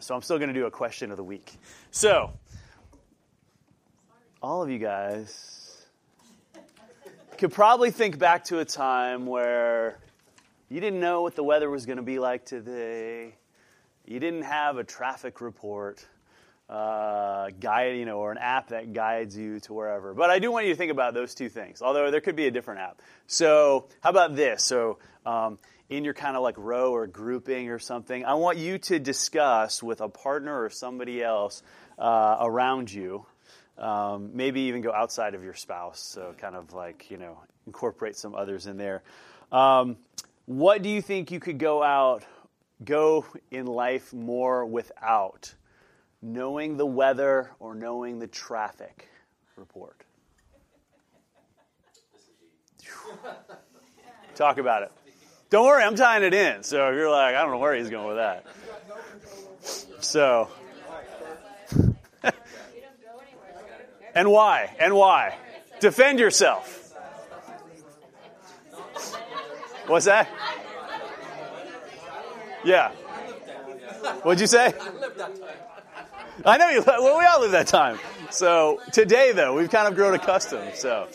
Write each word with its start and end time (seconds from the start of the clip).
So 0.00 0.14
I'm 0.14 0.20
still 0.20 0.36
going 0.36 0.48
to 0.48 0.54
do 0.54 0.66
a 0.66 0.70
question 0.70 1.10
of 1.10 1.16
the 1.16 1.24
week. 1.24 1.50
So, 1.90 2.30
all 4.42 4.62
of 4.62 4.68
you 4.68 4.78
guys 4.78 5.82
could 7.38 7.52
probably 7.52 7.90
think 7.90 8.18
back 8.18 8.44
to 8.44 8.58
a 8.58 8.66
time 8.66 9.24
where 9.24 9.98
you 10.68 10.80
didn't 10.80 11.00
know 11.00 11.22
what 11.22 11.36
the 11.36 11.42
weather 11.42 11.70
was 11.70 11.86
going 11.86 11.96
to 11.96 12.02
be 12.02 12.18
like 12.18 12.44
today. 12.44 13.34
You 14.04 14.20
didn't 14.20 14.42
have 14.42 14.76
a 14.76 14.84
traffic 14.84 15.40
report 15.40 16.06
uh, 16.68 17.48
guide, 17.58 17.96
you 17.96 18.04
know, 18.04 18.18
or 18.18 18.30
an 18.30 18.38
app 18.38 18.68
that 18.68 18.92
guides 18.92 19.38
you 19.38 19.58
to 19.60 19.72
wherever. 19.72 20.12
But 20.12 20.28
I 20.28 20.38
do 20.38 20.52
want 20.52 20.66
you 20.66 20.72
to 20.74 20.76
think 20.76 20.92
about 20.92 21.14
those 21.14 21.34
two 21.34 21.48
things. 21.48 21.80
Although 21.80 22.10
there 22.10 22.20
could 22.20 22.36
be 22.36 22.46
a 22.46 22.50
different 22.50 22.80
app. 22.80 23.00
So 23.26 23.88
how 24.02 24.10
about 24.10 24.36
this? 24.36 24.64
So 24.64 24.98
um, 25.24 25.58
in 25.88 26.04
your 26.04 26.14
kind 26.14 26.36
of 26.36 26.42
like 26.42 26.56
row 26.58 26.92
or 26.92 27.06
grouping 27.06 27.70
or 27.70 27.78
something, 27.78 28.24
I 28.24 28.34
want 28.34 28.58
you 28.58 28.78
to 28.78 28.98
discuss 28.98 29.82
with 29.82 30.00
a 30.00 30.08
partner 30.08 30.62
or 30.62 30.70
somebody 30.70 31.22
else 31.22 31.62
uh, 31.98 32.36
around 32.40 32.92
you. 32.92 33.26
Um, 33.78 34.30
maybe 34.34 34.62
even 34.62 34.80
go 34.80 34.92
outside 34.92 35.34
of 35.34 35.44
your 35.44 35.54
spouse. 35.54 36.00
So 36.00 36.34
kind 36.36 36.56
of 36.56 36.72
like 36.72 37.10
you 37.10 37.16
know 37.16 37.38
incorporate 37.66 38.16
some 38.16 38.34
others 38.34 38.66
in 38.66 38.76
there. 38.76 39.02
Um, 39.52 39.96
what 40.46 40.82
do 40.82 40.88
you 40.88 41.00
think 41.00 41.30
you 41.30 41.40
could 41.40 41.58
go 41.58 41.82
out, 41.82 42.24
go 42.84 43.24
in 43.50 43.66
life 43.66 44.12
more 44.12 44.64
without? 44.66 45.54
knowing 46.22 46.76
the 46.76 46.86
weather 46.86 47.52
or 47.60 47.74
knowing 47.74 48.18
the 48.18 48.26
traffic 48.26 49.08
report? 49.56 50.04
Talk 54.34 54.58
about 54.58 54.82
it. 54.84 54.92
Don't 55.50 55.64
worry, 55.64 55.82
I'm 55.82 55.94
tying 55.94 56.24
it 56.24 56.34
in. 56.34 56.62
So 56.62 56.90
if 56.90 56.94
you're 56.94 57.10
like, 57.10 57.34
I 57.34 57.42
don't 57.42 57.52
know 57.52 57.58
where 57.58 57.74
he's 57.74 57.88
going 57.88 58.06
with 58.06 58.16
that. 58.16 58.44
So. 60.00 60.48
and 64.14 64.30
why? 64.30 64.74
And 64.78 64.94
why? 64.94 65.36
Defend 65.80 66.18
yourself. 66.18 66.74
What's 69.86 70.04
that? 70.04 70.28
Yeah. 72.64 72.90
What'd 74.22 74.40
you 74.40 74.46
say? 74.46 74.74
I 76.44 76.56
know 76.58 76.68
you. 76.68 76.82
Well, 76.86 77.18
we 77.18 77.24
all 77.24 77.40
live 77.40 77.52
that 77.52 77.68
time. 77.68 77.98
So 78.30 78.80
today, 78.92 79.32
though, 79.32 79.54
we've 79.54 79.70
kind 79.70 79.88
of 79.88 79.94
grown 79.94 80.14
accustomed. 80.14 80.74
So, 80.74 81.08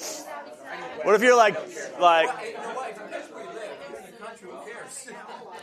what 1.03 1.13
if 1.16 1.22
you're 1.22 1.38
like, 1.38 1.55
like? 2.00 2.29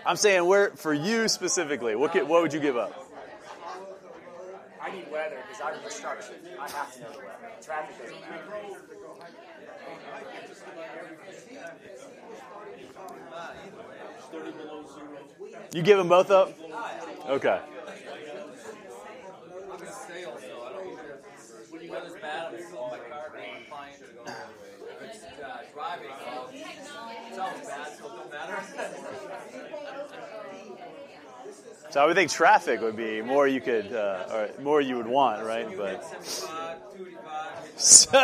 I'm 0.06 0.16
saying, 0.16 0.44
where 0.44 0.70
for 0.70 0.92
you 0.92 1.28
specifically? 1.28 1.94
What 1.94 2.12
could, 2.12 2.26
what 2.28 2.42
would 2.42 2.52
you 2.52 2.60
give 2.60 2.76
up? 2.76 3.06
I 4.82 4.92
need 4.92 5.10
weather 5.12 5.38
because 5.46 5.62
I'm 5.62 5.80
construction. 5.80 6.36
I 6.58 6.70
have 6.70 6.94
to 6.94 7.02
know 7.02 7.12
the 7.12 7.18
weather. 7.18 7.30
Traffic 7.62 7.98
doesn't 7.98 8.20
matter. 8.20 8.76
You 15.72 15.82
give 15.82 15.98
them 15.98 16.08
both 16.08 16.30
up? 16.30 16.52
Okay. 17.28 17.60
So 31.90 32.00
I 32.00 32.06
would 32.06 32.14
think 32.14 32.30
traffic 32.30 32.80
would 32.82 32.96
be 32.96 33.20
more 33.20 33.48
you 33.48 33.60
could, 33.60 33.92
uh, 33.92 34.28
or 34.32 34.48
more 34.62 34.80
you 34.80 34.96
would 34.96 35.08
want, 35.08 35.44
right? 35.44 35.66
But 35.76 36.04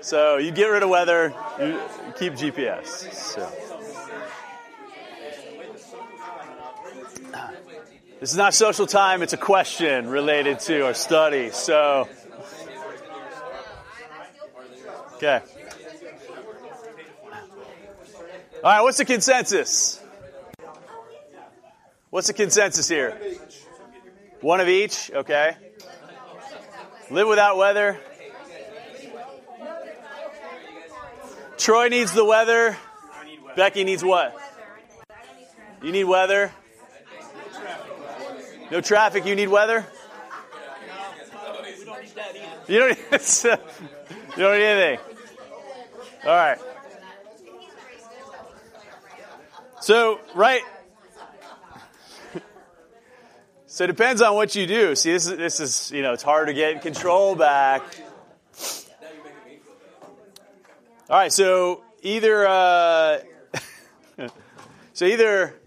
So 0.00 0.38
you 0.38 0.50
get 0.50 0.66
rid 0.66 0.82
of 0.82 0.88
weather, 0.88 1.32
you 1.60 1.80
keep 2.18 2.32
GPS. 2.34 3.12
So. 3.12 3.48
This 8.18 8.30
is 8.30 8.36
not 8.36 8.54
social 8.54 8.86
time, 8.86 9.22
it's 9.22 9.32
a 9.32 9.36
question 9.36 10.08
related 10.08 10.60
to 10.60 10.86
our 10.86 10.94
study. 10.94 11.50
So, 11.50 12.08
okay. 15.14 15.40
All 18.62 18.70
right, 18.70 18.80
what's 18.82 18.98
the 18.98 19.04
consensus? 19.04 20.00
What's 22.10 22.28
the 22.28 22.32
consensus 22.32 22.88
here? 22.88 23.18
One 24.42 24.60
of 24.60 24.68
each, 24.68 25.08
okay. 25.12 25.56
Live 27.10 27.28
without 27.28 27.56
weather. 27.56 27.98
Troy 31.58 31.86
needs 31.86 32.12
the 32.12 32.24
weather. 32.24 32.76
Becky 33.54 33.84
needs 33.84 34.02
what? 34.02 34.36
You 35.80 35.92
need 35.92 36.04
weather. 36.04 36.50
No 38.72 38.80
traffic, 38.80 39.26
you 39.26 39.36
need 39.36 39.48
weather? 39.48 39.86
You 42.66 42.78
don't 42.80 42.88
need, 42.88 42.98
you 43.12 44.42
don't 44.42 44.58
need 44.58 44.64
anything. 44.64 44.98
All 46.24 46.30
right. 46.30 46.58
So, 49.80 50.18
right. 50.34 50.62
So 53.72 53.84
it 53.84 53.86
depends 53.86 54.20
on 54.20 54.34
what 54.34 54.54
you 54.54 54.66
do. 54.66 54.94
See, 54.94 55.12
this 55.12 55.26
is, 55.26 55.38
this 55.38 55.58
is, 55.58 55.92
you 55.92 56.02
know, 56.02 56.12
it's 56.12 56.22
hard 56.22 56.48
to 56.48 56.52
get 56.52 56.82
control 56.82 57.34
back. 57.34 57.82
All 61.08 61.16
right, 61.16 61.32
so 61.32 61.82
either, 62.02 62.46
uh, 62.46 63.20
so 64.92 65.06
either 65.06 65.58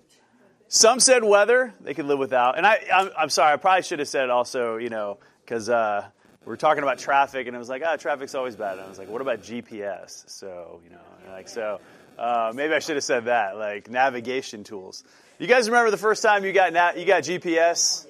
some 0.68 1.00
said 1.00 1.24
weather 1.24 1.74
they 1.82 1.96
could 1.96 2.06
live 2.06 2.20
without, 2.20 2.60
and 2.60 2.68
I, 2.68 2.80
I'm, 2.94 3.10
I'm 3.18 3.30
sorry, 3.30 3.54
I 3.54 3.58
probably 3.58 3.82
should 3.82 3.98
have 3.98 4.08
said 4.08 4.30
also, 4.30 4.78
you 4.78 4.90
know, 4.90 5.18
because 5.44 5.68
uh, 5.68 6.06
we 6.46 6.54
are 6.54 6.58
talking 6.58 6.84
about 6.84 7.00
traffic, 7.00 7.48
and 7.48 7.56
it 7.56 7.60
was 7.60 7.70
like, 7.70 7.82
ah, 7.84 7.96
traffic's 7.96 8.36
always 8.36 8.56
bad. 8.56 8.74
And 8.74 8.82
I 8.82 8.88
was 8.88 9.00
like, 9.00 9.10
what 9.10 9.22
about 9.22 9.42
GPS? 9.42 10.30
So, 10.30 10.80
you 10.84 10.92
know, 10.92 11.32
like 11.32 11.50
so. 11.50 11.80
Uh, 12.20 12.54
maybe 12.56 12.74
I 12.76 12.80
should 12.80 12.96
have 12.98 13.04
said 13.04 13.26
that, 13.26 13.58
like 13.58 13.90
navigation 13.90 14.64
tools. 14.64 15.04
You 15.38 15.48
guys 15.48 15.68
remember 15.68 15.92
the 15.92 15.98
first 15.98 16.24
time 16.24 16.46
you 16.46 16.54
got 16.54 16.72
na- 16.72 16.94
you 16.96 17.06
got 17.06 17.24
GPS, 17.24 18.06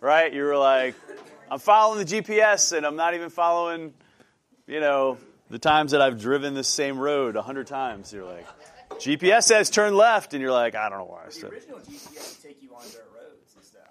right? 0.00 0.32
You 0.32 0.44
were 0.44 0.56
like, 0.56 0.94
I'm 1.50 1.58
following 1.58 2.06
the 2.06 2.22
GPS, 2.22 2.74
and 2.74 2.86
I'm 2.86 2.96
not 2.96 3.12
even 3.12 3.28
following, 3.28 3.92
you 4.66 4.80
know, 4.80 5.18
the 5.50 5.58
times 5.58 5.90
that 5.92 6.00
I've 6.00 6.18
driven 6.18 6.54
the 6.54 6.64
same 6.64 6.98
road 6.98 7.36
a 7.36 7.42
hundred 7.42 7.66
times. 7.66 8.14
You're 8.14 8.24
like, 8.24 8.46
GPS 8.92 9.42
says 9.42 9.68
turn 9.68 9.94
left, 9.94 10.32
and 10.32 10.40
you're 10.40 10.52
like, 10.52 10.74
I 10.74 10.88
don't 10.88 11.00
know 11.00 11.04
why. 11.04 11.24
The 11.28 11.48
original 11.48 11.80
GPS 11.80 12.42
would 12.42 12.50
take 12.50 12.62
you 12.62 12.74
on 12.74 12.82
dirt 12.84 13.10
roads 13.14 13.52
and 13.56 13.64
stuff. 13.64 13.82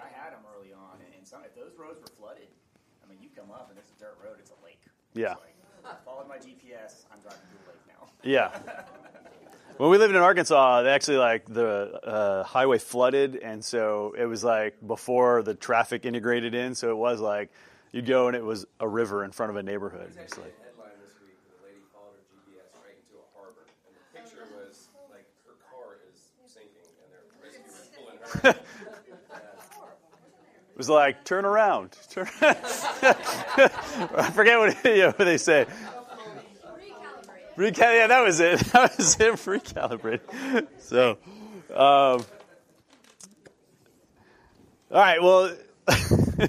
I 0.00 0.06
had 0.22 0.32
them 0.32 0.42
early 0.56 0.72
on, 0.72 0.98
and 1.16 1.26
some, 1.26 1.40
if 1.44 1.56
those 1.56 1.76
roads 1.76 2.00
were 2.00 2.14
flooded, 2.20 2.46
I 3.04 3.10
mean, 3.10 3.18
you 3.20 3.30
come 3.34 3.50
up 3.50 3.68
and 3.70 3.78
it's 3.80 3.90
a 3.90 4.04
dirt 4.04 4.16
road, 4.24 4.36
it's 4.38 4.52
a 4.52 4.64
lake. 4.64 4.78
Yeah. 5.12 5.32
It's 5.32 5.40
like, 5.84 6.04
followed 6.04 6.28
my 6.28 6.36
GPS. 6.36 7.02
I'm 7.10 7.18
driving 7.18 7.40
through 7.50 7.66
a 7.66 7.70
lake 7.72 7.82
now. 7.88 8.06
Yeah. 8.22 8.84
When 9.78 9.90
we 9.90 9.98
lived 9.98 10.12
in 10.12 10.20
Arkansas, 10.20 10.82
they 10.82 10.90
actually 10.90 11.18
like 11.18 11.44
the 11.46 12.00
uh, 12.02 12.42
highway 12.42 12.78
flooded, 12.78 13.36
and 13.36 13.64
so 13.64 14.12
it 14.18 14.24
was 14.24 14.42
like 14.42 14.74
before 14.84 15.44
the 15.44 15.54
traffic 15.54 16.04
integrated 16.04 16.52
in. 16.52 16.74
So 16.74 16.90
it 16.90 16.96
was 16.96 17.20
like 17.20 17.50
you'd 17.92 18.06
go 18.06 18.26
and 18.26 18.36
it 18.36 18.44
was 18.44 18.66
a 18.80 18.88
river 18.88 19.22
in 19.22 19.30
front 19.30 19.50
of 19.50 19.56
a 19.56 19.62
neighborhood. 19.62 20.10
There's 20.14 20.32
It's 20.32 20.36
like, 20.36 20.48
actually 20.48 20.66
a 20.66 20.66
headline 20.66 20.98
this 21.04 21.14
week 21.22 21.38
a 21.46 21.64
lady 21.64 21.78
followed 21.92 22.10
her 22.10 22.26
GPS 22.42 22.74
right 22.82 22.98
into 22.98 23.22
a 23.22 23.26
harbor, 23.38 23.66
and 23.86 23.94
the 23.94 24.02
picture 24.18 24.42
was 24.52 24.88
like 25.12 25.26
her 25.46 25.54
car 25.70 26.02
is 26.10 26.18
sinking, 26.52 26.82
and 26.98 27.14
they're 27.14 27.30
rescuers 27.40 27.86
pulling 27.94 28.18
her. 28.42 28.58
it 30.72 30.76
was 30.76 30.88
like 30.88 31.24
turn 31.24 31.44
around. 31.44 31.96
Turn. 32.10 32.26
I 32.42 34.32
forget 34.34 34.58
what, 34.58 34.84
you 34.84 35.02
know, 35.02 35.06
what 35.10 35.18
they 35.18 35.38
say. 35.38 35.66
Recal- 37.58 37.92
yeah, 37.92 38.06
that 38.06 38.20
was 38.20 38.38
it. 38.38 38.60
That 38.72 38.96
was 38.96 39.16
it. 39.18 39.32
Recalibrate. 39.34 40.68
So, 40.78 41.18
um, 41.70 42.24
all 44.90 45.02
right. 45.02 45.20
Well, 45.20 45.56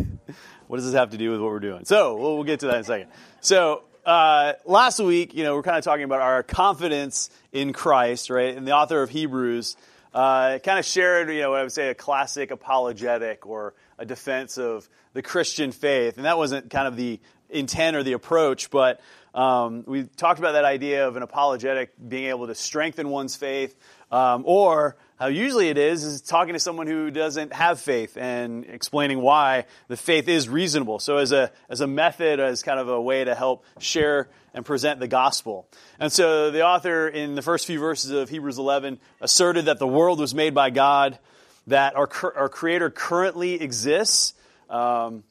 what 0.67 0.77
does 0.77 0.85
this 0.85 0.93
have 0.93 1.09
to 1.09 1.17
do 1.17 1.31
with 1.31 1.41
what 1.41 1.49
we're 1.49 1.59
doing? 1.61 1.85
So, 1.85 2.15
we'll, 2.15 2.35
we'll 2.35 2.43
get 2.43 2.59
to 2.59 2.67
that 2.67 2.75
in 2.75 2.81
a 2.81 2.83
second. 2.83 3.09
So, 3.41 3.81
uh, 4.05 4.53
last 4.65 4.99
week, 4.99 5.33
you 5.33 5.43
know, 5.43 5.55
we're 5.55 5.63
kind 5.63 5.77
of 5.77 5.83
talking 5.83 6.03
about 6.03 6.21
our 6.21 6.43
confidence 6.43 7.31
in 7.51 7.73
Christ, 7.73 8.29
right? 8.29 8.55
And 8.55 8.67
the 8.67 8.73
author 8.73 9.01
of 9.01 9.09
Hebrews 9.09 9.77
uh, 10.13 10.59
kind 10.59 10.77
of 10.77 10.85
shared, 10.85 11.31
you 11.31 11.41
know, 11.41 11.49
what 11.51 11.59
I 11.59 11.63
would 11.63 11.71
say 11.71 11.89
a 11.89 11.95
classic 11.95 12.51
apologetic 12.51 13.47
or 13.47 13.73
a 13.97 14.05
defense 14.05 14.59
of 14.59 14.87
the 15.13 15.23
Christian 15.23 15.71
faith. 15.71 16.17
And 16.17 16.25
that 16.25 16.37
wasn't 16.37 16.69
kind 16.69 16.87
of 16.87 16.95
the 16.95 17.19
intent 17.49 17.97
or 17.97 18.03
the 18.03 18.13
approach, 18.13 18.69
but 18.69 19.01
um, 19.33 19.83
we 19.85 20.03
talked 20.03 20.39
about 20.39 20.53
that 20.53 20.65
idea 20.65 21.07
of 21.07 21.15
an 21.15 21.23
apologetic 21.23 21.91
being 22.07 22.25
able 22.25 22.47
to 22.47 22.55
strengthen 22.55 23.09
one's 23.09 23.35
faith, 23.35 23.75
um, 24.11 24.43
or 24.45 24.97
how 25.19 25.27
usually 25.27 25.69
it 25.69 25.77
is 25.77 26.03
is 26.03 26.21
talking 26.21 26.53
to 26.53 26.59
someone 26.59 26.87
who 26.87 27.11
doesn't 27.11 27.53
have 27.53 27.79
faith 27.79 28.17
and 28.17 28.65
explaining 28.65 29.21
why 29.21 29.65
the 29.87 29.97
faith 29.97 30.27
is 30.27 30.49
reasonable. 30.49 30.97
So 30.99 31.17
as 31.17 31.31
a 31.31 31.51
as 31.69 31.81
a 31.81 31.87
method, 31.87 32.39
as 32.39 32.63
kind 32.63 32.79
of 32.79 32.89
a 32.89 32.99
way 32.99 33.23
to 33.23 33.35
help 33.35 33.65
share 33.79 34.29
and 34.53 34.65
present 34.65 34.99
the 34.99 35.07
gospel. 35.07 35.67
And 35.99 36.11
so 36.11 36.49
the 36.49 36.65
author 36.65 37.07
in 37.07 37.35
the 37.35 37.43
first 37.43 37.67
few 37.67 37.79
verses 37.79 38.11
of 38.11 38.29
Hebrews 38.29 38.57
11 38.57 38.99
asserted 39.21 39.65
that 39.65 39.77
the 39.77 39.87
world 39.87 40.19
was 40.19 40.33
made 40.33 40.55
by 40.55 40.71
God, 40.71 41.19
that 41.67 41.95
our 41.95 42.09
our 42.35 42.49
Creator 42.49 42.89
currently 42.89 43.61
exists. 43.61 44.33
Um, 44.69 45.23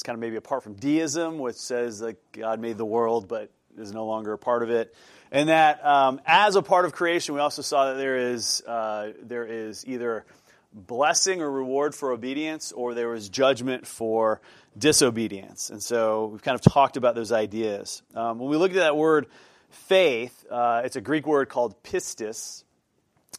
it's 0.00 0.06
kind 0.06 0.14
of 0.14 0.20
maybe 0.20 0.36
apart 0.36 0.62
from 0.62 0.72
deism, 0.72 1.38
which 1.38 1.56
says 1.56 1.98
that 1.98 2.16
God 2.32 2.58
made 2.58 2.78
the 2.78 2.86
world 2.86 3.28
but 3.28 3.50
is 3.76 3.92
no 3.92 4.06
longer 4.06 4.32
a 4.32 4.38
part 4.38 4.62
of 4.62 4.70
it. 4.70 4.94
And 5.30 5.50
that 5.50 5.84
um, 5.84 6.22
as 6.24 6.56
a 6.56 6.62
part 6.62 6.86
of 6.86 6.94
creation, 6.94 7.34
we 7.34 7.40
also 7.42 7.60
saw 7.60 7.92
that 7.92 7.98
there 7.98 8.16
is, 8.32 8.62
uh, 8.66 9.12
there 9.22 9.44
is 9.44 9.86
either 9.86 10.24
blessing 10.72 11.42
or 11.42 11.50
reward 11.50 11.94
for 11.94 12.12
obedience, 12.12 12.72
or 12.72 12.94
there 12.94 13.12
is 13.12 13.28
judgment 13.28 13.86
for 13.86 14.40
disobedience. 14.78 15.68
And 15.68 15.82
so 15.82 16.28
we've 16.28 16.42
kind 16.42 16.54
of 16.54 16.62
talked 16.62 16.96
about 16.96 17.14
those 17.14 17.30
ideas. 17.30 18.00
Um, 18.14 18.38
when 18.38 18.48
we 18.48 18.56
look 18.56 18.70
at 18.70 18.76
that 18.78 18.96
word 18.96 19.26
faith, 19.68 20.46
uh, 20.50 20.80
it's 20.82 20.96
a 20.96 21.02
Greek 21.02 21.26
word 21.26 21.50
called 21.50 21.82
pistis. 21.82 22.64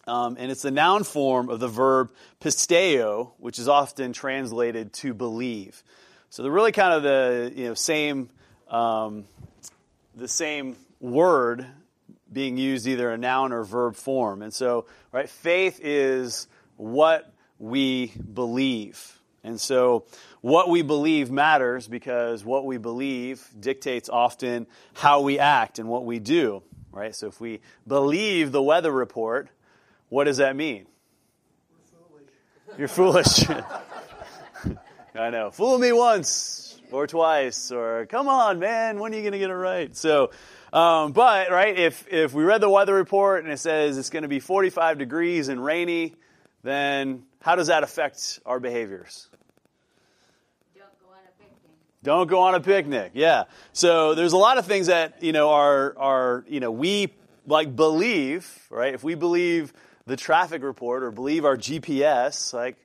Um, 0.05 0.37
and 0.39 0.51
it's 0.51 0.61
the 0.61 0.69
noun 0.69 1.05
form 1.05 1.49
of 1.49 1.59
the 1.59 1.67
verb 1.67 2.11
pisteo, 2.39 3.31
which 3.39 3.57
is 3.57 3.67
often 3.67 4.13
translated 4.13 4.93
to 4.93 5.15
believe. 5.15 5.83
So 6.31 6.43
they're 6.43 6.51
really 6.51 6.71
kind 6.71 6.93
of 6.93 7.03
the 7.03 7.51
you 7.53 7.65
know 7.65 7.73
same 7.73 8.29
um, 8.69 9.25
the 10.15 10.29
same 10.29 10.77
word 11.01 11.67
being 12.31 12.55
used 12.55 12.87
either 12.87 13.11
a 13.11 13.17
noun 13.17 13.51
or 13.51 13.65
verb 13.65 13.97
form. 13.97 14.41
And 14.41 14.53
so, 14.53 14.85
right, 15.11 15.29
faith 15.29 15.81
is 15.83 16.47
what 16.77 17.33
we 17.59 18.13
believe. 18.33 19.19
And 19.43 19.59
so, 19.59 20.05
what 20.39 20.69
we 20.69 20.83
believe 20.83 21.29
matters 21.29 21.89
because 21.89 22.45
what 22.45 22.65
we 22.65 22.77
believe 22.77 23.45
dictates 23.59 24.07
often 24.07 24.67
how 24.93 25.21
we 25.21 25.37
act 25.37 25.79
and 25.79 25.89
what 25.89 26.05
we 26.05 26.19
do, 26.19 26.63
right? 26.93 27.13
So, 27.13 27.27
if 27.27 27.41
we 27.41 27.59
believe 27.85 28.53
the 28.53 28.63
weather 28.63 28.91
report, 28.91 29.49
what 30.07 30.23
does 30.23 30.37
that 30.37 30.55
mean? 30.55 30.85
You're 32.77 32.87
foolish. 32.87 33.43
I 35.13 35.29
know. 35.29 35.51
Fool 35.51 35.77
me 35.77 35.91
once 35.91 36.79
or 36.89 37.05
twice, 37.05 37.71
or 37.71 38.05
come 38.05 38.29
on, 38.29 38.59
man, 38.59 38.97
when 38.99 39.13
are 39.13 39.15
you 39.15 39.21
going 39.21 39.33
to 39.33 39.39
get 39.39 39.49
it 39.49 39.55
right? 39.55 39.95
So, 39.95 40.31
um, 40.71 41.11
but 41.11 41.51
right, 41.51 41.77
if 41.77 42.07
if 42.09 42.33
we 42.33 42.43
read 42.43 42.61
the 42.61 42.69
weather 42.69 42.93
report 42.93 43.43
and 43.43 43.51
it 43.51 43.57
says 43.57 43.97
it's 43.97 44.09
going 44.09 44.23
to 44.23 44.29
be 44.29 44.39
45 44.39 44.97
degrees 44.97 45.49
and 45.49 45.63
rainy, 45.63 46.15
then 46.63 47.23
how 47.41 47.55
does 47.55 47.67
that 47.67 47.83
affect 47.83 48.39
our 48.45 48.61
behaviors? 48.61 49.27
Don't 50.77 50.87
go 51.01 51.09
on 51.11 51.19
a 51.19 51.43
picnic. 51.43 52.03
Don't 52.03 52.27
go 52.27 52.41
on 52.41 52.55
a 52.55 52.61
picnic. 52.61 53.11
Yeah. 53.13 53.43
So 53.73 54.15
there's 54.15 54.33
a 54.33 54.37
lot 54.37 54.57
of 54.57 54.65
things 54.65 54.87
that 54.87 55.21
you 55.21 55.33
know 55.33 55.49
are 55.49 55.93
are 55.97 56.45
you 56.47 56.61
know 56.61 56.71
we 56.71 57.13
like 57.45 57.75
believe 57.75 58.67
right. 58.69 58.93
If 58.93 59.03
we 59.03 59.15
believe 59.15 59.73
the 60.05 60.15
traffic 60.15 60.63
report 60.63 61.03
or 61.03 61.11
believe 61.11 61.43
our 61.43 61.57
GPS, 61.57 62.53
like 62.53 62.77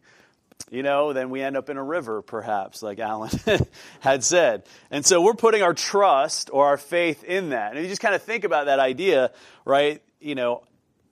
you 0.70 0.82
know, 0.82 1.12
then 1.12 1.30
we 1.30 1.42
end 1.42 1.56
up 1.56 1.70
in 1.70 1.76
a 1.76 1.82
river, 1.82 2.22
perhaps, 2.22 2.82
like 2.82 2.98
Alan 2.98 3.30
had 4.00 4.24
said. 4.24 4.64
And 4.90 5.06
so 5.06 5.22
we're 5.22 5.34
putting 5.34 5.62
our 5.62 5.74
trust 5.74 6.50
or 6.52 6.66
our 6.66 6.76
faith 6.76 7.22
in 7.22 7.50
that. 7.50 7.72
And 7.72 7.82
you 7.82 7.88
just 7.88 8.02
kind 8.02 8.14
of 8.14 8.22
think 8.22 8.44
about 8.44 8.66
that 8.66 8.80
idea, 8.80 9.30
right? 9.64 10.02
You 10.20 10.34
know, 10.34 10.64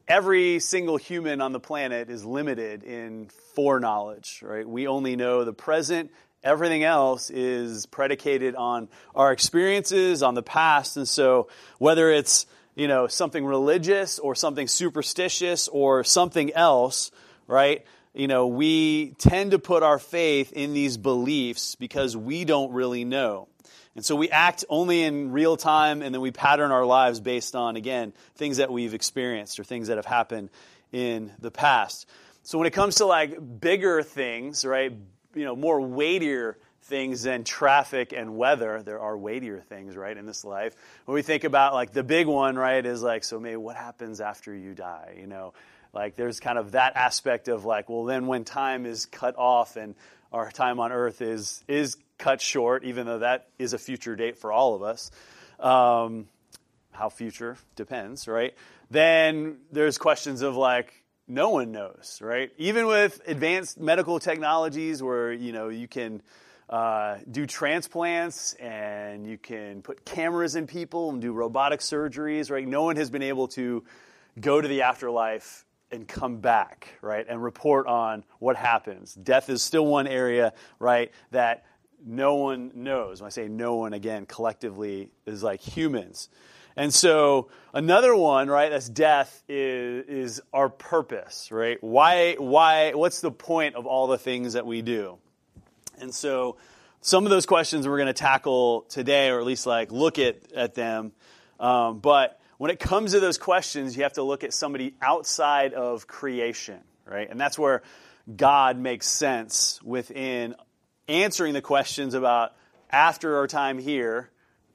every 0.08 0.58
single 0.58 0.96
human 0.96 1.41
on 1.41 1.52
the 1.52 1.61
planet 1.61 2.11
is 2.11 2.25
limited 2.25 2.82
in 2.82 3.29
foreknowledge, 3.55 4.43
right? 4.43 4.69
We 4.69 4.88
only 4.88 5.14
know 5.14 5.44
the 5.44 5.52
present. 5.52 6.11
Everything 6.43 6.82
else 6.82 7.31
is 7.31 7.87
predicated 7.87 8.56
on 8.56 8.88
our 9.14 9.32
experiences, 9.32 10.23
on 10.23 10.35
the 10.35 10.43
past. 10.43 10.97
And 10.97 11.08
so 11.08 11.49
whether 11.79 12.11
it's, 12.11 12.47
you 12.75 12.88
know, 12.88 13.06
something 13.06 13.44
religious 13.44 14.19
or 14.19 14.35
something 14.35 14.67
superstitious 14.67 15.69
or 15.69 16.02
something 16.02 16.52
else, 16.52 17.12
right? 17.47 17.87
You 18.14 18.28
know, 18.28 18.46
we 18.46 19.11
tend 19.19 19.50
to 19.50 19.58
put 19.58 19.82
our 19.82 19.99
faith 19.99 20.52
in 20.52 20.72
these 20.72 20.96
beliefs 20.96 21.75
because 21.75 22.16
we 22.16 22.44
don't 22.44 22.72
really 22.72 23.05
know. 23.05 23.49
And 23.96 24.05
so 24.05 24.16
we 24.16 24.31
act 24.31 24.64
only 24.69 25.02
in 25.02 25.32
real 25.32 25.56
time 25.56 26.02
and 26.02 26.14
then 26.14 26.20
we 26.20 26.31
pattern 26.31 26.70
our 26.70 26.84
lives 26.84 27.20
based 27.20 27.55
on, 27.55 27.76
again, 27.76 28.12
things 28.37 28.56
that 28.56 28.70
we've 28.70 28.94
experienced 28.94 29.58
or 29.61 29.64
things 29.64 29.88
that 29.88 29.99
have 29.99 30.06
happened 30.06 30.50
in 30.93 31.32
the 31.40 31.50
past. 31.50 32.06
So 32.44 32.58
when 32.58 32.66
it 32.66 32.72
comes 32.72 32.96
to 32.96 33.06
like 33.06 33.61
bigger 33.61 34.02
things, 34.02 34.64
right, 34.64 34.93
you 35.34 35.44
know, 35.44 35.56
more 35.56 35.81
weightier 35.81 36.58
things 36.85 37.23
than 37.23 37.45
traffic 37.45 38.13
and 38.13 38.37
weather, 38.37 38.83
there 38.83 39.01
are 39.01 39.17
weightier 39.17 39.61
things, 39.61 39.97
right, 39.97 40.17
in 40.17 40.27
this 40.27 40.45
life. 40.45 40.75
When 41.07 41.15
we 41.15 41.23
think 41.23 41.45
about 41.45 41.73
like 41.73 41.93
the 41.93 42.03
big 42.03 42.27
one, 42.27 42.57
right, 42.57 42.85
is 42.85 43.03
like, 43.03 43.25
so 43.25 43.41
maybe 43.41 43.57
what 43.57 43.77
happens 43.77 44.21
after 44.21 44.55
you 44.55 44.75
die, 44.75 45.17
you 45.19 45.27
know? 45.27 45.55
Like 45.95 46.17
there's 46.17 46.41
kind 46.41 46.59
of 46.59 46.73
that 46.73 46.97
aspect 46.97 47.49
of 47.49 47.65
like, 47.65 47.89
well, 47.89 48.05
then 48.05 48.27
when 48.27 48.45
time 48.45 48.85
is 48.85 49.07
cut 49.07 49.37
off 49.39 49.77
and 49.77 49.95
our 50.33 50.51
time 50.51 50.81
on 50.81 50.91
earth 50.91 51.23
is 51.23 51.63
is 51.69 51.97
cut 52.19 52.41
short, 52.41 52.85
even 52.85 53.07
though 53.07 53.21
that 53.21 53.49
is 53.59 53.73
a 53.73 53.79
future 53.79 54.17
date 54.17 54.37
for 54.37 54.53
all 54.53 54.75
of 54.75 54.83
us. 54.83 55.11
Um, 55.61 56.27
how 56.93 57.09
future 57.09 57.57
depends, 57.77 58.29
right? 58.29 58.55
Then 58.91 59.59
there's 59.73 59.99
questions 59.99 60.43
of 60.43 60.57
like, 60.57 60.93
no 61.27 61.51
one 61.51 61.73
knows, 61.73 62.19
right? 62.21 62.53
Even 62.59 62.87
with 62.87 63.21
advanced 63.27 63.81
medical 63.81 64.19
technologies 64.19 65.03
where, 65.03 65.33
you 65.33 65.53
know, 65.53 65.69
you 65.71 65.89
can 65.89 66.21
uh, 66.69 67.19
do 67.31 67.46
transplants 67.46 68.55
and 68.55 69.26
you 69.26 69.38
can 69.38 69.83
put 69.83 70.04
cameras 70.04 70.56
in 70.56 70.66
people 70.66 71.11
and 71.11 71.21
do 71.21 71.33
robotic 71.33 71.80
surgeries, 71.80 72.50
right? 72.50 72.66
No 72.66 72.83
one 72.83 72.97
has 72.97 73.11
been 73.11 73.23
able 73.23 73.49
to 73.49 73.85
go 74.40 74.61
to 74.61 74.66
the 74.66 74.83
afterlife 74.83 75.64
and 75.90 76.09
come 76.09 76.38
back, 76.38 76.88
right, 77.02 77.26
and 77.28 77.42
report 77.42 77.87
on 77.87 78.25
what 78.38 78.56
happens. 78.56 79.14
Death 79.14 79.49
is 79.49 79.62
still 79.62 79.87
one 79.87 80.06
area, 80.06 80.52
right, 80.78 81.12
that 81.30 81.64
no 82.04 82.35
one 82.37 82.73
knows. 82.75 83.21
When 83.21 83.26
I 83.26 83.30
say 83.30 83.49
no 83.49 83.76
one, 83.76 83.92
again, 83.92 84.26
collectively 84.26 85.11
is 85.26 85.42
like 85.42 85.61
humans. 85.61 86.28
And 86.76 86.92
so 86.92 87.50
another 87.73 88.16
one, 88.16 88.49
right, 88.49 88.71
that's 88.71 88.88
death 88.88 89.42
is, 89.49 90.06
is 90.06 90.42
our 90.52 90.68
purpose, 90.68 91.52
right? 91.52 91.78
Why, 91.80 92.35
why, 92.35 92.94
what's 92.94 93.21
the 93.21 93.30
point 93.30 93.76
of 93.76 93.87
all 93.87 94.09
the 94.09 94.18
things 94.18 94.54
that 94.54 94.66
we 94.66 94.83
do? 94.83 95.18
And 96.01 96.15
so 96.15 96.57
some 97.01 97.25
of 97.25 97.31
those 97.31 97.47
questions 97.47 97.87
we're 97.87 97.99
going 97.99 98.07
to 98.07 98.13
tackle 98.13 98.83
today, 98.89 99.29
or 99.31 99.39
at 99.39 99.45
least 99.45 99.67
like 99.67 99.93
look 99.93 100.19
at, 100.19 100.37
at 100.53 100.75
them. 100.75 101.13
Um, 101.61 101.99
but 101.99 102.41
when 102.59 102.71
it 102.71 102.79
comes 102.79 103.13
to 103.13 103.21
those 103.21 103.39
questions, 103.39 103.97
you 103.97 104.05
have 104.05 104.15
to 104.15 104.23
look 104.23 104.45
at 104.45 104.55
somebody 104.55 104.95
outside 105.03 105.75
of 105.75 106.07
creation, 106.07 106.81
right? 107.05 107.29
And 107.29 107.41
that's 107.41 107.59
where 107.59 107.83
God 108.35 108.79
makes 108.79 109.07
sense 109.07 109.81
within 109.83 110.55
answering 111.09 111.53
the 111.53 111.63
questions 111.63 112.15
about 112.15 112.55
after 112.91 113.37
our 113.37 113.47
time 113.47 113.79
here, 113.79 114.31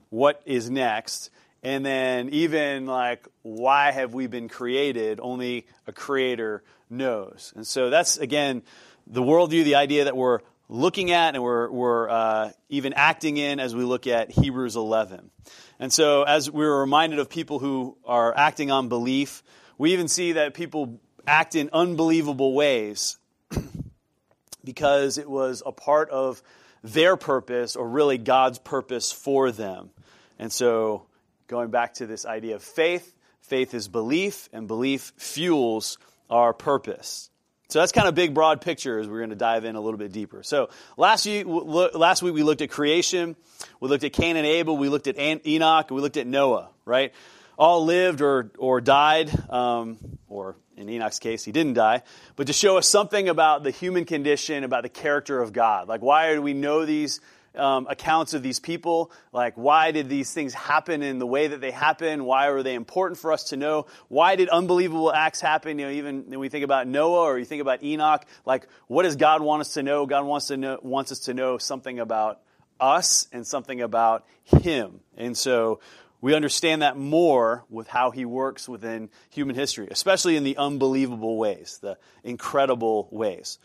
what 0.10 0.42
is 0.46 0.70
next, 0.70 1.32
and 1.64 1.86
then 1.86 2.30
even 2.30 2.86
like 2.86 3.28
why 3.42 3.92
have 3.92 4.14
we 4.14 4.28
been 4.28 4.50
created? 4.50 5.20
Only 5.22 5.66
a 5.88 5.92
creator 5.92 6.64
knows. 6.90 7.54
And 7.56 7.66
so 7.66 7.90
that's 7.90 8.18
again 8.18 8.62
the 9.08 9.22
worldview, 9.22 9.64
the 9.64 9.76
idea 9.76 10.06
that 10.06 10.16
we're 10.16 10.40
looking 10.70 11.12
at 11.12 11.34
and 11.34 11.44
we're, 11.44 11.70
we're 11.70 12.10
uh, 12.10 12.52
even 12.70 12.94
acting 12.94 13.38
in 13.38 13.60
as 13.60 13.76
we 13.76 13.84
look 13.84 14.08
at 14.08 14.30
Hebrews 14.30 14.76
11. 14.76 15.32
And 15.80 15.92
so, 15.92 16.24
as 16.24 16.50
we're 16.50 16.80
reminded 16.80 17.20
of 17.20 17.30
people 17.30 17.60
who 17.60 17.98
are 18.06 18.36
acting 18.38 18.70
on 18.70 18.88
belief, 18.88 19.44
we 19.78 19.94
even 19.94 20.08
see 20.08 20.34
that 20.34 20.54
people 20.54 21.00
act 21.26 21.56
in 21.56 21.70
unbelievable 21.74 22.54
ways 22.54 23.18
because 24.64 25.18
it 25.18 25.30
was 25.30 25.64
a 25.66 25.72
part 25.72 26.10
of 26.10 26.42
their 26.84 27.18
purpose 27.18 27.76
or 27.76 27.88
really 27.88 28.18
God's 28.18 28.60
purpose 28.60 29.12
for 29.12 29.52
them. 29.52 29.90
And 30.38 30.52
so, 30.52 31.08
going 31.48 31.72
back 31.72 31.96
to 31.96 32.06
this 32.06 32.26
idea 32.26 32.56
of 32.56 32.64
faith, 32.64 33.16
faith 33.42 33.74
is 33.74 33.88
belief, 33.88 34.50
and 34.54 34.68
belief 34.68 35.14
fuels 35.18 35.98
our 36.30 36.54
purpose. 36.54 37.30
So 37.70 37.78
that's 37.78 37.92
kind 37.92 38.08
of 38.08 38.16
big, 38.16 38.34
broad 38.34 38.62
picture 38.62 38.98
as 38.98 39.08
we're 39.08 39.20
going 39.20 39.30
to 39.30 39.36
dive 39.36 39.64
in 39.64 39.76
a 39.76 39.80
little 39.80 40.00
bit 40.00 40.12
deeper. 40.12 40.42
So 40.42 40.72
last 40.98 41.28
week, 41.28 41.46
last 41.46 42.24
week 42.24 42.34
we 42.34 42.42
looked 42.42 42.62
at 42.62 42.72
creation, 42.72 43.36
we 43.80 43.90
looked 43.90 44.04
at 44.04 44.12
Cain 44.12 44.38
and 44.38 44.46
Abel, 44.46 44.76
we 44.76 44.90
looked 44.90 45.06
at 45.06 45.20
Enoch, 45.20 45.92
we 45.92 46.02
looked 46.02 46.18
at 46.18 46.26
Noah, 46.26 46.70
right? 46.84 47.14
All 47.60 47.86
lived 47.86 48.22
or, 48.22 48.52
or 48.58 48.82
died, 48.82 49.30
um, 49.52 50.00
or 50.28 50.56
in 50.78 50.90
Enoch's 50.90 51.20
case, 51.20 51.44
he 51.44 51.52
didn't 51.52 51.76
die, 51.76 52.02
but 52.36 52.48
to 52.48 52.54
show 52.54 52.80
us 52.80 52.88
something 52.88 53.30
about 53.30 53.62
the 53.62 53.70
human 53.70 54.06
condition, 54.06 54.64
about 54.64 54.82
the 54.82 54.90
character 54.90 55.40
of 55.40 55.54
God. 55.54 55.88
Like, 55.88 56.02
why 56.02 56.34
do 56.34 56.42
we 56.42 56.56
know 56.56 56.88
these 56.88 57.22
um, 57.56 57.88
accounts 57.90 58.34
of 58.34 58.44
these 58.44 58.60
people. 58.60 59.12
Like, 59.32 59.56
why 59.56 59.92
did 59.92 60.10
these 60.10 60.34
things 60.34 60.54
happen 60.54 61.02
in 61.02 61.20
the 61.20 61.28
way 61.28 61.48
that 61.48 61.62
they 61.62 61.72
happen? 61.72 62.26
Why 62.26 62.50
were 62.52 62.64
they 62.64 62.76
important 62.76 63.20
for 63.20 63.32
us 63.32 63.46
to 63.46 63.58
know? 63.58 63.88
Why 64.08 64.36
did 64.36 64.50
unbelievable 64.50 65.12
acts 65.14 65.42
happen? 65.42 65.80
You 65.80 65.86
know, 65.86 65.92
even 65.92 66.26
when 66.28 66.40
we 66.40 66.50
think 66.50 66.64
about 66.64 66.88
Noah 66.88 67.24
or 67.24 67.40
you 67.40 67.46
think 67.46 67.62
about 67.62 67.84
Enoch, 67.84 68.26
like, 68.46 68.68
what 68.88 69.04
does 69.04 69.16
God 69.16 69.42
want 69.42 69.62
us 69.62 69.74
to 69.74 69.84
know? 69.84 70.06
God 70.06 70.26
wants 70.26 70.48
to 70.48 70.58
know, 70.58 70.80
wants 70.82 71.12
us 71.12 71.20
to 71.22 71.34
know 71.34 71.58
something 71.58 72.00
about 72.00 72.42
us 72.80 73.28
and 73.32 73.46
something 73.46 73.82
about 73.82 74.26
Him. 74.44 75.02
And 75.18 75.38
so 75.38 75.80
we 76.22 76.34
understand 76.34 76.82
that 76.82 76.98
more 76.98 77.66
with 77.70 77.88
how 77.88 78.12
He 78.12 78.26
works 78.26 78.68
within 78.68 79.10
human 79.30 79.56
history, 79.56 79.88
especially 79.92 80.36
in 80.36 80.44
the 80.44 80.58
unbelievable 80.58 81.38
ways, 81.38 81.80
the 81.82 81.98
incredible 82.24 83.08
ways. 83.12 83.58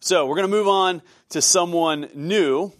So 0.00 0.26
we're 0.26 0.36
going 0.36 0.48
to 0.48 0.56
move 0.56 0.68
on 0.68 1.02
to 1.30 1.42
someone 1.42 2.08
new 2.14 2.72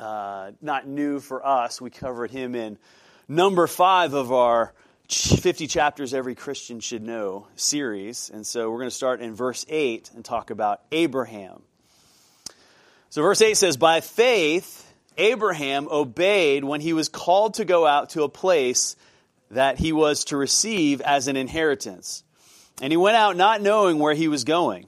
uh, 0.00 0.52
not 0.60 0.86
new 0.86 1.20
for 1.20 1.44
us. 1.46 1.80
We 1.80 1.90
covered 1.90 2.30
him 2.30 2.54
in 2.54 2.78
number 3.26 3.66
five 3.66 4.14
of 4.14 4.32
our 4.32 4.72
50 5.08 5.66
chapters 5.66 6.12
every 6.12 6.34
Christian 6.34 6.80
should 6.80 7.02
know 7.02 7.46
series. 7.56 8.30
And 8.30 8.46
so 8.46 8.70
we're 8.70 8.78
going 8.78 8.90
to 8.90 8.94
start 8.94 9.20
in 9.20 9.34
verse 9.34 9.64
8 9.68 10.10
and 10.14 10.24
talk 10.24 10.50
about 10.50 10.82
Abraham. 10.92 11.62
So, 13.10 13.22
verse 13.22 13.40
8 13.40 13.56
says, 13.56 13.78
By 13.78 14.00
faith, 14.02 14.86
Abraham 15.16 15.88
obeyed 15.90 16.62
when 16.62 16.82
he 16.82 16.92
was 16.92 17.08
called 17.08 17.54
to 17.54 17.64
go 17.64 17.86
out 17.86 18.10
to 18.10 18.22
a 18.22 18.28
place 18.28 18.96
that 19.50 19.78
he 19.78 19.92
was 19.92 20.24
to 20.24 20.36
receive 20.36 21.00
as 21.00 21.26
an 21.26 21.36
inheritance. 21.36 22.22
And 22.82 22.92
he 22.92 22.98
went 22.98 23.16
out 23.16 23.36
not 23.36 23.62
knowing 23.62 23.98
where 23.98 24.14
he 24.14 24.28
was 24.28 24.44
going. 24.44 24.86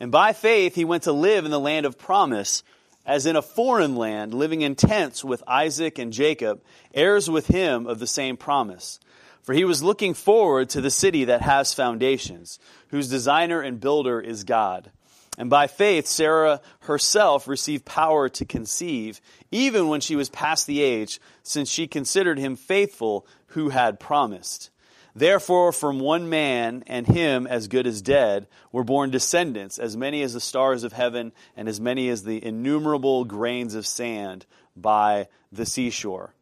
And 0.00 0.10
by 0.10 0.32
faith, 0.32 0.74
he 0.74 0.84
went 0.84 1.04
to 1.04 1.12
live 1.12 1.44
in 1.44 1.52
the 1.52 1.60
land 1.60 1.86
of 1.86 1.98
promise 1.98 2.64
as 3.04 3.26
in 3.26 3.36
a 3.36 3.42
foreign 3.42 3.96
land, 3.96 4.34
living 4.34 4.62
in 4.62 4.74
tents 4.74 5.24
with 5.24 5.42
Isaac 5.46 5.98
and 5.98 6.12
Jacob, 6.12 6.62
heirs 6.94 7.28
with 7.28 7.48
him 7.48 7.86
of 7.86 7.98
the 7.98 8.06
same 8.06 8.36
promise. 8.36 9.00
For 9.42 9.52
he 9.52 9.64
was 9.64 9.82
looking 9.82 10.14
forward 10.14 10.70
to 10.70 10.80
the 10.80 10.90
city 10.90 11.24
that 11.24 11.42
has 11.42 11.74
foundations, 11.74 12.58
whose 12.88 13.08
designer 13.08 13.60
and 13.60 13.80
builder 13.80 14.20
is 14.20 14.44
God. 14.44 14.90
And 15.38 15.50
by 15.50 15.66
faith, 15.66 16.06
Sarah 16.06 16.60
herself 16.80 17.48
received 17.48 17.84
power 17.84 18.28
to 18.28 18.44
conceive, 18.44 19.20
even 19.50 19.88
when 19.88 20.00
she 20.00 20.14
was 20.14 20.28
past 20.28 20.66
the 20.66 20.82
age, 20.82 21.20
since 21.42 21.70
she 21.70 21.86
considered 21.88 22.38
him 22.38 22.54
faithful 22.54 23.26
who 23.46 23.70
had 23.70 23.98
promised. 23.98 24.70
Therefore, 25.14 25.72
from 25.72 26.00
one 26.00 26.30
man, 26.30 26.84
and 26.86 27.06
him 27.06 27.46
as 27.46 27.68
good 27.68 27.86
as 27.86 28.00
dead, 28.00 28.46
were 28.70 28.84
born 28.84 29.10
descendants, 29.10 29.78
as 29.78 29.96
many 29.96 30.22
as 30.22 30.32
the 30.32 30.40
stars 30.40 30.84
of 30.84 30.94
heaven, 30.94 31.32
and 31.54 31.68
as 31.68 31.80
many 31.80 32.08
as 32.08 32.22
the 32.24 32.42
innumerable 32.42 33.24
grains 33.26 33.74
of 33.74 33.86
sand 33.86 34.46
by 34.74 35.28
the 35.50 35.66
seashore. 35.66 36.32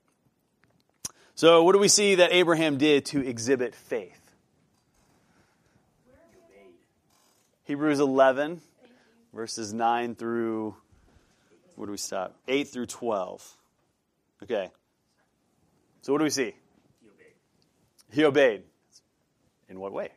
So, 1.35 1.65
what 1.65 1.73
do 1.73 1.79
we 1.79 1.89
see 1.89 2.17
that 2.17 2.33
Abraham 2.33 2.79
did 2.79 3.07
to 3.07 3.27
exhibit 3.27 3.75
faith? 3.75 4.21
Hebrews 7.65 7.99
11, 7.99 8.61
verses 9.33 9.73
9 9.73 10.15
through, 10.15 10.77
where 11.75 11.87
do 11.87 11.93
we 11.93 11.99
stop? 11.99 12.37
8 12.47 12.69
through 12.69 12.87
12. 12.87 13.57
Okay. 14.45 14.71
So, 16.03 16.13
what 16.13 16.19
do 16.19 16.25
we 16.25 16.31
see? 16.31 16.55
He 18.13 18.25
obeyed. 18.25 18.63
In 19.69 19.79
what 19.79 19.93
way? 19.93 20.09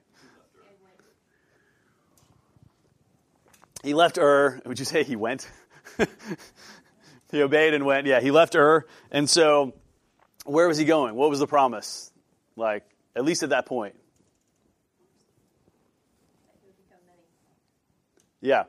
He 3.83 3.93
left 3.93 4.17
Ur. 4.17 4.61
Would 4.65 4.79
you 4.79 4.85
say 4.85 5.03
he 5.03 5.15
went? 5.15 5.47
he 7.31 7.41
obeyed 7.41 7.73
and 7.73 7.85
went. 7.85 8.07
Yeah, 8.07 8.21
he 8.21 8.31
left 8.31 8.55
Ur. 8.55 8.85
And 9.11 9.29
so, 9.29 9.73
where 10.45 10.67
was 10.67 10.77
he 10.77 10.85
going? 10.85 11.15
What 11.15 11.29
was 11.29 11.39
the 11.39 11.47
promise? 11.47 12.11
Like, 12.55 12.83
at 13.15 13.25
least 13.25 13.43
at 13.43 13.49
that 13.49 13.65
point. 13.65 13.95
Yeah. 18.41 18.63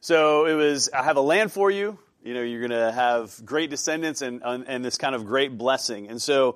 So 0.00 0.46
it 0.46 0.54
was, 0.54 0.88
I 0.92 1.02
have 1.02 1.16
a 1.16 1.20
land 1.20 1.52
for 1.52 1.70
you. 1.70 1.98
You 2.22 2.34
know, 2.34 2.42
you're 2.42 2.66
going 2.66 2.70
to 2.70 2.92
have 2.92 3.44
great 3.44 3.70
descendants 3.70 4.22
and, 4.22 4.42
and 4.42 4.84
this 4.84 4.98
kind 4.98 5.14
of 5.14 5.26
great 5.26 5.56
blessing. 5.56 6.08
And 6.08 6.20
so, 6.20 6.52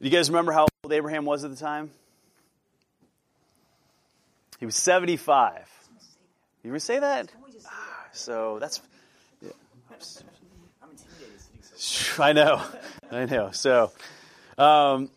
do 0.00 0.08
you 0.08 0.10
guys 0.10 0.28
remember 0.28 0.52
how 0.52 0.66
old 0.84 0.92
Abraham 0.92 1.24
was 1.24 1.44
at 1.44 1.50
the 1.50 1.56
time? 1.56 1.90
He 4.60 4.66
was 4.66 4.76
75. 4.76 5.68
You 6.62 6.70
ever 6.70 6.78
say 6.78 6.98
that? 6.98 7.32
Ah, 7.66 8.06
so 8.12 8.58
that's. 8.60 8.80
Yeah. 9.42 9.50
I 12.18 12.32
know. 12.32 12.62
I 13.10 13.24
know. 13.26 13.50
So, 13.50 13.92
um, 14.56 15.10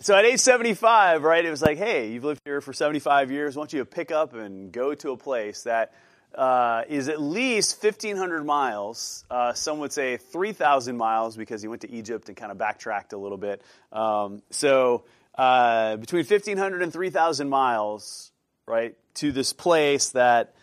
so 0.00 0.16
at 0.16 0.24
age 0.24 0.40
75, 0.40 1.22
right, 1.22 1.44
it 1.44 1.50
was 1.50 1.62
like, 1.62 1.78
hey, 1.78 2.10
you've 2.10 2.24
lived 2.24 2.40
here 2.44 2.60
for 2.60 2.72
75 2.72 3.30
years. 3.30 3.56
Why 3.56 3.60
don't 3.60 3.72
you 3.72 3.84
pick 3.84 4.10
up 4.10 4.34
and 4.34 4.72
go 4.72 4.94
to 4.94 5.12
a 5.12 5.16
place 5.16 5.62
that 5.62 5.94
uh, 6.34 6.82
is 6.88 7.08
at 7.08 7.20
least 7.20 7.82
1,500 7.82 8.44
miles. 8.44 9.24
Uh, 9.30 9.52
some 9.52 9.78
would 9.78 9.92
say 9.92 10.16
3,000 10.16 10.96
miles 10.96 11.36
because 11.36 11.62
he 11.62 11.68
went 11.68 11.82
to 11.82 11.90
Egypt 11.90 12.28
and 12.28 12.36
kind 12.36 12.50
of 12.50 12.58
backtracked 12.58 13.12
a 13.12 13.18
little 13.18 13.38
bit. 13.38 13.62
Um, 13.92 14.42
so 14.50 15.04
uh, 15.36 15.96
between 15.96 16.24
1,500 16.24 16.82
and 16.82 16.92
3,000 16.92 17.48
miles, 17.48 18.32
right, 18.66 18.96
to 19.14 19.32
this 19.32 19.52
place 19.52 20.10
that 20.10 20.54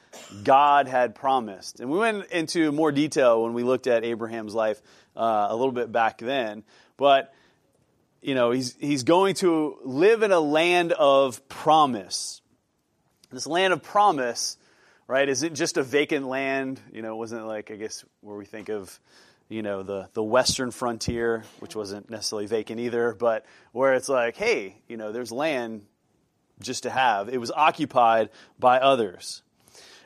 God 0.43 0.87
had 0.87 1.15
promised. 1.15 1.79
And 1.79 1.89
we 1.89 1.99
went 1.99 2.27
into 2.31 2.71
more 2.71 2.91
detail 2.91 3.43
when 3.43 3.53
we 3.53 3.63
looked 3.63 3.87
at 3.87 4.03
Abraham's 4.03 4.53
life 4.53 4.81
uh, 5.15 5.47
a 5.49 5.55
little 5.55 5.71
bit 5.71 5.91
back 5.91 6.17
then. 6.17 6.63
But, 6.97 7.33
you 8.21 8.35
know, 8.35 8.51
he's, 8.51 8.75
he's 8.79 9.03
going 9.03 9.35
to 9.35 9.77
live 9.83 10.23
in 10.23 10.31
a 10.31 10.39
land 10.39 10.91
of 10.91 11.47
promise. 11.47 12.41
This 13.31 13.47
land 13.47 13.71
of 13.71 13.81
promise 13.81 14.57
right? 15.11 15.27
Is 15.27 15.43
it 15.43 15.51
just 15.51 15.75
a 15.75 15.83
vacant 15.83 16.25
land? 16.25 16.79
You 16.93 17.01
know, 17.01 17.17
wasn't 17.17 17.41
it 17.41 17.45
like, 17.45 17.69
I 17.69 17.75
guess, 17.75 18.05
where 18.21 18.37
we 18.37 18.45
think 18.45 18.69
of, 18.69 18.97
you 19.49 19.61
know, 19.61 19.83
the, 19.83 20.07
the 20.13 20.23
western 20.23 20.71
frontier, 20.71 21.43
which 21.59 21.75
wasn't 21.75 22.09
necessarily 22.09 22.45
vacant 22.45 22.79
either, 22.79 23.13
but 23.13 23.45
where 23.73 23.93
it's 23.93 24.07
like, 24.07 24.37
hey, 24.37 24.77
you 24.87 24.95
know, 24.95 25.11
there's 25.11 25.29
land 25.29 25.85
just 26.61 26.83
to 26.83 26.89
have. 26.89 27.27
It 27.27 27.39
was 27.39 27.51
occupied 27.51 28.29
by 28.57 28.79
others. 28.79 29.41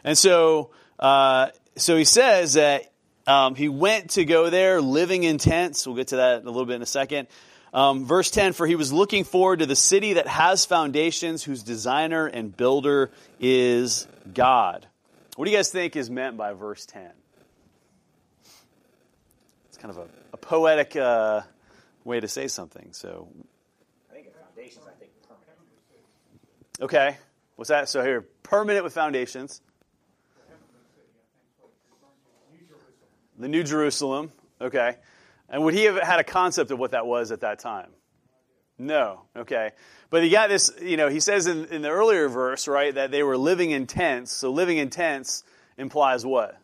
And 0.03 0.17
so, 0.17 0.71
uh, 0.97 1.49
so 1.75 1.95
he 1.95 2.03
says 2.03 2.53
that 2.53 2.91
um, 3.27 3.53
he 3.53 3.69
went 3.69 4.09
to 4.11 4.25
go 4.25 4.49
there 4.49 4.81
living 4.81 5.21
in 5.21 5.37
tents. 5.37 5.85
We'll 5.85 5.97
get 5.97 6.07
to 6.07 6.15
that 6.15 6.41
a 6.41 6.45
little 6.45 6.65
bit 6.65 6.77
in 6.77 6.81
a 6.81 6.87
second. 6.87 7.27
Um, 7.75 8.05
verse 8.05 8.31
10 8.31 8.53
For 8.53 8.65
he 8.65 8.75
was 8.75 8.91
looking 8.91 9.23
forward 9.23 9.59
to 9.59 9.67
the 9.67 9.75
city 9.75 10.13
that 10.13 10.25
has 10.25 10.65
foundations, 10.65 11.43
whose 11.43 11.61
designer 11.61 12.25
and 12.25 12.57
builder 12.57 13.11
is 13.39 14.07
God. 14.33 14.87
What 15.35 15.45
do 15.45 15.51
you 15.51 15.57
guys 15.57 15.69
think 15.69 15.97
is 15.97 16.09
meant 16.09 16.37
by 16.37 16.53
verse 16.53 16.85
10? 16.85 17.11
It's 19.67 19.77
kind 19.77 19.91
of 19.91 19.97
a, 19.97 20.07
a 20.33 20.37
poetic 20.37 20.95
uh, 20.95 21.41
way 22.05 22.21
to 22.21 22.27
say 22.29 22.47
something. 22.47 22.93
So, 22.93 23.27
I 24.09 24.13
think 24.13 24.27
foundations, 24.33 24.85
I 24.87 24.97
think 24.97 25.11
permanent. 25.27 25.59
Okay. 26.81 27.17
What's 27.57 27.69
that? 27.69 27.89
So 27.89 28.01
here, 28.01 28.25
permanent 28.43 28.85
with 28.85 28.93
foundations. 28.93 29.61
The 33.37 33.49
New 33.49 33.63
Jerusalem. 33.63 34.31
Okay. 34.61 34.95
And 35.49 35.63
would 35.65 35.73
he 35.73 35.83
have 35.83 35.97
had 36.01 36.19
a 36.19 36.23
concept 36.23 36.71
of 36.71 36.79
what 36.79 36.91
that 36.91 37.05
was 37.05 37.33
at 37.33 37.41
that 37.41 37.59
time? 37.59 37.89
No. 38.77 39.23
Okay. 39.35 39.71
But 40.15 40.23
he 40.23 40.29
got 40.29 40.47
this, 40.47 40.71
you 40.81 40.95
know, 40.95 41.09
he 41.09 41.19
says 41.19 41.45
in, 41.45 41.65
in 41.65 41.81
the 41.81 41.89
earlier 41.89 42.29
verse, 42.29 42.69
right, 42.69 42.95
that 42.95 43.11
they 43.11 43.21
were 43.21 43.37
living 43.37 43.71
in 43.71 43.85
tents. 43.85 44.31
So 44.31 44.49
living 44.49 44.77
in 44.77 44.89
tents 44.89 45.43
implies 45.77 46.25
what? 46.25 46.57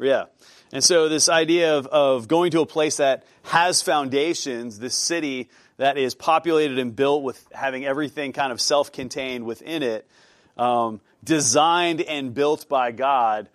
Yeah. 0.00 0.24
And 0.72 0.82
so 0.82 1.10
this 1.10 1.28
idea 1.28 1.76
of, 1.76 1.86
of 1.88 2.26
going 2.26 2.52
to 2.52 2.62
a 2.62 2.66
place 2.66 2.96
that 2.96 3.26
has 3.42 3.82
foundations, 3.82 4.78
this 4.78 4.94
city 4.94 5.50
that 5.76 5.98
is 5.98 6.14
populated 6.14 6.78
and 6.78 6.96
built 6.96 7.22
with 7.22 7.46
having 7.52 7.84
everything 7.84 8.32
kind 8.32 8.50
of 8.50 8.62
self 8.62 8.90
contained 8.90 9.44
within 9.44 9.82
it, 9.82 10.08
um, 10.56 11.02
designed 11.22 12.00
and 12.00 12.32
built 12.32 12.66
by 12.70 12.92
God, 12.92 13.50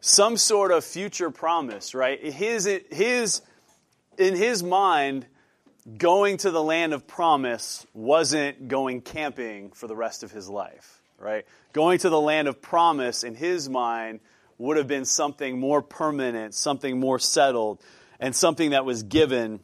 some 0.00 0.36
sort 0.36 0.70
of 0.70 0.84
future 0.84 1.32
promise, 1.32 1.96
right? 1.96 2.22
His, 2.22 2.70
his, 2.92 3.42
in 4.18 4.36
his 4.36 4.62
mind, 4.62 5.26
going 5.98 6.36
to 6.38 6.50
the 6.50 6.62
land 6.62 6.92
of 6.92 7.06
promise 7.06 7.86
wasn't 7.92 8.68
going 8.68 9.00
camping 9.00 9.70
for 9.70 9.86
the 9.86 9.96
rest 9.96 10.22
of 10.22 10.30
his 10.30 10.48
life, 10.48 11.02
right? 11.18 11.44
Going 11.72 11.98
to 12.00 12.10
the 12.10 12.20
land 12.20 12.48
of 12.48 12.62
promise 12.62 13.24
in 13.24 13.34
his 13.34 13.68
mind 13.68 14.20
would 14.58 14.76
have 14.76 14.86
been 14.86 15.04
something 15.04 15.58
more 15.58 15.82
permanent, 15.82 16.54
something 16.54 17.00
more 17.00 17.18
settled, 17.18 17.80
and 18.20 18.34
something 18.34 18.70
that 18.70 18.84
was 18.84 19.02
given 19.02 19.60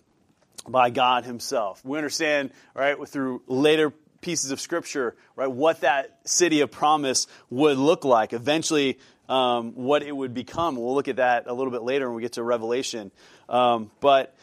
by 0.67 0.91
God 0.91 1.25
himself. 1.25 1.85
We 1.85 1.97
understand, 1.99 2.51
right, 2.75 2.97
through 3.09 3.43
later 3.47 3.93
pieces 4.21 4.51
of 4.51 4.61
scripture, 4.61 5.15
right, 5.37 5.47
what 5.51 5.83
that 5.83 6.19
city 6.25 6.61
of 6.63 6.73
promise 6.73 7.29
would 7.51 7.79
look 7.79 8.05
like. 8.05 8.33
Eventually, 8.33 8.99
um, 9.29 9.73
what 9.75 10.03
it 10.03 10.15
would 10.15 10.35
become. 10.35 10.77
We'll 10.77 10.95
look 10.95 11.09
at 11.09 11.17
that 11.17 11.47
a 11.47 11.53
little 11.53 11.71
bit 11.71 11.83
later 11.83 12.09
when 12.09 12.17
we 12.17 12.23
get 12.23 12.33
to 12.33 12.43
Revelation. 12.43 13.13
Um, 13.49 13.91
but 14.01 14.35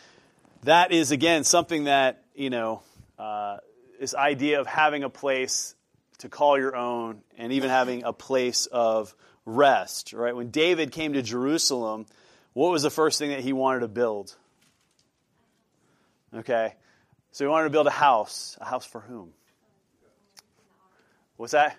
that 0.66 0.92
is, 0.92 1.12
again, 1.12 1.44
something 1.44 1.86
that, 1.86 2.24
you 2.36 2.50
know, 2.50 2.82
uh, 3.18 3.58
this 4.00 4.14
idea 4.14 4.60
of 4.60 4.68
having 4.68 5.04
a 5.04 5.10
place 5.10 5.76
to 6.20 6.30
call 6.30 6.58
your 6.58 6.76
own 6.76 7.22
and 7.38 7.54
even 7.54 7.70
having 7.70 8.04
a 8.04 8.14
place 8.14 8.66
of 8.66 9.16
rest, 9.46 10.14
right? 10.14 10.36
When 10.36 10.50
David 10.50 10.92
came 10.92 11.14
to 11.14 11.22
Jerusalem, 11.22 12.06
what 12.54 12.72
was 12.72 12.84
the 12.84 12.90
first 12.90 13.20
thing 13.20 13.30
that 13.30 13.42
he 13.42 13.54
wanted 13.54 13.82
to 13.82 13.88
build? 13.88 14.36
Okay. 16.34 16.74
So 17.32 17.44
he 17.44 17.50
wanted 17.50 17.66
to 17.66 17.70
build 17.70 17.88
a 17.88 17.92
house. 17.92 18.58
A 18.60 18.66
house 18.66 18.86
for 18.86 19.02
whom? 19.02 19.32
What's 21.38 21.52
that? 21.52 21.78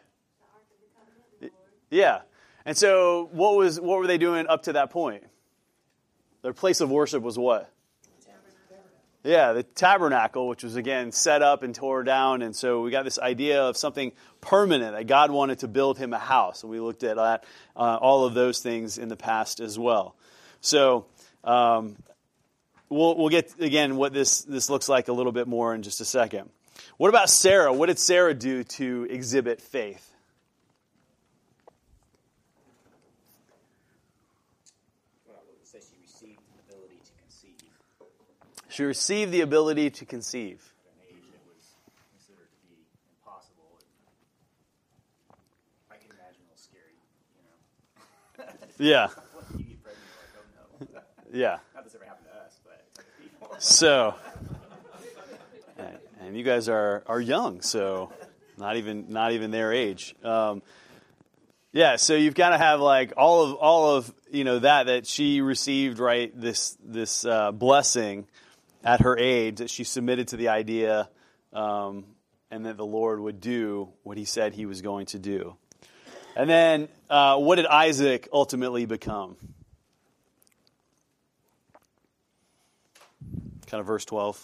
Yeah. 1.91 2.21
And 2.65 2.77
so 2.77 3.29
what 3.33 3.57
was 3.57 3.81
what 3.81 3.99
were 3.99 4.07
they 4.07 4.19
doing 4.19 4.47
up 4.49 4.65
to 4.65 4.75
that 4.75 4.91
point? 4.91 5.25
Their 6.43 6.53
place 6.53 6.81
of 6.81 6.91
worship 6.91 7.23
was 7.23 7.39
what? 7.39 7.73
Yeah, 9.27 9.55
the 9.55 9.65
tabernacle, 9.65 10.47
which 10.47 10.63
was 10.63 10.77
again 10.77 11.11
set 11.11 11.43
up 11.43 11.65
and 11.65 11.75
tore 11.75 12.05
down. 12.05 12.43
And 12.43 12.55
so 12.55 12.83
we 12.83 12.93
got 12.93 13.03
this 13.03 13.19
idea 13.19 13.65
of 13.65 13.77
something 13.77 14.13
permanent, 14.41 14.95
that 14.95 15.09
God 15.09 15.33
wanted 15.33 15.59
to 15.61 15.69
build 15.69 15.99
him 15.99 16.13
a 16.13 16.19
house. 16.19 16.63
And 16.63 16.71
we 16.71 16.79
looked 16.79 17.03
at 17.03 17.19
uh, 17.19 17.39
all 17.75 18.25
of 18.25 18.35
those 18.35 18.61
things 18.61 18.99
in 18.99 19.09
the 19.09 19.17
past 19.17 19.59
as 19.59 19.77
well. 19.77 20.15
So 20.61 21.07
um, 21.43 21.97
we'll, 22.89 23.17
we'll 23.17 23.29
get, 23.29 23.53
again, 23.59 23.97
what 23.97 24.13
this, 24.13 24.43
this 24.43 24.71
looks 24.71 24.89
like 24.89 25.09
a 25.09 25.13
little 25.13 25.33
bit 25.33 25.49
more 25.49 25.75
in 25.75 25.83
just 25.83 26.01
a 26.01 26.05
second. 26.05 26.49
What 26.97 27.09
about 27.09 27.29
Sarah? 27.29 27.73
What 27.73 27.87
did 27.87 27.99
Sarah 27.99 28.33
do 28.33 28.63
to 28.63 29.09
exhibit 29.11 29.61
faith? 29.61 30.09
Well, 35.27 35.43
it 35.61 35.67
says 35.67 35.89
she 35.91 36.07
received 36.27 36.43
the 36.53 36.75
ability 36.75 36.99
to 37.05 37.13
conceive 37.23 37.71
She 38.69 38.83
received 38.85 39.33
the 39.33 39.41
ability 39.43 39.91
to 39.91 40.05
conceive. 40.05 40.73
at 40.87 40.93
an 40.93 41.17
age 41.17 41.25
that 41.33 41.41
was 41.47 41.75
considered 42.13 42.49
to 42.51 42.59
be 42.69 42.83
impossible. 43.19 43.79
I 45.91 45.95
can 45.97 46.11
imagine 46.11 46.43
a 46.43 46.49
little 46.51 46.57
scary, 46.59 46.99
you 47.37 47.43
know. 47.47 48.53
Yeah, 48.79 49.07
What 49.09 49.45
you 49.59 49.65
get 49.65 49.83
pregnant, 49.83 50.05
you're 50.81 50.89
like, 50.95 51.05
no. 51.33 51.39
yeah. 51.39 51.59
Not 51.75 51.85
this 51.85 51.95
ever 51.95 52.05
happened 52.05 52.27
to 52.33 52.39
us, 52.45 52.61
but 52.65 52.85
it's 52.91 52.99
other 52.99 53.09
people. 53.23 53.57
So, 53.59 54.15
and- 55.79 55.99
and 56.21 56.37
you 56.37 56.43
guys 56.43 56.69
are 56.69 57.05
are 57.07 57.21
young, 57.21 57.61
so 57.63 58.11
not 58.59 58.77
even 58.77 59.07
not 59.11 59.31
even 59.33 59.51
their 59.53 59.73
age. 59.73 60.15
Um, 60.25 60.61
yeah, 61.77 61.97
so 61.97 62.15
you've 62.15 62.35
got 62.35 62.51
to 62.51 62.59
have 62.59 62.81
like 62.81 63.13
all 63.19 63.43
of 63.45 63.55
all 63.57 63.97
of 63.97 64.11
you 64.31 64.45
know 64.45 64.61
that 64.61 64.87
that 64.87 65.07
she 65.07 65.43
received 65.43 65.99
right 65.99 66.33
this 66.35 66.75
this 66.83 67.27
uh, 67.27 67.53
blessing 67.53 68.27
at 68.83 69.03
her 69.03 69.19
age 69.19 69.57
that 69.59 69.69
she 69.69 69.85
submitted 69.85 70.29
to 70.29 70.39
the 70.39 70.49
idea, 70.49 71.11
um, 71.53 72.07
and 72.51 72.65
that 72.65 72.79
the 72.79 72.87
Lord 72.87 73.21
would 73.21 73.43
do 73.43 73.91
what 74.05 74.17
He 74.17 74.25
said 74.25 74.55
He 74.55 74.65
was 74.65 74.81
going 74.81 75.05
to 75.09 75.19
do. 75.19 75.55
And 76.35 76.49
then, 76.49 76.89
uh, 77.11 77.37
what 77.37 77.57
did 77.57 77.67
Isaac 77.67 78.27
ultimately 78.33 78.87
become? 78.87 79.37
Kind 83.67 83.81
of 83.83 83.87
verse 83.87 84.07
twelve. 84.07 84.43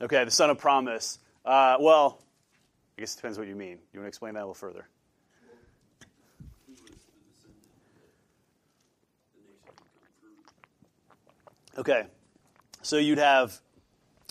Okay, 0.00 0.24
the 0.24 0.32
son 0.32 0.50
of 0.50 0.58
promise. 0.58 1.20
Uh, 1.44 1.76
well, 1.78 2.20
guess 3.02 3.14
it 3.14 3.16
depends 3.16 3.36
what 3.36 3.48
you 3.48 3.56
mean. 3.56 3.78
You 3.92 3.98
want 3.98 4.04
to 4.04 4.08
explain 4.08 4.34
that 4.34 4.40
a 4.40 4.46
little 4.46 4.54
further? 4.54 4.86
Okay, 11.76 12.04
so 12.82 12.98
you'd 12.98 13.18
have, 13.18 13.58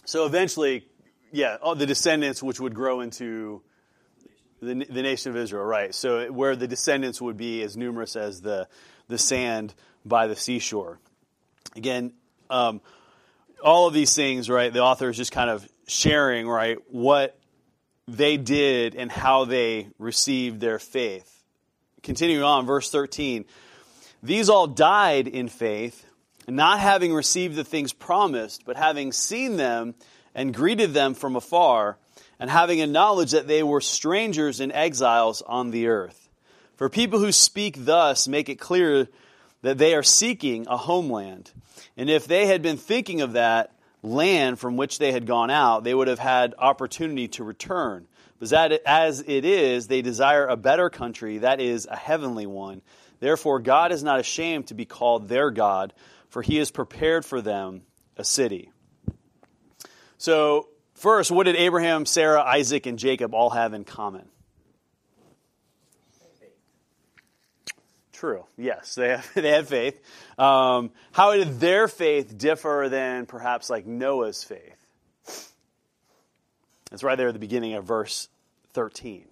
so 0.06 0.26
eventually, 0.26 0.88
yeah, 1.34 1.58
all 1.62 1.76
the 1.76 1.86
descendants 1.86 2.42
which 2.42 2.62
would 2.62 2.74
grow 2.74 3.02
into 3.02 3.62
the, 4.62 4.86
the 4.90 5.02
nation 5.02 5.32
of 5.32 5.36
Israel, 5.36 5.66
right? 5.66 5.94
So 5.94 6.32
where 6.32 6.56
the 6.56 6.68
descendants 6.68 7.20
would 7.20 7.36
be 7.36 7.64
as 7.64 7.76
numerous 7.76 8.16
as 8.16 8.40
the 8.40 8.70
the 9.10 9.18
sand 9.18 9.74
by 10.06 10.28
the 10.28 10.36
seashore. 10.38 11.00
Again, 11.76 12.14
um, 12.50 12.80
all 13.62 13.88
of 13.88 13.94
these 13.94 14.16
things, 14.16 14.50
right? 14.50 14.72
The 14.72 14.82
author 14.82 15.10
is 15.10 15.18
just 15.18 15.34
kind 15.34 15.50
of 15.50 15.68
sharing, 15.88 16.48
right, 16.48 16.78
what 16.90 17.41
they 18.08 18.38
did 18.38 18.96
and 18.96 19.12
how 19.12 19.46
they 19.46 19.90
received 19.98 20.60
their 20.60 20.80
faith. 20.80 21.44
Continuing 22.04 22.44
on, 22.44 22.66
verse 22.66 22.90
13. 22.90 23.46
These 24.24 24.50
all 24.50 24.68
died 24.68 25.28
in 25.28 25.50
faith, 25.50 26.06
not 26.48 26.80
having 26.80 27.14
received 27.14 27.56
the 27.56 27.64
things 27.64 27.94
promised, 27.94 28.66
but 28.66 28.78
having 28.78 29.12
seen 29.12 29.58
them 29.58 29.96
and 30.34 30.54
greeted 30.54 30.94
them 30.94 31.14
from 31.14 31.36
afar, 31.36 31.98
and 32.40 32.50
having 32.50 32.82
a 32.82 32.88
knowledge 32.88 33.32
that 33.32 33.48
they 33.48 33.62
were 33.62 33.82
strangers 33.82 34.60
and 34.60 34.72
exiles 34.72 35.42
on 35.44 35.72
the 35.72 35.88
earth. 35.88 36.30
For 36.76 36.90
people 36.90 37.20
who 37.20 37.32
speak 37.32 37.86
thus 37.86 38.28
make 38.28 38.50
it 38.50 38.56
clear 38.56 39.08
that 39.62 39.78
they 39.78 39.94
are 39.94 40.04
seeking 40.04 40.66
a 40.68 40.78
homeland. 40.78 41.52
And 41.96 42.10
if 42.10 42.26
they 42.26 42.48
had 42.48 42.64
been 42.64 42.78
thinking 42.78 43.22
of 43.22 43.34
that 43.34 43.76
land 44.04 44.60
from 44.60 44.78
which 44.78 44.98
they 44.98 45.12
had 45.12 45.26
gone 45.26 45.50
out, 45.50 45.84
they 45.84 45.94
would 45.94 46.08
have 46.08 46.20
had 46.20 46.56
opportunity 46.58 47.28
to 47.30 47.44
return. 47.44 48.08
But 48.40 48.52
as 48.86 49.20
it 49.28 49.46
is, 49.46 49.88
they 49.88 50.02
desire 50.02 50.48
a 50.48 50.58
better 50.58 50.90
country, 50.90 51.40
that 51.40 51.62
is, 51.62 51.86
a 51.86 51.96
heavenly 51.96 52.48
one. 52.48 52.82
Therefore, 53.20 53.60
God 53.60 53.92
is 53.92 54.04
not 54.04 54.20
ashamed 54.20 54.68
to 54.68 54.74
be 54.74 54.86
called 54.86 55.30
their 55.30 55.52
God, 55.52 55.94
for 56.30 56.42
he 56.42 56.58
has 56.58 56.72
prepared 56.72 57.24
for 57.24 57.40
them 57.40 57.84
a 58.18 58.24
city. 58.24 58.72
So, 60.18 60.70
first, 60.96 61.30
what 61.30 61.44
did 61.44 61.56
Abraham, 61.56 62.08
Sarah, 62.08 62.42
Isaac, 62.42 62.88
and 62.88 62.98
Jacob 62.98 63.36
all 63.36 63.52
have 63.52 63.74
in 63.74 63.84
common? 63.84 64.28
True. 68.22 68.46
Yes, 68.56 68.94
they 68.94 69.10
have, 69.10 69.28
they 69.34 69.50
had 69.50 69.68
faith. 69.68 70.00
Um, 70.38 70.92
how 71.12 71.34
did 71.34 71.60
their 71.60 71.88
faith 71.88 72.38
differ 72.38 72.88
than 72.88 73.26
perhaps 73.26 73.68
like 73.68 73.88
Noah's 73.88 74.44
faith? 74.44 75.56
It's 76.92 77.02
right 77.02 77.18
there 77.18 77.30
at 77.30 77.34
the 77.34 77.40
beginning 77.40 77.74
of 77.74 77.86
verse 77.86 78.30
13. 78.74 79.26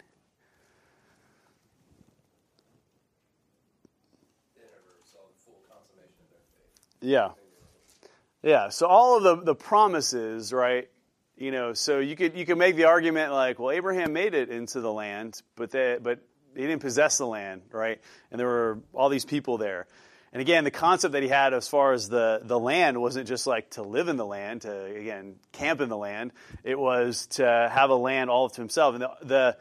They 4.56 4.62
never 4.63 4.82
saw 5.06 5.19
the 5.19 5.45
full 5.45 5.62
consummation 5.69 6.23
of 6.23 6.30
their 6.32 6.41
faith. 6.58 7.10
Yeah. 7.12 7.30
Yeah. 8.41 8.69
So 8.69 8.88
all 8.88 9.17
of 9.17 9.23
the, 9.23 9.36
the 9.54 9.56
promises, 9.56 10.52
right? 10.52 10.89
You 11.38 11.52
know, 11.52 11.73
so 11.73 11.99
you 11.99 12.15
could 12.15 12.36
you 12.36 12.47
could 12.47 12.58
make 12.58 12.75
the 12.75 12.86
argument 12.86 13.34
like, 13.34 13.60
well, 13.60 13.69
Abraham 13.69 14.13
made 14.13 14.34
it 14.34 14.49
into 14.49 14.82
the 14.82 14.91
land, 14.91 15.39
but 15.56 15.69
they, 15.69 15.99
but 16.02 16.21
he 16.55 16.62
didn't 16.62 16.81
possess 16.81 17.17
the 17.17 17.27
land, 17.27 17.62
right? 17.71 17.99
And 18.31 18.39
there 18.39 18.47
were 18.47 18.79
all 18.93 19.09
these 19.09 19.25
people 19.25 19.57
there. 19.57 19.88
And 20.31 20.41
again, 20.41 20.63
the 20.63 20.71
concept 20.71 21.13
that 21.13 21.23
he 21.23 21.29
had 21.29 21.53
as 21.53 21.67
far 21.67 21.93
as 21.93 22.07
the, 22.07 22.41
the 22.43 22.59
land 22.59 23.01
wasn't 23.01 23.27
just 23.27 23.47
like 23.47 23.71
to 23.71 23.81
live 23.81 24.09
in 24.09 24.15
the 24.15 24.25
land, 24.25 24.62
to 24.62 24.85
again 24.85 25.35
camp 25.53 25.81
in 25.81 25.89
the 25.89 25.97
land. 25.97 26.33
It 26.63 26.77
was 26.77 27.27
to 27.27 27.43
have 27.43 27.89
a 27.89 27.95
land 27.95 28.29
all 28.29 28.49
to 28.49 28.62
himself. 28.62 28.95
And 28.95 29.03
the, 29.03 29.12
the 29.23 29.57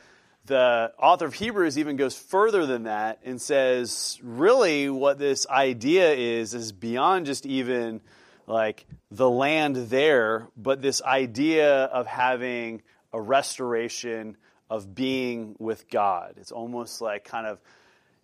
the 0.48 0.92
author 0.98 1.26
of 1.26 1.34
Hebrews 1.34 1.78
even 1.78 1.96
goes 1.96 2.16
further 2.16 2.64
than 2.64 2.84
that 2.84 3.20
and 3.22 3.40
says, 3.40 4.18
really, 4.22 4.88
what 4.88 5.18
this 5.18 5.46
idea 5.46 6.14
is 6.14 6.54
is 6.54 6.72
beyond 6.72 7.26
just 7.26 7.44
even 7.44 8.00
like 8.46 8.86
the 9.10 9.28
land 9.28 9.76
there, 9.76 10.48
but 10.56 10.80
this 10.80 11.02
idea 11.02 11.84
of 11.84 12.06
having 12.06 12.82
a 13.12 13.20
restoration 13.20 14.38
of 14.70 14.94
being 14.94 15.56
with 15.58 15.88
God. 15.90 16.34
It's 16.36 16.52
almost 16.52 17.00
like 17.00 17.24
kind 17.24 17.46
of 17.46 17.58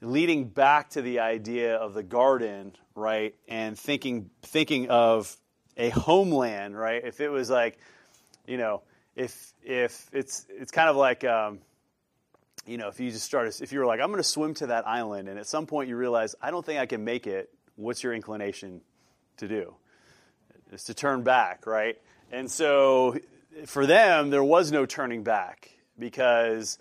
leading 0.00 0.44
back 0.44 0.90
to 0.90 1.02
the 1.02 1.20
idea 1.20 1.76
of 1.76 1.94
the 1.94 2.02
garden, 2.02 2.72
right? 2.94 3.34
And 3.48 3.78
thinking 3.78 4.30
thinking 4.42 4.88
of 4.88 5.36
a 5.76 5.88
homeland, 5.90 6.76
right? 6.78 7.02
If 7.04 7.20
it 7.20 7.28
was 7.28 7.50
like, 7.50 7.78
you 8.46 8.58
know, 8.58 8.82
if 9.16 9.52
if 9.62 10.08
it's 10.12 10.46
it's 10.50 10.70
kind 10.70 10.88
of 10.88 10.96
like 10.96 11.24
um, 11.24 11.60
you 12.66 12.78
know, 12.78 12.88
if 12.88 13.00
you 13.00 13.10
just 13.10 13.24
start, 13.24 13.60
if 13.60 13.72
you 13.72 13.78
were 13.78 13.86
like, 13.86 14.00
I'm 14.00 14.08
going 14.08 14.22
to 14.22 14.28
swim 14.28 14.54
to 14.54 14.68
that 14.68 14.86
island, 14.86 15.28
and 15.28 15.38
at 15.38 15.46
some 15.46 15.66
point 15.66 15.88
you 15.88 15.96
realize, 15.96 16.34
I 16.40 16.50
don't 16.50 16.64
think 16.64 16.80
I 16.80 16.86
can 16.86 17.04
make 17.04 17.26
it, 17.26 17.50
what's 17.76 18.02
your 18.02 18.14
inclination 18.14 18.80
to 19.38 19.48
do? 19.48 19.74
It's 20.72 20.84
to 20.84 20.94
turn 20.94 21.22
back, 21.22 21.66
right? 21.66 21.98
And 22.32 22.50
so 22.50 23.18
for 23.66 23.86
them, 23.86 24.30
there 24.30 24.42
was 24.42 24.72
no 24.72 24.86
turning 24.86 25.22
back. 25.22 25.70
Because 25.98 26.78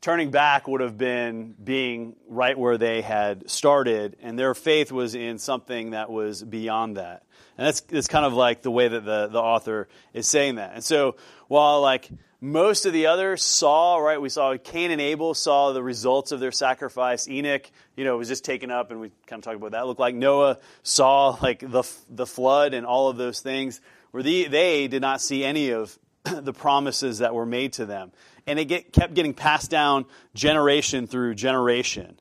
turning 0.00 0.30
back 0.30 0.68
would 0.68 0.80
have 0.80 0.96
been 0.96 1.54
being 1.62 2.16
right 2.28 2.58
where 2.58 2.78
they 2.78 3.02
had 3.02 3.50
started, 3.50 4.16
and 4.22 4.38
their 4.38 4.54
faith 4.54 4.92
was 4.92 5.14
in 5.14 5.38
something 5.38 5.90
that 5.90 6.10
was 6.10 6.42
beyond 6.42 6.96
that. 6.96 7.22
And 7.58 7.66
that's, 7.66 7.80
that's 7.82 8.08
kind 8.08 8.26
of 8.26 8.34
like 8.34 8.62
the 8.62 8.70
way 8.70 8.88
that 8.88 9.04
the, 9.04 9.28
the 9.28 9.40
author 9.40 9.88
is 10.12 10.28
saying 10.28 10.56
that. 10.56 10.74
And 10.74 10.84
so 10.84 11.16
while 11.48 11.80
like 11.80 12.10
most 12.40 12.84
of 12.84 12.92
the 12.92 13.06
others 13.06 13.42
saw, 13.42 13.96
right, 13.96 14.20
we 14.20 14.28
saw 14.28 14.56
Cain 14.62 14.90
and 14.90 15.00
Abel 15.00 15.32
saw 15.32 15.72
the 15.72 15.82
results 15.82 16.32
of 16.32 16.40
their 16.40 16.52
sacrifice. 16.52 17.28
Enoch, 17.28 17.70
you 17.96 18.04
know, 18.04 18.16
was 18.18 18.28
just 18.28 18.44
taken 18.44 18.70
up, 18.70 18.90
and 18.90 19.00
we 19.00 19.10
kind 19.26 19.40
of 19.40 19.44
talked 19.44 19.56
about 19.56 19.72
that. 19.72 19.86
Looked 19.86 20.00
like 20.00 20.14
Noah 20.14 20.58
saw 20.82 21.38
like 21.42 21.60
the, 21.60 21.82
the 22.10 22.26
flood 22.26 22.74
and 22.74 22.86
all 22.86 23.08
of 23.08 23.16
those 23.16 23.40
things, 23.40 23.80
where 24.10 24.22
the, 24.22 24.48
they 24.48 24.86
did 24.86 25.00
not 25.00 25.22
see 25.22 25.44
any 25.44 25.70
of 25.70 25.98
the 26.24 26.52
promises 26.52 27.18
that 27.18 27.34
were 27.34 27.46
made 27.46 27.72
to 27.74 27.86
them. 27.86 28.12
And 28.46 28.58
it 28.58 28.66
get, 28.66 28.92
kept 28.92 29.14
getting 29.14 29.34
passed 29.34 29.70
down 29.70 30.06
generation 30.34 31.06
through 31.06 31.34
generation. 31.34 32.18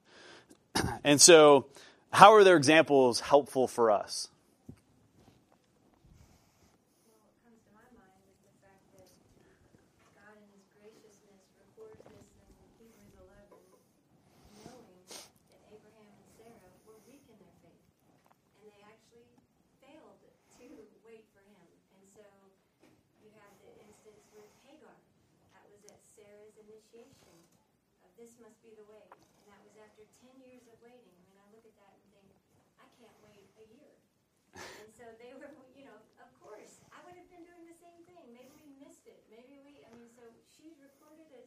And 1.03 1.21
so, 1.21 1.67
how 2.11 2.33
are 2.33 2.43
their 2.43 2.57
examples 2.57 3.19
helpful 3.19 3.67
for 3.67 3.91
us? 3.91 4.27
Well, 7.05 7.15
what 7.21 7.31
comes 7.45 7.61
to 7.63 7.71
my 7.77 7.87
mind 7.95 8.25
is 8.27 8.35
the 8.43 8.55
fact 8.59 8.83
that 8.97 9.07
God 10.17 10.35
in 10.35 10.49
His 10.51 10.65
graciousness 10.75 11.45
records 11.61 12.01
this 12.09 12.27
in 12.59 12.67
Hebrews 12.75 13.15
11, 13.21 13.55
knowing 14.65 14.99
that 15.07 15.61
Abraham 15.71 16.11
and 16.11 16.27
Sarah 16.35 16.73
were 16.89 16.99
weak 17.07 17.23
in 17.29 17.37
their 17.39 17.55
faith, 17.63 17.85
and 18.59 18.67
they 18.67 18.81
actually 18.83 19.29
failed 19.79 20.19
to 20.59 20.97
wait 21.05 21.23
for 21.31 21.43
Him. 21.45 21.67
And 21.95 22.03
so 22.11 22.25
you 23.23 23.29
have 23.39 23.53
the 23.63 23.71
instance 23.79 24.25
with 24.33 24.49
Hagar. 24.65 24.97
That 25.55 25.63
was 25.71 25.85
at 25.87 26.01
Sarah's 26.03 26.57
initiation 26.59 27.37
of 28.03 28.11
this 28.19 28.35
must 28.41 28.59
be 28.63 28.71
the 28.75 28.87
way, 28.87 29.05
and 29.11 29.45
that 29.51 29.59
was 29.63 29.75
after 29.79 30.03
10 30.23 30.31
years 30.47 30.63
of 30.71 30.75
waiting. 30.79 31.11
I 31.11 31.23
mean, 31.27 31.39
I 31.43 31.47
look 31.51 31.65
at 31.67 31.75
that 31.79 31.93
and 31.95 32.05
think, 32.15 32.29
I 32.79 32.87
can't 32.99 33.17
wait 33.25 33.45
a 33.59 33.65
year. 33.75 33.93
And 34.55 34.89
so 34.95 35.03
they 35.19 35.35
were, 35.35 35.51
you 35.75 35.83
know, 35.83 35.97
of 36.23 36.29
course, 36.39 36.79
I 36.95 37.03
would 37.03 37.17
have 37.19 37.27
been 37.27 37.43
doing 37.43 37.67
the 37.67 37.75
same 37.75 38.01
thing. 38.07 38.23
Maybe 38.31 38.55
we 38.63 38.71
missed 38.79 39.03
it. 39.09 39.19
Maybe 39.27 39.59
we, 39.67 39.83
I 39.83 39.91
mean, 39.91 40.07
so 40.15 40.23
she's 40.55 40.79
recorded 40.79 41.27
as 41.35 41.45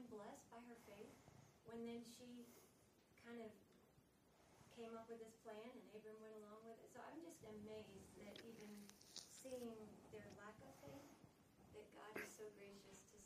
someone 0.00 0.24
blessed 0.24 0.48
by 0.48 0.60
her 0.64 0.78
faith 0.88 1.12
when 1.68 1.84
then 1.84 2.00
she 2.16 2.48
kind 3.20 3.36
of 3.44 3.52
came 4.72 4.92
up 4.96 5.04
with 5.12 5.20
this 5.20 5.36
plan 5.44 5.60
and 5.60 5.84
Abram 5.92 6.16
went 6.24 6.32
along 6.40 6.64
with 6.64 6.80
it. 6.80 6.88
So 6.88 7.04
I'm 7.04 7.20
just 7.20 7.44
amazed 7.44 8.08
that 8.24 8.32
even 8.48 8.70
seeing 9.28 9.76
their 10.12 10.24
lack 10.40 10.56
of 10.64 10.72
faith, 10.80 11.04
that 11.76 11.84
God 11.92 12.12
is 12.16 12.32
so 12.32 12.48
gracious 12.56 12.96
to 13.12 13.16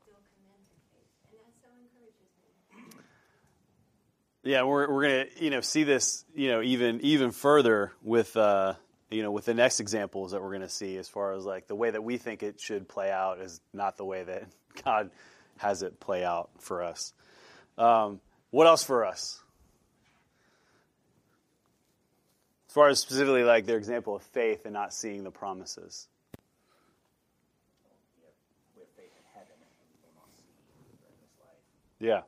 still 0.00 0.20
commend 0.32 0.64
their 0.64 0.84
faith. 0.96 1.12
And 1.28 1.36
that 1.44 1.52
so 1.60 1.68
encourages 1.76 2.30
me. 2.40 2.48
Yeah, 4.44 4.64
we're 4.64 4.88
we're 4.88 5.04
gonna 5.04 5.26
you 5.36 5.50
know 5.50 5.60
see 5.60 5.84
this 5.84 6.24
you 6.34 6.48
know 6.48 6.62
even 6.62 7.00
even 7.02 7.32
further 7.32 7.92
with 8.02 8.36
uh, 8.36 8.74
you 9.10 9.22
know 9.22 9.30
with 9.30 9.44
the 9.44 9.54
next 9.54 9.80
examples 9.80 10.32
that 10.32 10.42
we're 10.42 10.52
gonna 10.52 10.68
see 10.68 10.96
as 10.96 11.08
far 11.08 11.32
as 11.32 11.44
like 11.44 11.66
the 11.66 11.76
way 11.76 11.90
that 11.90 12.02
we 12.04 12.16
think 12.16 12.42
it 12.42 12.60
should 12.60 12.88
play 12.88 13.10
out 13.10 13.40
is 13.40 13.60
not 13.72 13.96
the 13.96 14.04
way 14.04 14.22
that 14.24 14.48
God 14.84 15.10
has 15.58 15.82
it 15.82 16.00
play 16.00 16.24
out 16.24 16.50
for 16.58 16.82
us. 16.82 17.12
Um, 17.78 18.20
what 18.50 18.66
else 18.66 18.84
for 18.84 19.04
us? 19.04 19.40
As 22.68 22.74
far 22.74 22.88
as 22.88 22.98
specifically 22.98 23.44
like 23.44 23.66
their 23.66 23.78
example 23.78 24.16
of 24.16 24.22
faith 24.22 24.64
and 24.64 24.74
not 24.74 24.92
seeing 24.92 25.22
the 25.22 25.30
promises. 25.30 26.08
Yeah. 32.00 32.22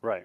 Right. 0.00 0.24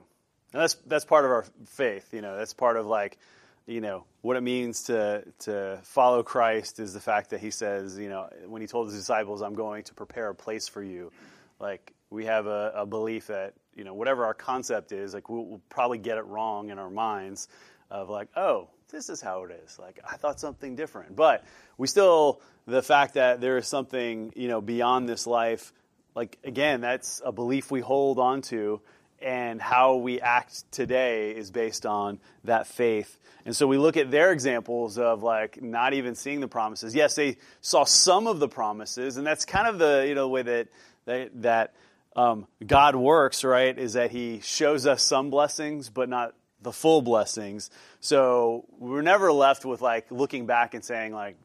And 0.54 0.62
that's 0.62 0.76
that's 0.86 1.06
part 1.06 1.26
of 1.26 1.32
our 1.32 1.46
faith, 1.66 2.14
you 2.14 2.22
know. 2.22 2.38
That's 2.38 2.54
part 2.54 2.78
of 2.78 2.86
like, 2.86 3.18
you 3.66 3.82
know, 3.82 4.06
what 4.22 4.38
it 4.38 4.42
means 4.42 4.84
to 4.84 5.24
to 5.40 5.80
follow 5.84 6.24
Christ 6.24 6.80
is 6.80 6.94
the 6.94 7.02
fact 7.02 7.32
that 7.32 7.40
he 7.40 7.52
says, 7.52 7.98
you 7.98 8.10
know, 8.10 8.30
when 8.46 8.62
he 8.62 8.68
told 8.68 8.88
his 8.88 8.98
disciples, 8.98 9.42
"I'm 9.42 9.56
going 9.56 9.84
to 9.84 9.94
prepare 9.94 10.30
a 10.30 10.36
place 10.36 10.68
for 10.68 10.82
you." 10.82 11.12
Like 11.60 11.94
we 12.10 12.26
have 12.26 12.48
a, 12.48 12.72
a 12.76 12.86
belief 12.86 13.28
that 13.28 13.54
you 13.76 13.84
know 13.84 13.94
whatever 13.94 14.26
our 14.26 14.34
concept 14.34 14.92
is, 14.92 15.14
like 15.14 15.30
we'll, 15.30 15.46
we'll 15.46 15.62
probably 15.70 15.98
get 15.98 16.18
it 16.18 16.26
wrong 16.26 16.70
in 16.70 16.80
our 16.80 16.90
minds 16.90 17.48
of 17.90 18.10
like, 18.10 18.30
oh, 18.36 18.70
this 18.90 19.10
is 19.10 19.22
how 19.22 19.44
it 19.44 19.60
is. 19.66 19.78
Like 19.78 20.00
I 20.10 20.16
thought 20.18 20.40
something 20.40 20.76
different, 20.76 21.16
but 21.16 21.44
we 21.78 21.88
still 21.88 22.42
the 22.66 22.82
fact 22.82 23.16
that 23.16 23.42
there 23.42 23.58
is 23.58 23.68
something 23.68 24.32
you 24.36 24.48
know 24.48 24.62
beyond 24.62 25.10
this 25.10 25.28
life. 25.28 25.74
Like 26.16 26.38
again, 26.44 26.82
that's 26.82 27.22
a 27.24 27.32
belief 27.32 27.70
we 27.70 27.82
hold 27.82 28.18
on 28.18 28.42
to 28.44 28.82
and 29.22 29.62
how 29.62 29.96
we 29.96 30.22
act 30.22 30.72
today 30.72 31.32
is 31.32 31.52
based 31.52 31.86
on 31.86 32.20
that 32.44 32.68
faith. 32.68 33.18
And 33.46 33.56
so 33.56 33.66
we 33.66 33.78
look 33.78 33.98
at 33.98 34.12
their 34.12 34.32
examples 34.32 34.98
of 34.98 35.24
like 35.24 35.62
not 35.62 35.94
even 35.94 36.16
seeing 36.16 36.40
the 36.40 36.48
promises. 36.48 36.94
Yes, 36.94 37.16
they 37.16 37.38
saw 37.62 37.84
some 37.86 38.28
of 38.28 38.40
the 38.40 38.48
promises, 38.48 39.18
and 39.18 39.26
that's 39.26 39.46
kind 39.46 39.68
of 39.68 39.80
the 39.80 40.06
you 40.08 40.16
know 40.16 40.28
way 40.28 40.42
that 40.44 40.68
that, 41.06 41.42
that 41.42 41.74
um, 42.16 42.48
God 42.66 42.96
works, 42.96 43.44
right? 43.44 43.78
Is 43.78 43.94
that 43.94 44.12
He 44.12 44.42
shows 44.42 44.86
us 44.86 45.02
some 45.02 45.30
blessings, 45.30 45.90
but 45.90 46.10
not 46.10 46.34
the 46.62 46.74
full 46.74 47.02
blessings. 47.02 47.70
So 48.00 48.66
we're 48.80 49.02
never 49.02 49.32
left 49.32 49.64
with 49.66 49.82
like 49.82 50.12
looking 50.12 50.46
back 50.46 50.74
and 50.74 50.84
saying 50.84 51.14
like 51.14 51.38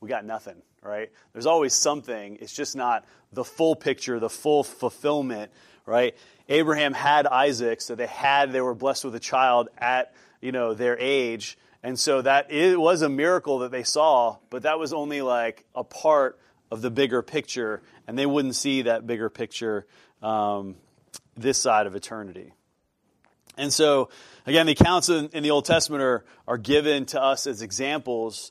we 0.00 0.08
got 0.08 0.24
nothing, 0.24 0.60
right? 0.82 1.10
There's 1.32 1.46
always 1.46 1.72
something. 1.72 2.38
It's 2.40 2.52
just 2.52 2.76
not 2.76 3.04
the 3.32 3.44
full 3.44 3.76
picture, 3.76 4.20
the 4.20 4.30
full 4.30 4.64
fulfillment, 4.64 5.50
right? 5.86 6.16
Abraham 6.48 6.92
had 6.92 7.26
Isaac, 7.26 7.80
so 7.80 7.94
they 7.94 8.06
had 8.06 8.52
they 8.52 8.60
were 8.60 8.74
blessed 8.74 9.04
with 9.04 9.14
a 9.14 9.20
child 9.20 9.68
at 9.78 10.12
you 10.40 10.52
know 10.52 10.74
their 10.74 10.98
age, 10.98 11.56
and 11.82 11.98
so 11.98 12.20
that 12.22 12.50
it 12.52 12.78
was 12.78 13.02
a 13.02 13.08
miracle 13.08 13.60
that 13.60 13.70
they 13.70 13.84
saw, 13.84 14.36
but 14.50 14.62
that 14.62 14.78
was 14.78 14.92
only 14.92 15.22
like 15.22 15.64
a 15.74 15.84
part 15.84 16.38
of 16.70 16.82
the 16.82 16.90
bigger 16.90 17.22
picture, 17.22 17.82
and 18.06 18.18
they 18.18 18.26
wouldn't 18.26 18.56
see 18.56 18.82
that 18.82 19.06
bigger 19.06 19.30
picture 19.30 19.86
um, 20.22 20.74
this 21.36 21.58
side 21.58 21.86
of 21.86 21.94
eternity. 21.94 22.52
And 23.56 23.72
so, 23.72 24.10
again, 24.44 24.66
the 24.66 24.72
accounts 24.72 25.08
in, 25.08 25.28
in 25.28 25.42
the 25.42 25.50
Old 25.50 25.64
Testament 25.64 26.02
are, 26.02 26.24
are 26.46 26.58
given 26.58 27.06
to 27.06 27.22
us 27.22 27.46
as 27.46 27.62
examples 27.62 28.50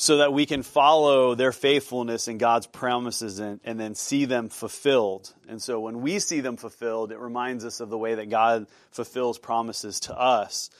so 0.00 0.18
that 0.18 0.32
we 0.32 0.46
can 0.46 0.62
follow 0.62 1.34
their 1.34 1.50
faithfulness 1.50 2.28
and 2.28 2.38
God's 2.38 2.68
promises 2.68 3.40
and, 3.40 3.58
and 3.64 3.80
then 3.80 3.96
see 3.96 4.26
them 4.26 4.48
fulfilled. 4.48 5.34
And 5.48 5.60
so 5.60 5.80
when 5.80 6.02
we 6.02 6.20
see 6.20 6.38
them 6.38 6.56
fulfilled, 6.56 7.10
it 7.10 7.18
reminds 7.18 7.64
us 7.64 7.80
of 7.80 7.90
the 7.90 7.98
way 7.98 8.14
that 8.14 8.30
God 8.30 8.68
fulfills 8.92 9.40
promises 9.40 9.98
to 10.02 10.16
us. 10.16 10.70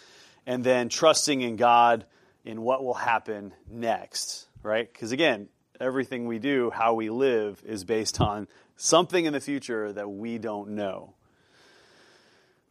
And 0.46 0.62
then 0.62 0.88
trusting 0.88 1.40
in 1.40 1.56
God 1.56 2.04
in 2.44 2.62
what 2.62 2.84
will 2.84 2.94
happen 2.94 3.52
next, 3.68 4.46
right? 4.62 4.90
Because 4.90 5.10
again, 5.10 5.48
everything 5.80 6.28
we 6.28 6.38
do, 6.38 6.70
how 6.70 6.94
we 6.94 7.10
live, 7.10 7.60
is 7.66 7.82
based 7.82 8.20
on 8.20 8.46
something 8.76 9.24
in 9.24 9.32
the 9.32 9.40
future 9.40 9.92
that 9.94 10.08
we 10.08 10.38
don't 10.38 10.70
know. 10.76 11.12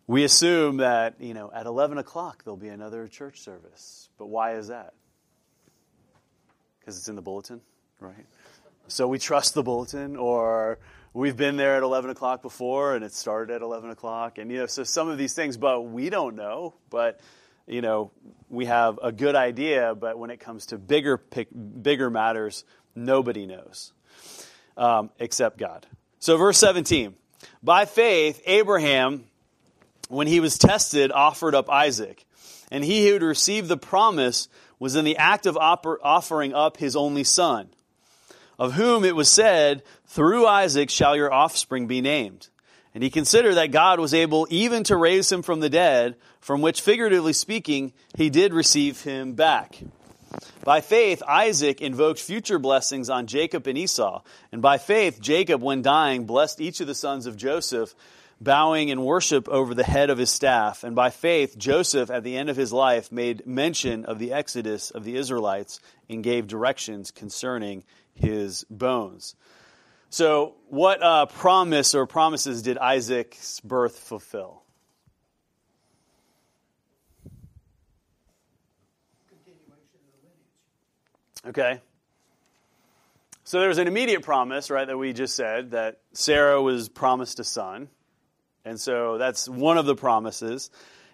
We 0.07 0.23
assume 0.23 0.77
that, 0.77 1.19
you 1.19 1.33
know, 1.33 1.51
at 1.53 1.65
11 1.65 1.97
o'clock 1.97 2.45
there'll 2.45 2.55
be 2.55 2.69
another 2.69 3.05
church 3.09 3.41
service. 3.41 4.07
But 4.17 4.27
why 4.27 4.55
is 4.55 4.69
that? 4.69 4.93
Because 6.87 6.99
it's 6.99 7.09
in 7.09 7.17
the 7.17 7.21
bulletin, 7.21 7.59
right? 7.99 8.25
So 8.87 9.09
we 9.09 9.19
trust 9.19 9.55
the 9.55 9.61
bulletin, 9.61 10.15
or 10.15 10.79
we've 11.13 11.35
been 11.35 11.57
there 11.57 11.75
at 11.75 11.83
11 11.83 12.11
o'clock 12.11 12.41
before 12.41 12.95
and 12.95 13.03
it 13.03 13.11
started 13.11 13.53
at 13.53 13.61
11 13.61 13.89
o'clock. 13.89 14.37
And, 14.37 14.49
you 14.49 14.59
know, 14.59 14.67
so 14.67 14.85
some 14.85 15.09
of 15.09 15.17
these 15.17 15.33
things, 15.33 15.57
but 15.57 15.81
we 15.81 16.09
don't 16.09 16.37
know. 16.37 16.75
But, 16.89 17.19
you 17.67 17.81
know, 17.81 18.11
we 18.47 18.67
have 18.67 19.01
a 19.03 19.11
good 19.11 19.35
idea, 19.35 19.95
but 19.95 20.17
when 20.17 20.29
it 20.29 20.39
comes 20.39 20.67
to 20.67 20.77
bigger, 20.77 21.17
bigger 21.17 22.09
matters, 22.09 22.63
nobody 22.95 23.45
knows 23.45 23.91
um, 24.77 25.09
except 25.19 25.57
God. 25.57 25.85
So, 26.19 26.37
verse 26.37 26.57
17 26.57 27.15
By 27.61 27.83
faith, 27.83 28.41
Abraham, 28.45 29.25
when 30.07 30.27
he 30.27 30.39
was 30.39 30.57
tested, 30.57 31.11
offered 31.11 31.53
up 31.53 31.69
Isaac. 31.69 32.23
And 32.71 32.81
he 32.81 33.07
who 33.07 33.13
had 33.13 33.23
received 33.23 33.67
the 33.67 33.77
promise 33.77 34.47
was 34.79 34.95
in 34.95 35.05
the 35.05 35.17
act 35.17 35.45
of 35.45 35.57
offering 35.57 36.53
up 36.53 36.77
his 36.77 36.95
only 36.95 37.23
son, 37.23 37.69
of 38.59 38.73
whom 38.73 39.03
it 39.03 39.15
was 39.15 39.29
said, 39.29 39.83
Through 40.05 40.45
Isaac 40.45 40.89
shall 40.89 41.15
your 41.15 41.33
offspring 41.33 41.87
be 41.87 42.01
named. 42.01 42.49
And 42.93 43.03
he 43.03 43.09
considered 43.09 43.55
that 43.55 43.71
God 43.71 43.99
was 43.99 44.13
able 44.13 44.47
even 44.49 44.83
to 44.85 44.97
raise 44.97 45.31
him 45.31 45.43
from 45.43 45.59
the 45.59 45.69
dead, 45.69 46.15
from 46.39 46.61
which, 46.61 46.81
figuratively 46.81 47.33
speaking, 47.33 47.93
he 48.15 48.29
did 48.29 48.53
receive 48.53 49.01
him 49.03 49.33
back. 49.33 49.79
By 50.63 50.81
faith, 50.81 51.21
Isaac 51.27 51.79
invoked 51.81 52.19
future 52.19 52.59
blessings 52.59 53.09
on 53.09 53.27
Jacob 53.27 53.67
and 53.67 53.77
Esau. 53.77 54.21
And 54.51 54.61
by 54.61 54.77
faith, 54.77 55.21
Jacob, 55.21 55.61
when 55.61 55.81
dying, 55.81 56.25
blessed 56.25 56.59
each 56.59 56.81
of 56.81 56.87
the 56.87 56.95
sons 56.95 57.25
of 57.25 57.37
Joseph 57.37 57.93
bowing 58.39 58.89
in 58.89 59.03
worship 59.03 59.47
over 59.49 59.73
the 59.73 59.83
head 59.83 60.09
of 60.09 60.17
his 60.17 60.29
staff. 60.29 60.83
And 60.83 60.95
by 60.95 61.09
faith, 61.09 61.57
Joseph, 61.57 62.09
at 62.09 62.23
the 62.23 62.37
end 62.37 62.49
of 62.49 62.57
his 62.57 62.71
life, 62.71 63.11
made 63.11 63.45
mention 63.47 64.05
of 64.05 64.19
the 64.19 64.33
exodus 64.33 64.91
of 64.91 65.03
the 65.03 65.15
Israelites 65.15 65.79
and 66.09 66.23
gave 66.23 66.47
directions 66.47 67.11
concerning 67.11 67.83
his 68.13 68.63
bones. 68.69 69.35
So, 70.09 70.55
what 70.69 71.03
uh, 71.03 71.25
promise 71.25 71.93
or 71.93 72.05
promises 72.05 72.61
did 72.61 72.77
Isaac's 72.77 73.59
birth 73.59 73.99
fulfill? 73.99 74.63
Okay. 81.45 81.81
So 83.45 83.61
there's 83.61 83.77
an 83.77 83.87
immediate 83.87 84.23
promise, 84.23 84.69
right, 84.69 84.85
that 84.85 84.97
we 84.97 85.13
just 85.13 85.33
said 85.33 85.71
that 85.71 85.99
Sarah 86.11 86.61
was 86.61 86.89
promised 86.89 87.39
a 87.39 87.45
son. 87.45 87.87
And 88.67 88.79
so 88.79 89.17
that's 89.17 89.47
one 89.47 89.77
of 89.77 89.85
the 89.85 89.95
promises. 89.95 90.69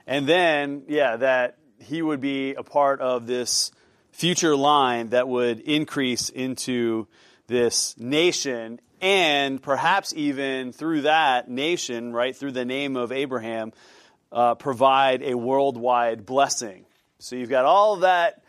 And 0.07 0.27
then, 0.27 0.83
yeah, 0.87 1.17
that 1.17 1.57
he 1.77 2.01
would 2.01 2.19
be 2.19 2.55
a 2.55 2.63
part 2.63 2.99
of 2.99 3.27
this 3.27 3.71
future 4.11 4.55
line 4.55 5.09
that 5.09 5.27
would 5.27 5.59
increase 5.59 6.29
into 6.29 7.07
this 7.47 7.95
nation 7.97 8.79
and 9.01 9.61
perhaps 9.61 10.13
even 10.15 10.71
through 10.71 11.01
that 11.01 11.49
nation, 11.49 12.13
right, 12.13 12.33
through 12.33 12.53
the 12.53 12.63
name 12.63 12.95
of 12.95 13.11
Abraham, 13.11 13.73
uh, 14.31 14.55
provide 14.55 15.21
a 15.21 15.35
worldwide 15.35 16.25
blessing. 16.25 16.85
So 17.19 17.35
you've 17.35 17.49
got 17.49 17.65
all 17.65 17.97
that 17.97 18.41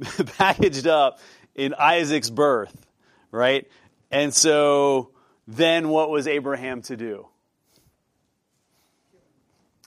packaged 0.38 0.86
up 0.86 1.20
in 1.54 1.74
Isaac's 1.74 2.30
birth, 2.30 2.86
right? 3.30 3.70
And 4.10 4.34
so 4.34 5.10
then 5.46 5.90
what 5.90 6.08
was 6.08 6.26
Abraham 6.26 6.80
to 6.82 6.96
do? 6.96 7.28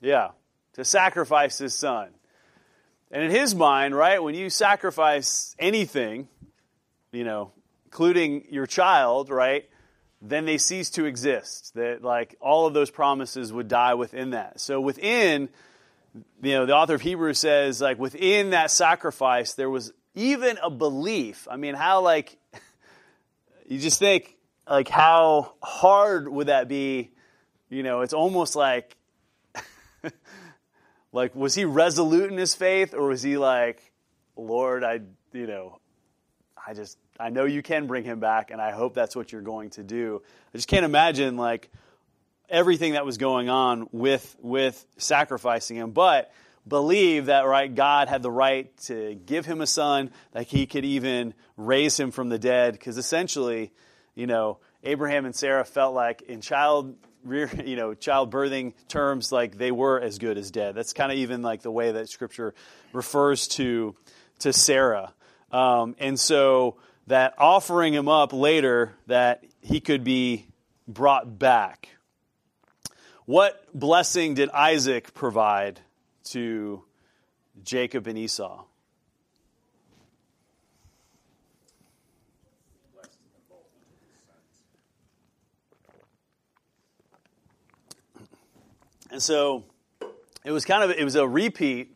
Yeah, 0.05 0.29
to 0.73 0.85
sacrifice 0.85 1.57
his 1.57 1.73
son. 1.73 2.09
And 3.09 3.23
in 3.23 3.31
his 3.31 3.55
mind, 3.55 3.95
right, 3.95 4.21
when 4.21 4.35
you 4.35 4.51
sacrifice 4.51 5.55
anything, 5.57 6.27
you 7.11 7.23
know, 7.23 7.53
including 7.85 8.45
your 8.51 8.67
child, 8.67 9.31
right, 9.31 9.67
then 10.21 10.45
they 10.45 10.59
cease 10.59 10.91
to 10.91 11.05
exist. 11.05 11.73
That 11.73 12.03
like 12.03 12.35
all 12.39 12.67
of 12.67 12.75
those 12.75 12.91
promises 12.91 13.51
would 13.51 13.67
die 13.67 13.95
within 13.95 14.29
that. 14.31 14.59
So 14.59 14.79
within 14.79 15.49
you 16.43 16.51
know, 16.51 16.67
the 16.67 16.75
author 16.75 16.93
of 16.93 17.01
Hebrews 17.01 17.39
says 17.39 17.81
like 17.81 17.97
within 17.97 18.51
that 18.51 18.69
sacrifice 18.69 19.53
there 19.53 19.71
was 19.71 19.91
even 20.13 20.59
a 20.61 20.69
belief. 20.69 21.47
I 21.49 21.57
mean, 21.57 21.73
how 21.73 22.01
like 22.01 22.37
you 23.67 23.79
just 23.79 23.97
think 23.97 24.37
like 24.69 24.87
how 24.87 25.53
hard 25.63 26.29
would 26.29 26.47
that 26.47 26.67
be? 26.67 27.09
You 27.69 27.81
know, 27.81 28.01
it's 28.01 28.13
almost 28.13 28.55
like 28.55 28.94
like 31.11 31.35
was 31.35 31.55
he 31.55 31.65
resolute 31.65 32.31
in 32.31 32.37
his 32.37 32.55
faith 32.55 32.93
or 32.93 33.07
was 33.07 33.21
he 33.21 33.37
like, 33.37 33.81
Lord, 34.35 34.83
I 34.83 35.01
you 35.33 35.47
know, 35.47 35.79
I 36.65 36.73
just 36.73 36.97
I 37.19 37.29
know 37.29 37.45
you 37.45 37.61
can 37.61 37.87
bring 37.87 38.03
him 38.03 38.19
back 38.19 38.51
and 38.51 38.61
I 38.61 38.71
hope 38.71 38.93
that's 38.93 39.15
what 39.15 39.31
you're 39.31 39.41
going 39.41 39.71
to 39.71 39.83
do. 39.83 40.21
I 40.53 40.57
just 40.57 40.67
can't 40.67 40.85
imagine 40.85 41.37
like 41.37 41.69
everything 42.49 42.93
that 42.93 43.05
was 43.05 43.17
going 43.17 43.49
on 43.49 43.87
with 43.91 44.35
with 44.41 44.85
sacrificing 44.97 45.77
him, 45.77 45.91
but 45.91 46.31
believe 46.67 47.27
that 47.27 47.45
right 47.45 47.73
God 47.73 48.07
had 48.07 48.23
the 48.23 48.31
right 48.31 48.75
to 48.83 49.15
give 49.15 49.45
him 49.45 49.61
a 49.61 49.67
son, 49.67 50.11
that 50.31 50.47
he 50.47 50.65
could 50.65 50.85
even 50.85 51.33
raise 51.57 51.99
him 51.99 52.11
from 52.11 52.29
the 52.29 52.39
dead 52.39 52.73
because 52.73 52.97
essentially, 52.97 53.71
you 54.15 54.27
know, 54.27 54.59
Abraham 54.83 55.25
and 55.25 55.35
Sarah 55.35 55.65
felt 55.65 55.93
like 55.93 56.21
in 56.23 56.41
child 56.41 56.95
you 57.65 57.75
know 57.75 57.91
childbirthing 57.91 58.73
terms 58.87 59.31
like 59.31 59.57
they 59.57 59.71
were 59.71 59.99
as 59.99 60.19
good 60.19 60.37
as 60.37 60.51
dead. 60.51 60.75
That's 60.75 60.93
kind 60.93 61.11
of 61.11 61.17
even 61.17 61.41
like 61.41 61.61
the 61.61 61.71
way 61.71 61.91
that 61.91 62.09
scripture 62.09 62.53
refers 62.93 63.47
to 63.49 63.95
to 64.39 64.53
Sarah. 64.53 65.13
Um, 65.51 65.95
and 65.99 66.19
so 66.19 66.77
that 67.07 67.33
offering 67.37 67.93
him 67.93 68.07
up 68.07 68.33
later 68.33 68.93
that 69.07 69.43
he 69.61 69.79
could 69.79 70.03
be 70.03 70.47
brought 70.87 71.39
back. 71.39 71.89
What 73.25 73.63
blessing 73.73 74.35
did 74.35 74.49
Isaac 74.49 75.13
provide 75.13 75.79
to 76.25 76.83
Jacob 77.63 78.07
and 78.07 78.17
Esau? 78.17 78.65
And 89.15 89.23
so 89.23 89.63
it 90.43 90.51
was 90.51 90.65
kind 90.65 90.83
of 90.83 90.89
it 90.91 91.05
was 91.05 91.15
a 91.15 91.25
repeat 91.25 91.95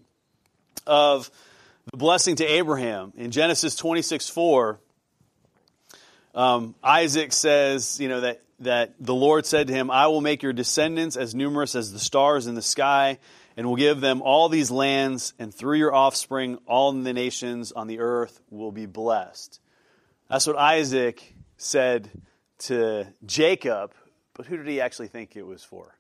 of 0.87 1.29
the 1.91 1.97
blessing 1.97 2.37
to 2.37 2.45
Abraham 2.45 3.11
in 3.17 3.31
Genesis 3.31 3.75
26 3.75 4.29
4. 4.29 4.79
Um, 6.33 6.75
Isaac 6.81 7.33
says, 7.33 7.99
you 7.99 8.07
know, 8.07 8.21
that, 8.21 8.41
that 8.61 8.93
the 9.01 9.13
Lord 9.13 9.45
said 9.45 9.67
to 9.67 9.73
him, 9.73 9.91
I 9.91 10.07
will 10.07 10.21
make 10.21 10.43
your 10.43 10.53
descendants 10.53 11.17
as 11.17 11.35
numerous 11.35 11.75
as 11.75 11.91
the 11.91 11.99
stars 11.99 12.47
in 12.47 12.55
the 12.55 12.61
sky, 12.61 13.19
and 13.57 13.67
will 13.67 13.75
give 13.75 13.99
them 13.99 14.21
all 14.21 14.47
these 14.47 14.71
lands, 14.71 15.33
and 15.37 15.53
through 15.53 15.75
your 15.75 15.93
offspring, 15.93 16.57
all 16.67 16.93
the 16.93 17.11
nations 17.11 17.73
on 17.73 17.87
the 17.87 17.99
earth 17.99 18.39
will 18.49 18.71
be 18.71 18.85
blessed. 18.85 19.59
That's 20.29 20.47
what 20.47 20.55
Isaac 20.55 21.35
said 21.57 22.09
to 22.59 23.07
Jacob, 23.25 23.91
but 24.35 24.45
who 24.45 24.55
did 24.55 24.67
he 24.67 24.79
actually 24.79 25.09
think 25.09 25.35
it 25.35 25.45
was 25.45 25.65
for? 25.65 25.98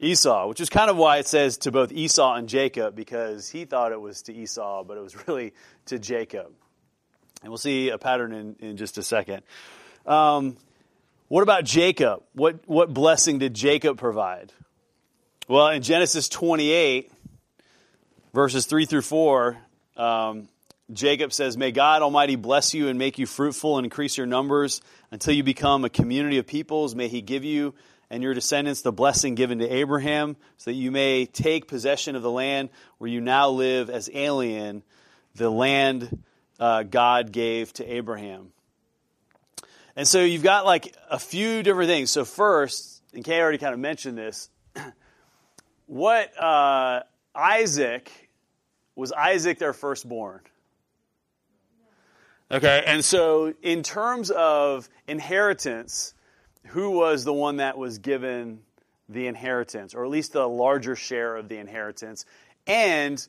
Esau, 0.00 0.48
which 0.48 0.60
is 0.60 0.70
kind 0.70 0.90
of 0.90 0.96
why 0.96 1.18
it 1.18 1.26
says 1.26 1.58
to 1.58 1.72
both 1.72 1.92
Esau 1.92 2.34
and 2.34 2.48
Jacob, 2.48 2.94
because 2.94 3.48
he 3.48 3.64
thought 3.64 3.92
it 3.92 4.00
was 4.00 4.22
to 4.22 4.34
Esau, 4.34 4.84
but 4.84 4.96
it 4.96 5.02
was 5.02 5.26
really 5.28 5.54
to 5.86 5.98
Jacob. 5.98 6.52
And 7.42 7.50
we'll 7.50 7.58
see 7.58 7.90
a 7.90 7.98
pattern 7.98 8.32
in, 8.32 8.56
in 8.60 8.76
just 8.76 8.98
a 8.98 9.02
second. 9.02 9.42
Um, 10.06 10.56
what 11.28 11.42
about 11.42 11.64
Jacob? 11.64 12.22
What, 12.32 12.60
what 12.66 12.92
blessing 12.92 13.38
did 13.38 13.54
Jacob 13.54 13.98
provide? 13.98 14.52
Well, 15.46 15.68
in 15.68 15.82
Genesis 15.82 16.28
28, 16.28 17.12
verses 18.32 18.66
3 18.66 18.86
through 18.86 19.02
4, 19.02 19.58
um, 19.96 20.48
Jacob 20.92 21.32
says, 21.32 21.56
May 21.56 21.70
God 21.70 22.02
Almighty 22.02 22.36
bless 22.36 22.72
you 22.72 22.88
and 22.88 22.98
make 22.98 23.18
you 23.18 23.26
fruitful 23.26 23.76
and 23.76 23.84
increase 23.84 24.16
your 24.16 24.26
numbers 24.26 24.80
until 25.10 25.34
you 25.34 25.42
become 25.42 25.84
a 25.84 25.90
community 25.90 26.38
of 26.38 26.46
peoples. 26.46 26.94
May 26.94 27.08
He 27.08 27.20
give 27.20 27.44
you 27.44 27.74
and 28.10 28.22
your 28.22 28.34
descendants 28.34 28.82
the 28.82 28.92
blessing 28.92 29.34
given 29.34 29.58
to 29.58 29.68
Abraham, 29.68 30.36
so 30.56 30.70
that 30.70 30.76
you 30.76 30.90
may 30.90 31.26
take 31.26 31.68
possession 31.68 32.16
of 32.16 32.22
the 32.22 32.30
land 32.30 32.70
where 32.98 33.10
you 33.10 33.20
now 33.20 33.50
live 33.50 33.90
as 33.90 34.10
alien, 34.12 34.82
the 35.34 35.50
land 35.50 36.22
uh, 36.58 36.82
God 36.82 37.32
gave 37.32 37.72
to 37.74 37.84
Abraham. 37.84 38.52
And 39.96 40.06
so 40.06 40.22
you've 40.22 40.42
got 40.42 40.64
like 40.64 40.94
a 41.10 41.18
few 41.18 41.62
different 41.62 41.88
things. 41.88 42.10
So, 42.10 42.24
first, 42.24 43.02
and 43.14 43.24
Kay 43.24 43.40
already 43.40 43.58
kind 43.58 43.74
of 43.74 43.80
mentioned 43.80 44.16
this, 44.16 44.48
what 45.86 46.40
uh, 46.40 47.02
Isaac 47.34 48.10
was 48.94 49.12
Isaac 49.12 49.58
their 49.58 49.72
firstborn? 49.72 50.40
Okay, 52.50 52.82
and 52.86 53.04
so 53.04 53.52
in 53.62 53.82
terms 53.82 54.30
of 54.30 54.88
inheritance, 55.06 56.14
who 56.68 56.90
was 56.90 57.24
the 57.24 57.32
one 57.32 57.56
that 57.56 57.78
was 57.78 57.98
given 57.98 58.60
the 59.08 59.26
inheritance, 59.26 59.94
or 59.94 60.04
at 60.04 60.10
least 60.10 60.32
the 60.32 60.46
larger 60.46 60.94
share 60.94 61.36
of 61.36 61.48
the 61.48 61.56
inheritance, 61.56 62.24
and 62.66 63.26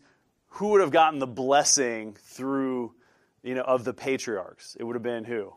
who 0.47 0.69
would 0.69 0.82
have 0.82 0.91
gotten 0.91 1.19
the 1.19 1.28
blessing 1.28 2.15
through, 2.19 2.93
you 3.43 3.56
know, 3.56 3.62
of 3.62 3.84
the 3.84 3.93
patriarchs? 3.93 4.75
It 4.80 4.84
would 4.84 4.95
have 4.95 5.04
been 5.04 5.23
who? 5.23 5.54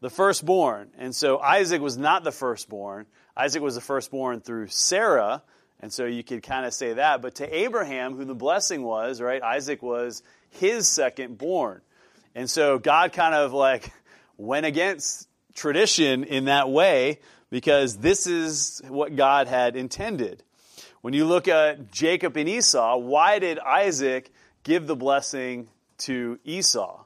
The 0.00 0.10
firstborn. 0.10 0.90
And 0.96 1.14
so 1.14 1.38
Isaac 1.38 1.82
was 1.82 1.98
not 1.98 2.24
the 2.24 2.32
firstborn. 2.32 3.06
Isaac 3.36 3.62
was 3.62 3.74
the 3.74 3.80
firstborn 3.80 4.40
through 4.40 4.68
Sarah, 4.68 5.42
and 5.80 5.92
so 5.92 6.04
you 6.06 6.22
could 6.22 6.42
kind 6.42 6.64
of 6.64 6.72
say 6.72 6.94
that. 6.94 7.20
But 7.20 7.36
to 7.36 7.54
Abraham, 7.54 8.16
who 8.16 8.24
the 8.24 8.34
blessing 8.34 8.82
was, 8.82 9.20
right, 9.20 9.42
Isaac 9.42 9.82
was 9.82 10.22
his 10.50 10.88
second 10.88 11.36
born. 11.36 11.80
And 12.34 12.48
so 12.48 12.78
God 12.78 13.12
kind 13.12 13.34
of 13.34 13.52
like 13.52 13.92
went 14.36 14.66
against 14.66 15.28
tradition 15.60 16.24
in 16.24 16.46
that 16.46 16.70
way 16.70 17.18
because 17.50 17.98
this 17.98 18.26
is 18.26 18.80
what 18.88 19.14
God 19.14 19.46
had 19.46 19.76
intended. 19.76 20.42
When 21.02 21.12
you 21.12 21.26
look 21.26 21.48
at 21.48 21.92
Jacob 21.92 22.36
and 22.36 22.48
Esau, 22.48 22.96
why 22.96 23.38
did 23.38 23.58
Isaac 23.58 24.32
give 24.64 24.86
the 24.86 24.96
blessing 24.96 25.68
to 25.98 26.38
Esau? 26.44 27.04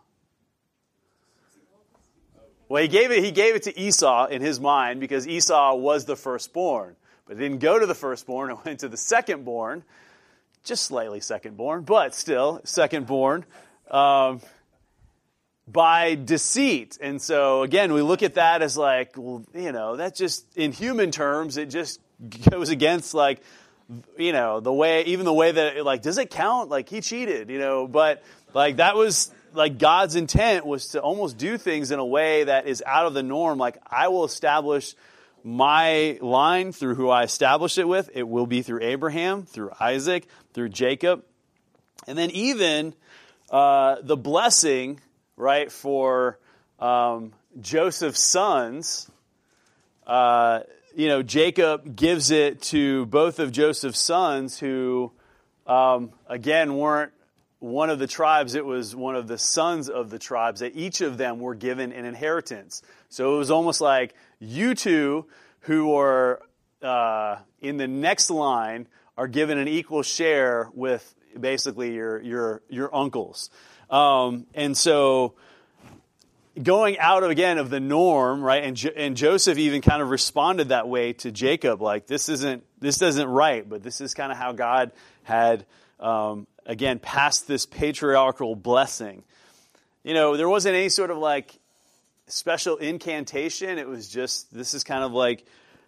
Well, 2.68 2.82
he 2.82 2.88
gave 2.88 3.10
it, 3.10 3.24
he 3.24 3.32
gave 3.32 3.56
it 3.56 3.64
to 3.64 3.78
Esau 3.78 4.26
in 4.26 4.40
his 4.40 4.60
mind 4.60 5.00
because 5.00 5.26
Esau 5.26 5.74
was 5.74 6.04
the 6.04 6.16
firstborn. 6.16 6.96
But 7.26 7.36
it 7.36 7.40
didn't 7.40 7.58
go 7.58 7.78
to 7.78 7.86
the 7.86 7.94
firstborn, 7.94 8.50
it 8.52 8.58
went 8.64 8.80
to 8.80 8.88
the 8.88 8.96
secondborn, 8.96 9.82
just 10.64 10.84
slightly 10.84 11.20
secondborn, 11.20 11.84
but 11.84 12.14
still 12.14 12.60
secondborn. 12.64 13.44
Um, 13.90 14.40
by 15.66 16.14
deceit. 16.14 16.98
And 17.00 17.20
so 17.20 17.62
again, 17.62 17.92
we 17.92 18.02
look 18.02 18.22
at 18.22 18.34
that 18.34 18.62
as 18.62 18.76
like, 18.76 19.12
well, 19.16 19.44
you 19.54 19.72
know, 19.72 19.96
that 19.96 20.14
just 20.14 20.44
in 20.56 20.72
human 20.72 21.10
terms, 21.10 21.56
it 21.56 21.70
just 21.70 22.00
goes 22.50 22.68
against 22.68 23.14
like, 23.14 23.40
you 24.16 24.32
know, 24.32 24.60
the 24.60 24.72
way, 24.72 25.04
even 25.04 25.24
the 25.24 25.32
way 25.32 25.52
that, 25.52 25.84
like, 25.84 26.02
does 26.02 26.18
it 26.18 26.30
count? 26.30 26.70
Like 26.70 26.88
he 26.88 27.00
cheated, 27.00 27.50
you 27.50 27.58
know, 27.58 27.86
but 27.86 28.22
like 28.52 28.76
that 28.76 28.96
was 28.96 29.30
like 29.52 29.78
God's 29.78 30.16
intent 30.16 30.66
was 30.66 30.88
to 30.88 31.00
almost 31.00 31.38
do 31.38 31.56
things 31.58 31.90
in 31.90 31.98
a 31.98 32.04
way 32.04 32.44
that 32.44 32.66
is 32.66 32.82
out 32.86 33.06
of 33.06 33.14
the 33.14 33.22
norm. 33.22 33.58
Like 33.58 33.78
I 33.86 34.08
will 34.08 34.24
establish 34.24 34.94
my 35.42 36.18
line 36.22 36.72
through 36.72 36.94
who 36.94 37.10
I 37.10 37.22
establish 37.22 37.78
it 37.78 37.86
with. 37.86 38.10
It 38.14 38.26
will 38.26 38.46
be 38.46 38.62
through 38.62 38.82
Abraham, 38.82 39.44
through 39.44 39.72
Isaac, 39.78 40.26
through 40.54 40.70
Jacob. 40.70 41.22
And 42.06 42.16
then 42.16 42.30
even 42.30 42.94
uh, 43.50 43.96
the 44.02 44.16
blessing, 44.16 45.00
right, 45.36 45.70
for 45.70 46.38
um, 46.78 47.32
Joseph's 47.60 48.22
sons, 48.22 49.10
uh, 50.06 50.60
you 50.94 51.08
know, 51.08 51.22
Jacob 51.22 51.96
gives 51.96 52.30
it 52.30 52.62
to 52.62 53.06
both 53.06 53.38
of 53.38 53.50
Joseph's 53.52 53.98
sons 53.98 54.58
who, 54.58 55.12
um, 55.66 56.12
again, 56.28 56.76
weren't 56.76 57.12
one 57.58 57.88
of 57.88 57.98
the 57.98 58.06
tribes, 58.06 58.54
it 58.54 58.64
was 58.64 58.94
one 58.94 59.16
of 59.16 59.26
the 59.26 59.38
sons 59.38 59.88
of 59.88 60.10
the 60.10 60.18
tribes, 60.18 60.60
that 60.60 60.76
each 60.76 61.00
of 61.00 61.16
them 61.16 61.40
were 61.40 61.54
given 61.54 61.92
an 61.92 62.04
inheritance. 62.04 62.82
So 63.08 63.34
it 63.34 63.38
was 63.38 63.50
almost 63.50 63.80
like 63.80 64.14
you 64.38 64.74
two 64.74 65.26
who 65.60 65.96
are 65.96 66.42
uh, 66.82 67.38
in 67.60 67.78
the 67.78 67.88
next 67.88 68.28
line 68.28 68.86
are 69.16 69.28
given 69.28 69.56
an 69.56 69.68
equal 69.68 70.02
share 70.02 70.68
with 70.74 71.14
basically 71.38 71.94
your 71.94 72.20
your 72.20 72.62
your 72.68 72.94
uncles. 72.94 73.50
Um, 73.90 74.46
and 74.54 74.76
so 74.76 75.34
going 76.62 76.98
out 76.98 77.22
of, 77.22 77.30
again 77.30 77.58
of 77.58 77.70
the 77.70 77.80
norm, 77.80 78.42
right? 78.42 78.62
And, 78.64 78.76
jo- 78.76 78.92
and 78.94 79.16
Joseph 79.16 79.58
even 79.58 79.80
kind 79.80 80.02
of 80.02 80.10
responded 80.10 80.68
that 80.68 80.88
way 80.88 81.12
to 81.14 81.30
Jacob, 81.30 81.82
like 81.82 82.06
this 82.06 82.28
isn't 82.28 82.64
this 82.80 83.00
isn't 83.00 83.28
right, 83.28 83.68
but 83.68 83.82
this 83.82 84.00
is 84.00 84.14
kind 84.14 84.30
of 84.30 84.38
how 84.38 84.52
God 84.52 84.92
had 85.22 85.64
um, 85.98 86.46
again 86.66 86.98
passed 86.98 87.48
this 87.48 87.66
patriarchal 87.66 88.54
blessing. 88.54 89.22
You 90.02 90.14
know, 90.14 90.36
there 90.36 90.48
wasn't 90.48 90.74
any 90.76 90.90
sort 90.90 91.10
of 91.10 91.18
like 91.18 91.58
special 92.26 92.76
incantation. 92.76 93.78
It 93.78 93.88
was 93.88 94.08
just 94.08 94.52
this 94.52 94.74
is 94.74 94.84
kind 94.84 95.02
of 95.02 95.12
like 95.12 95.44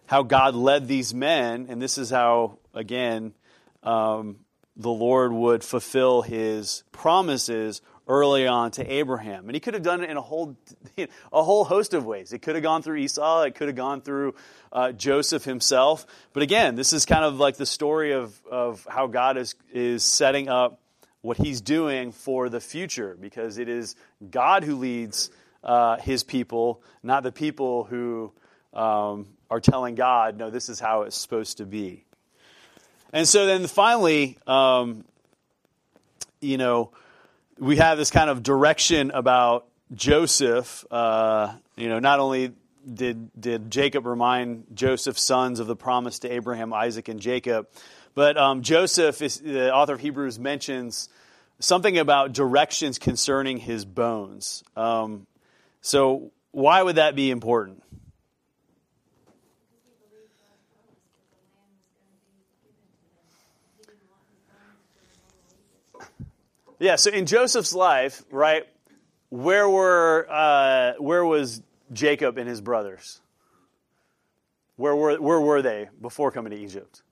how 0.06 0.22
God 0.22 0.54
led 0.54 0.88
these 0.88 1.12
men, 1.12 1.66
and 1.68 1.80
this 1.82 1.98
is 1.98 2.10
how 2.10 2.58
again 2.74 3.34
um, 3.82 4.36
the 4.76 4.90
Lord 4.90 5.32
would 5.32 5.64
fulfill 5.64 6.22
His 6.22 6.84
promises 6.92 7.80
early 8.08 8.46
on 8.46 8.70
to 8.72 8.92
Abraham. 8.92 9.46
And 9.46 9.54
he 9.54 9.60
could 9.60 9.74
have 9.74 9.82
done 9.82 10.02
it 10.02 10.10
in 10.10 10.16
a 10.16 10.22
whole, 10.22 10.56
a 11.32 11.42
whole 11.42 11.64
host 11.64 11.94
of 11.94 12.06
ways. 12.06 12.32
It 12.32 12.40
could 12.40 12.54
have 12.54 12.62
gone 12.62 12.82
through 12.82 12.96
Esau, 12.96 13.42
it 13.42 13.54
could 13.54 13.68
have 13.68 13.76
gone 13.76 14.00
through 14.00 14.34
uh, 14.72 14.92
Joseph 14.92 15.44
himself. 15.44 16.06
But 16.32 16.42
again, 16.42 16.76
this 16.76 16.92
is 16.92 17.04
kind 17.04 17.24
of 17.24 17.38
like 17.38 17.56
the 17.56 17.66
story 17.66 18.12
of, 18.12 18.40
of 18.50 18.86
how 18.88 19.08
God 19.08 19.36
is, 19.36 19.54
is 19.72 20.04
setting 20.04 20.48
up 20.48 20.80
what 21.22 21.36
he's 21.36 21.60
doing 21.60 22.12
for 22.12 22.48
the 22.48 22.60
future, 22.60 23.16
because 23.20 23.58
it 23.58 23.68
is 23.68 23.96
God 24.30 24.62
who 24.62 24.76
leads 24.76 25.30
uh, 25.64 25.96
his 25.96 26.22
people, 26.22 26.82
not 27.02 27.24
the 27.24 27.32
people 27.32 27.82
who 27.82 28.32
um, 28.72 29.26
are 29.50 29.58
telling 29.58 29.96
God, 29.96 30.38
no, 30.38 30.50
this 30.50 30.68
is 30.68 30.78
how 30.78 31.02
it's 31.02 31.16
supposed 31.16 31.56
to 31.56 31.66
be. 31.66 32.05
And 33.12 33.26
so 33.26 33.46
then 33.46 33.66
finally, 33.66 34.38
um, 34.46 35.04
you 36.40 36.58
know, 36.58 36.92
we 37.58 37.76
have 37.76 37.98
this 37.98 38.10
kind 38.10 38.30
of 38.30 38.42
direction 38.42 39.10
about 39.12 39.66
Joseph. 39.94 40.84
Uh, 40.90 41.54
you 41.76 41.88
know, 41.88 41.98
not 41.98 42.20
only 42.20 42.52
did 42.92 43.30
did 43.40 43.70
Jacob 43.70 44.06
remind 44.06 44.66
Joseph's 44.74 45.24
sons 45.24 45.60
of 45.60 45.66
the 45.66 45.76
promise 45.76 46.20
to 46.20 46.32
Abraham, 46.32 46.72
Isaac, 46.72 47.08
and 47.08 47.20
Jacob, 47.20 47.68
but 48.14 48.36
um, 48.36 48.62
Joseph, 48.62 49.20
is, 49.22 49.40
the 49.40 49.72
author 49.72 49.94
of 49.94 50.00
Hebrews, 50.00 50.38
mentions 50.38 51.08
something 51.58 51.98
about 51.98 52.32
directions 52.32 52.98
concerning 52.98 53.58
his 53.58 53.84
bones. 53.84 54.64
Um, 54.76 55.26
so, 55.80 56.32
why 56.50 56.82
would 56.82 56.96
that 56.96 57.14
be 57.14 57.30
important? 57.30 57.82
Yeah, 66.78 66.96
so 66.96 67.10
in 67.10 67.24
Joseph's 67.24 67.74
life, 67.74 68.22
right, 68.30 68.64
where 69.30 69.68
were 69.68 70.26
uh, 70.28 70.92
where 70.98 71.24
was 71.24 71.62
Jacob 71.92 72.36
and 72.36 72.48
his 72.48 72.60
brothers? 72.60 73.20
Where 74.76 74.94
were 74.94 75.16
where 75.16 75.40
were 75.40 75.62
they 75.62 75.88
before 76.00 76.30
coming 76.30 76.50
to 76.50 76.58
Egypt? 76.58 77.02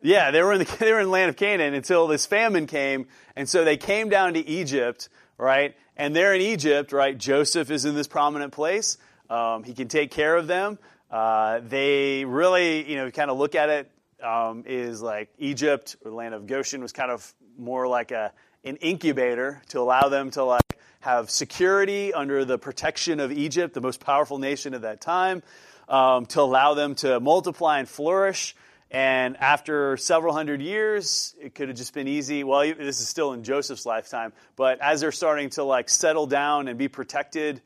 Yeah, 0.00 0.30
they 0.30 0.42
were 0.42 0.54
in 0.54 0.60
the 0.60 0.76
they 0.80 0.92
were 0.92 1.00
in 1.00 1.06
the 1.06 1.12
land 1.12 1.28
of 1.28 1.36
Canaan 1.36 1.74
until 1.74 2.06
this 2.06 2.24
famine 2.24 2.66
came, 2.66 3.06
and 3.36 3.46
so 3.46 3.64
they 3.64 3.76
came 3.76 4.08
down 4.08 4.34
to 4.34 4.40
Egypt, 4.40 5.10
right? 5.36 5.74
And 5.96 6.16
there 6.16 6.34
in 6.34 6.40
Egypt, 6.40 6.92
right, 6.92 7.16
Joseph 7.16 7.70
is 7.70 7.84
in 7.84 7.94
this 7.94 8.08
prominent 8.08 8.52
place. 8.52 8.96
Um, 9.28 9.62
he 9.62 9.74
can 9.74 9.88
take 9.88 10.10
care 10.10 10.36
of 10.36 10.46
them. 10.46 10.78
Uh, 11.10 11.60
they 11.68 12.24
really, 12.24 12.90
you 12.90 12.96
know, 12.96 13.10
kind 13.10 13.30
of 13.30 13.36
look 13.36 13.54
at 13.54 13.68
it 13.68 13.90
um, 14.22 14.64
is 14.66 15.02
like 15.02 15.28
Egypt 15.38 15.96
or 16.02 16.10
the 16.10 16.16
land 16.16 16.34
of 16.34 16.46
Goshen 16.46 16.80
was 16.80 16.92
kind 16.92 17.10
of 17.10 17.34
more 17.58 17.86
like 17.88 18.10
a, 18.10 18.32
an 18.64 18.76
incubator 18.76 19.62
to 19.68 19.80
allow 19.80 20.08
them 20.08 20.30
to 20.32 20.44
like 20.44 20.78
have 21.00 21.30
security 21.30 22.14
under 22.14 22.44
the 22.44 22.58
protection 22.58 23.20
of 23.20 23.32
Egypt, 23.32 23.74
the 23.74 23.80
most 23.80 24.00
powerful 24.00 24.38
nation 24.38 24.74
at 24.74 24.82
that 24.82 25.00
time, 25.00 25.42
um, 25.88 26.26
to 26.26 26.40
allow 26.40 26.74
them 26.74 26.94
to 26.94 27.18
multiply 27.20 27.78
and 27.78 27.88
flourish. 27.88 28.54
And 28.90 29.36
after 29.38 29.96
several 29.96 30.34
hundred 30.34 30.60
years, 30.60 31.34
it 31.40 31.54
could 31.54 31.68
have 31.68 31.76
just 31.76 31.94
been 31.94 32.08
easy. 32.08 32.44
Well, 32.44 32.60
this 32.60 33.00
is 33.00 33.08
still 33.08 33.32
in 33.32 33.42
Joseph's 33.42 33.86
lifetime, 33.86 34.32
but 34.54 34.80
as 34.80 35.00
they're 35.00 35.12
starting 35.12 35.50
to 35.50 35.64
like 35.64 35.88
settle 35.88 36.26
down 36.26 36.68
and 36.68 36.78
be 36.78 36.88
protected, 36.88 37.62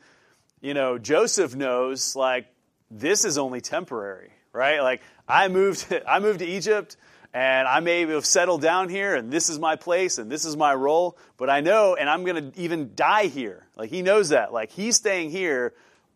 you 0.60 0.72
know, 0.72 0.98
Joseph 0.98 1.54
knows 1.54 2.16
like 2.16 2.46
this 2.90 3.24
is 3.24 3.38
only 3.38 3.60
temporary, 3.60 4.30
right? 4.52 4.80
Like 4.80 5.02
I 5.28 5.48
moved, 5.48 5.92
I 6.08 6.20
moved 6.20 6.38
to 6.38 6.46
Egypt 6.46 6.96
and 7.36 7.68
I 7.68 7.80
may 7.80 8.06
have 8.06 8.24
settled 8.24 8.62
down 8.62 8.88
here, 8.88 9.14
and 9.14 9.30
this 9.30 9.50
is 9.50 9.58
my 9.58 9.76
place, 9.76 10.16
and 10.16 10.32
this 10.32 10.46
is 10.46 10.56
my 10.56 10.74
role, 10.74 11.18
but 11.36 11.50
I 11.50 11.60
know, 11.60 11.94
and 11.94 12.08
I'm 12.08 12.24
going 12.24 12.50
to 12.50 12.58
even 12.58 12.92
die 12.94 13.26
here. 13.26 13.66
Like, 13.76 13.90
he 13.90 14.00
knows 14.00 14.30
that. 14.30 14.54
Like, 14.54 14.70
he's 14.70 14.96
staying 14.96 15.28
here, 15.28 15.74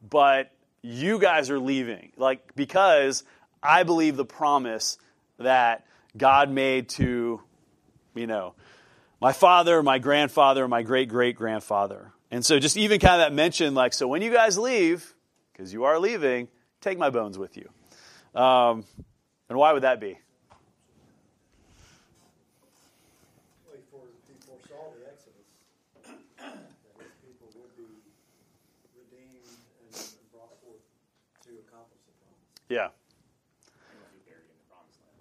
but 0.08 0.50
you 0.80 1.18
guys 1.18 1.50
are 1.50 1.58
leaving. 1.58 2.12
Like, 2.16 2.54
because 2.56 3.22
I 3.62 3.82
believe 3.82 4.16
the 4.16 4.24
promise 4.24 4.96
that 5.36 5.84
God 6.16 6.50
made 6.50 6.88
to, 6.90 7.42
you 8.14 8.26
know, 8.26 8.54
my 9.20 9.34
father, 9.34 9.82
my 9.82 9.98
grandfather, 9.98 10.66
my 10.68 10.80
great 10.80 11.10
great 11.10 11.36
grandfather. 11.36 12.12
And 12.30 12.46
so, 12.46 12.58
just 12.58 12.78
even 12.78 12.98
kind 12.98 13.20
of 13.20 13.26
that 13.26 13.34
mention, 13.34 13.74
like, 13.74 13.92
so 13.92 14.08
when 14.08 14.22
you 14.22 14.32
guys 14.32 14.56
leave, 14.56 15.14
because 15.52 15.70
you 15.70 15.84
are 15.84 15.98
leaving, 15.98 16.48
take 16.80 16.96
my 16.96 17.10
bones 17.10 17.36
with 17.36 17.58
you. 17.58 17.68
Um, 18.40 18.84
and 19.50 19.58
why 19.58 19.74
would 19.74 19.82
that 19.82 20.00
be? 20.00 20.18
Yeah. 32.70 32.88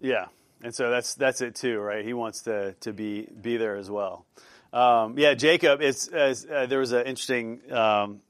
Yeah, 0.01 0.27
and 0.63 0.73
so 0.73 0.89
that's 0.89 1.15
that's 1.15 1.41
it 1.41 1.55
too, 1.55 1.77
right? 1.79 2.05
He 2.05 2.13
wants 2.13 2.43
to 2.43 2.73
to 2.81 2.93
be 2.93 3.27
be 3.41 3.57
there 3.57 3.75
as 3.75 3.89
well. 3.89 4.25
Um, 4.71 5.17
yeah, 5.17 5.33
Jacob. 5.33 5.81
It's 5.81 6.07
uh, 6.07 6.65
there 6.69 6.79
was 6.79 6.93
an 6.93 7.05
interesting 7.05 7.59
um, 7.69 8.21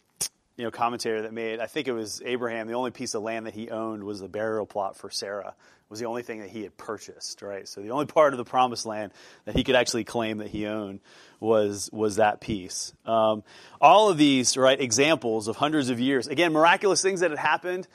you 0.58 0.64
know 0.64 0.72
commentator 0.72 1.22
that 1.24 1.34
made. 1.34 1.60
I 1.60 1.68
think 1.68 1.88
it 1.88 1.92
was 1.92 2.24
Abraham. 2.26 2.68
The 2.68 2.74
only 2.74 2.90
piece 2.92 3.14
of 3.14 3.22
land 3.22 3.46
that 3.46 3.54
he 3.54 3.70
owned 3.70 4.04
was 4.04 4.20
the 4.20 4.28
burial 4.28 4.66
plot 4.66 4.98
for 4.98 5.12
Sarah. 5.12 5.54
Was 5.90 6.00
the 6.00 6.06
only 6.06 6.22
thing 6.22 6.40
that 6.40 6.50
he 6.50 6.64
had 6.64 6.78
purchased, 6.78 7.42
right? 7.42 7.68
So 7.68 7.82
the 7.82 7.92
only 7.92 8.06
part 8.06 8.34
of 8.34 8.38
the 8.38 8.46
promised 8.46 8.86
land 8.86 9.12
that 9.46 9.56
he 9.56 9.64
could 9.64 9.76
actually 9.76 10.04
claim 10.04 10.38
that 10.38 10.48
he 10.48 10.66
owned 10.66 11.02
was 11.40 11.90
was 11.92 12.16
that 12.16 12.42
piece. 12.42 12.94
Um, 13.06 13.44
all 13.80 14.10
of 14.10 14.18
these, 14.18 14.58
right, 14.58 14.80
examples 14.80 15.48
of 15.48 15.56
hundreds 15.56 15.90
of 15.90 16.00
years. 16.00 16.28
Again, 16.28 16.52
miraculous 16.52 17.02
things 17.02 17.20
that 17.20 17.30
had 17.30 17.40
happened. 17.40 17.88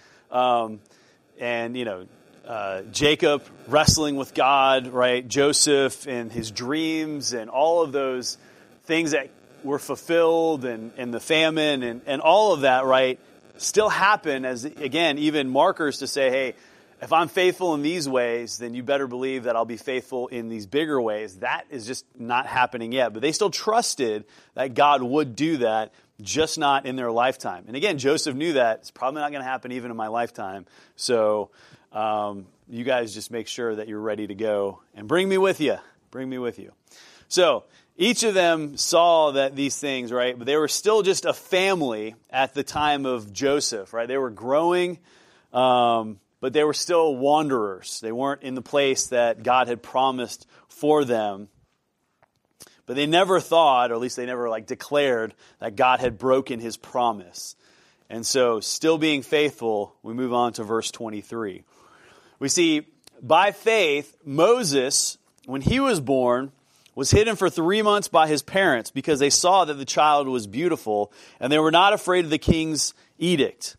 And 1.39 1.77
you 1.77 1.85
know 1.85 2.07
uh, 2.47 2.83
Jacob 2.93 3.43
wrestling 3.69 4.17
with 4.17 4.35
God, 4.35 4.89
right? 4.89 5.27
Joseph 5.27 6.07
and 6.07 6.31
his 6.31 6.51
dreams 6.51 7.33
and 7.33 7.49
all 7.49 7.83
of 7.83 7.93
those 7.93 8.37
things 8.85 9.13
that 9.13 9.31
were 9.63 9.79
fulfilled 9.79 10.65
and, 10.65 10.93
and 10.97 11.13
the 11.13 11.21
famine 11.21 11.83
and, 11.83 12.03
and 12.07 12.21
all 12.21 12.53
of 12.53 12.63
that, 12.63 12.85
right? 12.85 13.19
Still 13.57 13.89
happen 13.89 14.45
as, 14.45 14.65
again, 14.65 15.19
even 15.19 15.49
markers 15.49 16.01
to 16.01 16.07
say, 16.07 16.29
hey, 16.29 16.55
if 17.05 17.13
I'm 17.13 17.29
faithful 17.29 17.75
in 17.75 17.83
these 17.83 18.09
ways, 18.09 18.57
then 18.57 18.73
you 18.73 18.83
better 18.83 19.07
believe 19.07 19.45
that 19.45 19.57
I'll 19.57 19.67
be 19.67 19.77
faithful 19.77 20.29
in 20.29 20.49
these 20.49 20.65
bigger 20.65 20.99
ways. 20.99 21.37
That 21.37 21.67
is 21.69 21.87
just 21.87 22.07
not 22.19 22.47
happening 22.47 22.93
yet. 22.93 23.13
But 23.13 23.21
they 23.21 23.33
still 23.33 23.51
trusted 23.51 24.25
that 24.55 24.73
God 24.73 25.03
would 25.03 25.37
do 25.37 25.59
that, 25.59 25.93
just 26.23 26.57
not 26.59 26.87
in 26.87 26.97
their 26.97 27.13
lifetime. 27.13 27.65
And 27.67 27.77
again, 27.77 27.99
Joseph 27.99 28.35
knew 28.35 28.55
that. 28.55 28.79
It's 28.79 28.91
probably 28.91 29.21
not 29.21 29.33
going 29.33 29.43
to 29.43 29.49
happen 29.49 29.71
even 29.73 29.91
in 29.91 29.99
my 29.99 30.07
lifetime. 30.07 30.65
So 30.97 31.51
um, 31.93 32.47
you 32.71 32.85
guys 32.85 33.13
just 33.13 33.31
make 33.31 33.49
sure 33.49 33.77
that 33.77 33.87
you're 33.87 34.01
ready 34.01 34.27
to 34.27 34.35
go 34.35 34.81
and 34.95 35.07
bring 35.07 35.29
me 35.29 35.37
with 35.37 35.61
you. 35.61 35.77
Bring 36.11 36.31
me 36.31 36.39
with 36.39 36.59
you. 36.59 36.73
So 37.29 37.65
each 37.99 38.23
of 38.23 38.33
them 38.33 38.79
saw 38.79 39.33
that 39.33 39.55
these 39.55 39.77
things, 39.77 40.11
right? 40.11 40.39
But 40.39 40.47
they 40.47 40.57
were 40.57 40.69
still 40.69 41.03
just 41.03 41.27
a 41.27 41.35
family 41.35 42.15
at 42.31 42.55
the 42.55 42.63
time 42.63 43.05
of 43.05 43.31
Joseph, 43.31 43.93
right? 43.93 44.09
They 44.09 44.17
were 44.17 44.31
growing. 44.31 45.01
Um, 45.53 46.19
but 46.45 46.53
they 46.53 46.63
were 46.63 46.75
still 46.75 47.17
wanderers. 47.17 48.03
They 48.03 48.13
weren't 48.13 48.43
in 48.43 48.55
the 48.55 48.61
place 48.61 49.07
that 49.07 49.43
God 49.43 49.67
had 49.67 49.83
promised 49.83 50.47
for 50.69 51.03
them. 51.03 51.49
But 52.85 52.97
they 52.97 53.07
never 53.07 53.41
thought, 53.41 53.91
or 53.91 53.95
at 53.95 54.01
least 54.03 54.17
they 54.17 54.27
never 54.27 54.51
like 54.51 54.67
declared 54.67 55.33
that 55.61 55.75
God 55.75 56.01
had 56.01 56.19
broken 56.19 56.61
his 56.61 56.77
promise. 56.77 57.57
And 58.11 58.27
so, 58.27 58.61
still 58.61 58.99
being 58.99 59.23
faithful, 59.23 59.97
we 60.03 60.13
move 60.13 60.35
on 60.35 60.53
to 60.53 60.65
verse 60.65 60.91
23. 60.91 61.63
We 62.41 62.49
see 62.51 62.89
by 63.23 63.53
faith, 63.53 64.15
Moses, 64.23 65.17
when 65.47 65.63
he 65.63 65.81
was 65.81 65.99
born, 65.99 66.53
was 66.95 67.11
hidden 67.11 67.37
for 67.37 67.49
three 67.49 67.81
months 67.81 68.09
by 68.09 68.29
his 68.29 68.43
parents 68.43 68.91
because 68.91 69.19
they 69.19 69.31
saw 69.31 69.65
that 69.65 69.79
the 69.79 69.87
child 69.87 70.29
was 70.29 70.47
beautiful 70.47 71.11
and 71.41 71.51
they 71.51 71.59
were 71.59 71.73
not 71.73 71.95
afraid 71.95 72.27
of 72.27 72.31
the 72.31 72.37
king's 72.37 72.93
edict. 73.17 73.79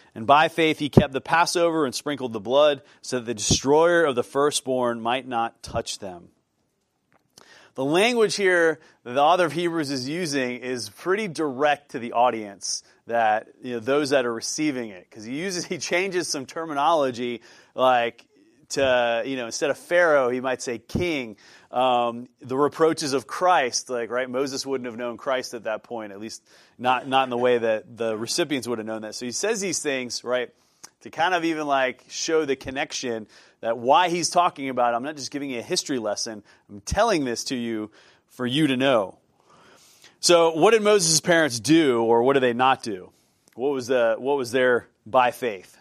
And 0.13 0.27
by 0.27 0.49
faith 0.49 0.79
he 0.79 0.89
kept 0.89 1.13
the 1.13 1.21
Passover 1.21 1.85
and 1.85 1.95
sprinkled 1.95 2.33
the 2.33 2.39
blood, 2.39 2.81
so 3.01 3.19
that 3.19 3.25
the 3.25 3.33
destroyer 3.33 4.03
of 4.03 4.15
the 4.15 4.23
firstborn 4.23 5.01
might 5.01 5.27
not 5.27 5.63
touch 5.63 5.99
them. 5.99 6.29
The 7.75 7.85
language 7.85 8.35
here 8.35 8.79
that 9.05 9.13
the 9.13 9.21
author 9.21 9.45
of 9.45 9.53
Hebrews 9.53 9.91
is 9.91 10.07
using 10.07 10.57
is 10.57 10.89
pretty 10.89 11.29
direct 11.29 11.91
to 11.91 11.99
the 11.99 12.11
audience 12.11 12.83
that 13.07 13.47
you 13.63 13.73
know 13.73 13.79
those 13.79 14.09
that 14.09 14.25
are 14.25 14.33
receiving 14.33 14.89
it 14.89 15.07
because 15.09 15.23
he 15.23 15.35
uses 15.35 15.65
he 15.65 15.77
changes 15.77 16.27
some 16.27 16.45
terminology 16.45 17.41
like 17.73 18.25
to 18.69 19.23
you 19.25 19.37
know 19.37 19.45
instead 19.45 19.69
of 19.69 19.77
Pharaoh 19.77 20.29
he 20.29 20.41
might 20.41 20.61
say 20.61 20.79
king 20.79 21.37
um, 21.71 22.27
the 22.41 22.57
reproaches 22.57 23.13
of 23.13 23.27
Christ, 23.27 23.89
like 23.89 24.09
right, 24.09 24.29
Moses 24.29 24.65
wouldn't 24.65 24.85
have 24.85 24.97
known 24.97 25.17
Christ 25.17 25.53
at 25.53 25.63
that 25.63 25.83
point, 25.83 26.11
at 26.11 26.19
least 26.19 26.43
not 26.77 27.07
not 27.07 27.23
in 27.23 27.29
the 27.29 27.37
way 27.37 27.57
that 27.57 27.97
the 27.97 28.17
recipients 28.17 28.67
would 28.67 28.77
have 28.77 28.87
known 28.87 29.03
that. 29.03 29.15
So 29.15 29.25
he 29.25 29.31
says 29.31 29.61
these 29.61 29.79
things, 29.79 30.23
right, 30.23 30.49
to 31.01 31.09
kind 31.09 31.33
of 31.33 31.45
even 31.45 31.65
like 31.65 32.03
show 32.09 32.43
the 32.43 32.57
connection 32.57 33.27
that 33.61 33.77
why 33.77 34.09
he's 34.09 34.29
talking 34.29 34.69
about. 34.69 34.93
I'm 34.93 35.03
not 35.03 35.15
just 35.15 35.31
giving 35.31 35.49
you 35.49 35.59
a 35.59 35.63
history 35.63 35.97
lesson. 35.97 36.43
I'm 36.69 36.81
telling 36.81 37.23
this 37.23 37.45
to 37.45 37.55
you 37.55 37.89
for 38.29 38.45
you 38.45 38.67
to 38.67 38.75
know. 38.75 39.17
So, 40.19 40.51
what 40.51 40.71
did 40.71 40.81
Moses' 40.81 41.19
parents 41.21 41.59
do, 41.59 42.03
or 42.03 42.21
what 42.21 42.33
did 42.33 42.43
they 42.43 42.53
not 42.53 42.83
do? 42.83 43.11
What 43.55 43.69
was 43.69 43.87
the 43.87 44.15
what 44.19 44.37
was 44.37 44.51
their 44.51 44.87
by 45.05 45.31
faith? 45.31 45.77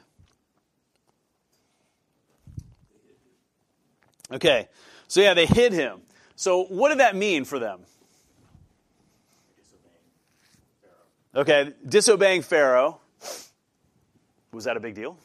Okay, 4.32 4.68
so 5.10 5.20
yeah, 5.20 5.34
they 5.34 5.44
hid 5.46 5.72
him. 5.72 5.98
So 6.36 6.62
what 6.66 6.90
did 6.90 6.98
that 7.00 7.16
mean 7.16 7.44
for 7.44 7.58
them? 7.58 7.80
Pharaoh. 11.32 11.42
Okay, 11.42 11.72
disobeying 11.84 12.42
Pharaoh. 12.42 13.00
Was 14.52 14.64
that 14.64 14.76
a 14.76 14.80
big 14.80 14.94
deal? 14.94 15.18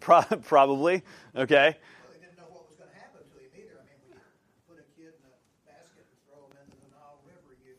Pro- 0.00 0.20
probably. 0.44 1.02
Okay. 1.34 1.76
Well, 2.04 2.12
they 2.12 2.20
didn't 2.20 2.36
know 2.36 2.44
what 2.50 2.68
was 2.68 2.76
going 2.76 2.90
to 2.90 2.96
happen 2.96 3.20
to 3.20 3.38
him 3.40 3.50
either. 3.56 3.80
I 3.80 3.84
mean, 3.88 3.96
when 4.04 4.12
you 4.12 4.20
put 4.68 4.78
a 4.78 4.84
kid 5.00 5.14
in 5.16 5.24
a 5.24 5.32
basket 5.64 6.04
and 6.04 6.20
throw 6.28 6.44
him 6.44 6.52
into 6.68 6.76
the 6.76 6.92
Nile 6.92 7.20
River, 7.24 7.56
you 7.64 7.72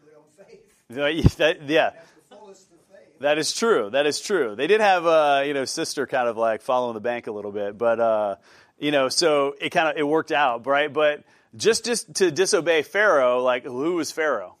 do 0.00 0.06
it 0.10 0.16
on 0.16 0.30
faith. 0.46 1.36
That- 1.38 1.68
yeah. 1.68 1.90
That's 1.90 2.10
the 2.30 2.36
fullest 2.36 2.70
of 2.70 2.78
faith. 2.88 3.18
That 3.18 3.38
is 3.38 3.52
true. 3.52 3.90
That 3.90 4.06
is 4.06 4.20
true. 4.20 4.54
They 4.54 4.68
did 4.68 4.80
have, 4.80 5.04
uh, 5.04 5.42
you 5.44 5.54
know, 5.54 5.64
sister 5.64 6.06
kind 6.06 6.28
of 6.28 6.36
like 6.36 6.62
following 6.62 6.94
the 6.94 7.00
bank 7.00 7.26
a 7.26 7.32
little 7.32 7.52
bit, 7.52 7.76
but 7.76 7.98
uh, 7.98 8.36
you 8.78 8.90
know, 8.90 9.08
so 9.08 9.54
it 9.60 9.70
kind 9.70 9.88
of 9.88 9.96
it 9.96 10.02
worked 10.02 10.32
out, 10.32 10.66
right? 10.66 10.92
But 10.92 11.24
just 11.56 11.84
just 11.84 12.14
to 12.16 12.30
disobey 12.30 12.82
Pharaoh, 12.82 13.42
like 13.42 13.64
who 13.64 13.94
was 13.94 14.10
Pharaoh? 14.10 14.56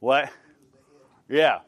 What? 0.00 0.30
Yeah, 1.28 1.60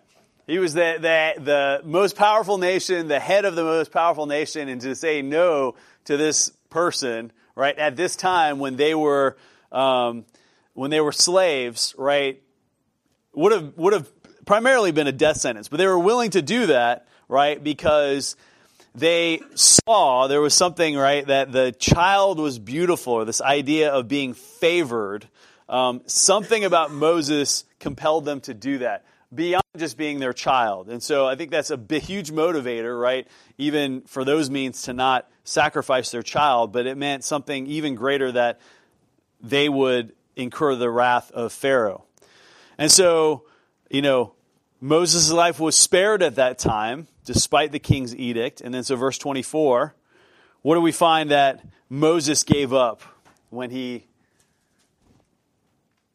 he 0.46 0.58
was 0.58 0.74
the 0.74 0.96
the 1.00 1.42
the 1.42 1.80
most 1.84 2.16
powerful 2.16 2.58
nation, 2.58 3.08
the 3.08 3.20
head 3.20 3.44
of 3.44 3.56
the 3.56 3.64
most 3.64 3.92
powerful 3.92 4.26
nation, 4.26 4.68
and 4.68 4.80
to 4.82 4.94
say 4.94 5.22
no 5.22 5.74
to 6.04 6.16
this 6.16 6.50
person, 6.70 7.32
right? 7.54 7.76
At 7.78 7.96
this 7.96 8.16
time 8.16 8.58
when 8.58 8.76
they 8.76 8.94
were 8.94 9.36
um, 9.72 10.24
when 10.74 10.90
they 10.90 11.00
were 11.00 11.12
slaves, 11.12 11.94
right? 11.98 12.42
would 13.32 13.52
have 13.52 13.76
would 13.76 13.92
have 13.92 14.08
primarily 14.44 14.92
been 14.92 15.06
a 15.06 15.12
death 15.12 15.36
sentence, 15.38 15.68
but 15.68 15.76
they 15.76 15.86
were 15.86 15.98
willing 15.98 16.30
to 16.30 16.42
do 16.42 16.66
that, 16.66 17.06
right? 17.28 17.62
Because 17.62 18.36
they 18.94 19.40
saw 19.54 20.26
there 20.26 20.40
was 20.40 20.54
something 20.54 20.96
right 20.96 21.26
that 21.26 21.52
the 21.52 21.72
child 21.72 22.38
was 22.38 22.58
beautiful, 22.58 23.14
or 23.14 23.24
this 23.24 23.40
idea 23.40 23.90
of 23.90 24.08
being 24.08 24.34
favored. 24.34 25.28
Um, 25.68 26.02
something 26.06 26.64
about 26.64 26.90
Moses 26.90 27.64
compelled 27.78 28.24
them 28.24 28.40
to 28.42 28.54
do 28.54 28.78
that 28.78 29.04
beyond 29.32 29.62
just 29.76 29.96
being 29.96 30.18
their 30.18 30.32
child, 30.32 30.88
and 30.88 31.02
so 31.02 31.26
I 31.26 31.36
think 31.36 31.50
that's 31.50 31.70
a 31.70 31.76
big, 31.76 32.02
huge 32.02 32.32
motivator, 32.32 33.00
right? 33.00 33.28
Even 33.58 34.00
for 34.02 34.24
those 34.24 34.50
means 34.50 34.82
to 34.82 34.92
not 34.92 35.28
sacrifice 35.44 36.10
their 36.10 36.22
child, 36.22 36.72
but 36.72 36.86
it 36.86 36.96
meant 36.96 37.22
something 37.24 37.66
even 37.66 37.94
greater 37.94 38.32
that 38.32 38.60
they 39.40 39.68
would 39.68 40.12
incur 40.36 40.74
the 40.74 40.90
wrath 40.90 41.30
of 41.30 41.52
Pharaoh. 41.52 42.04
And 42.78 42.90
so, 42.90 43.44
you 43.90 44.02
know, 44.02 44.32
Moses' 44.80 45.30
life 45.30 45.60
was 45.60 45.76
spared 45.76 46.22
at 46.22 46.36
that 46.36 46.58
time, 46.58 47.06
despite 47.24 47.70
the 47.70 47.78
king's 47.78 48.16
edict. 48.16 48.60
And 48.60 48.72
then, 48.72 48.82
so 48.82 48.96
verse 48.96 49.18
24, 49.18 49.94
what 50.62 50.74
do 50.74 50.80
we 50.80 50.92
find 50.92 51.30
that 51.30 51.64
Moses 51.88 52.44
gave 52.44 52.72
up 52.72 53.02
when 53.50 53.70
he 53.70 54.06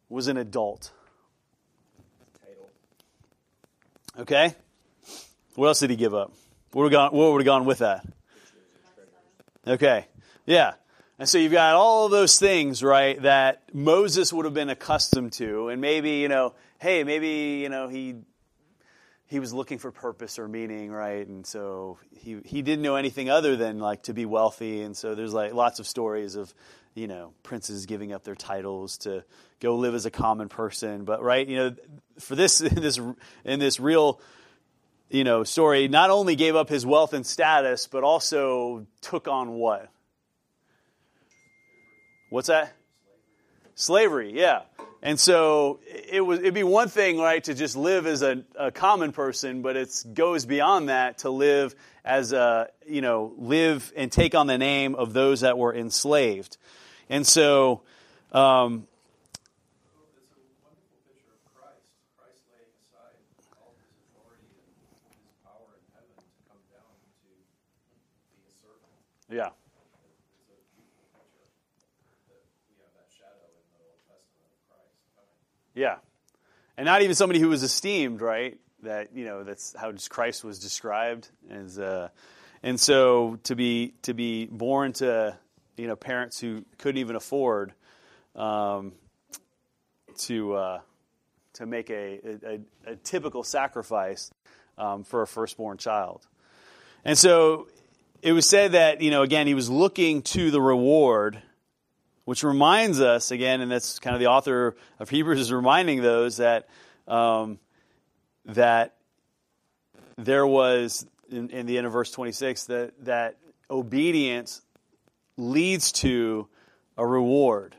was 0.09 0.27
an 0.27 0.37
adult? 0.37 0.91
Okay? 4.17 4.55
What 5.55 5.67
else 5.67 5.79
did 5.79 5.89
he 5.89 5.95
give 5.95 6.13
up? 6.13 6.31
What 6.71 6.83
would 6.83 6.93
have 6.93 7.11
gone, 7.11 7.43
gone 7.43 7.65
with 7.65 7.79
that? 7.79 8.05
Okay. 9.67 10.07
Yeah. 10.45 10.73
And 11.17 11.29
so 11.29 11.37
you've 11.37 11.51
got 11.51 11.75
all 11.75 12.09
those 12.09 12.39
things, 12.39 12.83
right, 12.83 13.21
that 13.21 13.63
Moses 13.73 14.33
would 14.33 14.45
have 14.45 14.53
been 14.53 14.69
accustomed 14.69 15.33
to. 15.33 15.69
And 15.69 15.81
maybe, 15.81 16.11
you 16.17 16.27
know, 16.27 16.53
hey, 16.79 17.03
maybe, 17.03 17.61
you 17.61 17.69
know, 17.69 17.87
he 17.87 18.15
he 19.27 19.39
was 19.39 19.53
looking 19.53 19.79
for 19.79 19.91
purpose 19.91 20.37
or 20.37 20.47
meaning, 20.47 20.91
right? 20.91 21.27
And 21.27 21.45
so 21.45 21.97
he 22.15 22.39
he 22.45 22.61
didn't 22.61 22.83
know 22.83 22.95
anything 22.95 23.29
other 23.29 23.55
than 23.55 23.79
like 23.79 24.03
to 24.03 24.13
be 24.13 24.25
wealthy. 24.25 24.81
And 24.81 24.95
so 24.95 25.15
there's 25.15 25.33
like 25.33 25.53
lots 25.53 25.79
of 25.79 25.87
stories 25.87 26.35
of, 26.35 26.53
you 26.93 27.07
know, 27.07 27.33
princes 27.43 27.85
giving 27.85 28.13
up 28.13 28.23
their 28.23 28.35
titles 28.35 28.99
to 28.99 29.23
go 29.59 29.77
live 29.77 29.95
as 29.95 30.05
a 30.05 30.11
common 30.11 30.47
person. 30.47 31.05
But 31.05 31.23
right, 31.23 31.47
you 31.47 31.57
know, 31.57 31.75
for 32.19 32.35
this 32.35 32.61
in 32.61 32.75
this 32.75 32.99
in 33.43 33.59
this 33.59 33.79
real 33.79 34.21
you 35.09 35.23
know, 35.23 35.43
story, 35.43 35.87
not 35.87 36.09
only 36.09 36.35
gave 36.35 36.55
up 36.55 36.67
his 36.67 36.85
wealth 36.85 37.13
and 37.13 37.25
status, 37.25 37.87
but 37.87 38.03
also 38.03 38.87
took 39.01 39.27
on 39.27 39.51
what? 39.51 39.89
What's 42.29 42.47
that? 42.47 42.73
Slavery, 43.75 44.31
yeah. 44.33 44.61
And 45.01 45.19
so 45.19 45.79
it 46.09 46.21
was 46.21 46.39
it'd 46.39 46.53
be 46.53 46.63
one 46.63 46.87
thing, 46.87 47.19
right, 47.19 47.43
to 47.43 47.53
just 47.53 47.75
live 47.75 48.07
as 48.07 48.21
a, 48.21 48.43
a 48.57 48.71
common 48.71 49.11
person, 49.11 49.61
but 49.61 49.75
it 49.75 50.03
goes 50.13 50.45
beyond 50.45 50.89
that 50.89 51.19
to 51.19 51.29
live 51.29 51.75
as 52.03 52.31
a 52.33 52.69
you 52.87 53.01
know, 53.01 53.33
live 53.37 53.91
and 53.95 54.11
take 54.11 54.33
on 54.33 54.47
the 54.47 54.57
name 54.57 54.95
of 54.95 55.13
those 55.13 55.41
that 55.41 55.57
were 55.57 55.75
enslaved. 55.75 56.57
And 57.09 57.27
so 57.27 57.81
um, 58.31 58.87
It's 59.83 59.91
a 59.91 60.63
wonderful 60.63 60.97
picture 61.05 61.33
of 61.35 61.41
Christ. 61.53 61.91
Christ 62.17 62.41
laying 62.49 62.71
aside 62.79 63.19
all 63.59 63.75
of 63.75 63.79
his 63.83 63.91
authority 63.99 64.47
and 64.57 65.13
his 65.19 65.35
power 65.43 65.69
in 65.75 65.83
heaven 65.93 66.15
to 66.15 66.41
come 66.49 66.63
down 66.71 66.95
to 66.97 67.09
be 67.21 67.45
a 68.47 68.53
servant. 68.57 68.95
yeah. 69.29 69.51
It's 69.51 70.55
a 70.55 70.69
beautiful 70.73 71.25
picture. 71.35 71.65
Yeah. 75.75 75.97
And 76.77 76.85
not 76.85 77.01
even 77.01 77.15
somebody 77.15 77.39
who 77.39 77.49
was 77.49 77.63
esteemed, 77.63 78.21
right? 78.21 78.57
That, 78.83 79.15
you 79.15 79.25
know, 79.25 79.43
that's 79.43 79.75
how 79.77 79.91
Christ 80.09 80.43
was 80.43 80.59
described 80.59 81.29
as 81.49 81.77
uh, 81.79 82.09
and 82.63 82.79
so 82.79 83.37
to 83.43 83.55
be 83.55 83.93
to 84.03 84.13
be 84.13 84.45
born 84.45 84.93
to 84.93 85.37
you 85.77 85.87
know 85.87 85.95
parents 85.95 86.39
who 86.39 86.65
couldn't 86.77 86.99
even 86.99 87.15
afford 87.15 87.73
um, 88.35 88.93
to 90.19 90.53
uh, 90.53 90.79
to 91.53 91.65
make 91.65 91.89
a, 91.89 92.19
a, 92.43 92.59
a 92.91 92.95
typical 92.97 93.43
sacrifice 93.43 94.31
um, 94.77 95.03
for 95.03 95.21
a 95.21 95.27
firstborn 95.27 95.77
child. 95.77 96.27
And 97.03 97.17
so 97.17 97.67
it 98.21 98.31
was 98.31 98.47
said 98.49 98.73
that, 98.73 99.01
you 99.01 99.11
know, 99.11 99.21
again, 99.21 99.47
he 99.47 99.53
was 99.53 99.69
looking 99.69 100.21
to 100.23 100.51
the 100.51 100.61
reward, 100.61 101.41
which 102.25 102.43
reminds 102.43 102.99
us, 102.99 103.31
again, 103.31 103.61
and 103.61 103.71
that's 103.71 103.99
kind 103.99 104.15
of 104.15 104.19
the 104.19 104.27
author 104.27 104.75
of 104.99 105.09
Hebrews 105.09 105.39
is 105.39 105.53
reminding 105.53 106.01
those 106.01 106.37
that, 106.37 106.67
um, 107.07 107.59
that 108.45 108.95
there 110.17 110.45
was, 110.45 111.05
in, 111.29 111.49
in 111.51 111.65
the 111.67 111.77
end 111.77 111.87
of 111.87 111.93
verse 111.93 112.11
26, 112.11 112.65
that, 112.65 113.05
that 113.05 113.37
obedience 113.69 114.61
leads 115.37 115.91
to 115.91 116.47
a 116.97 117.05
reward. 117.05 117.75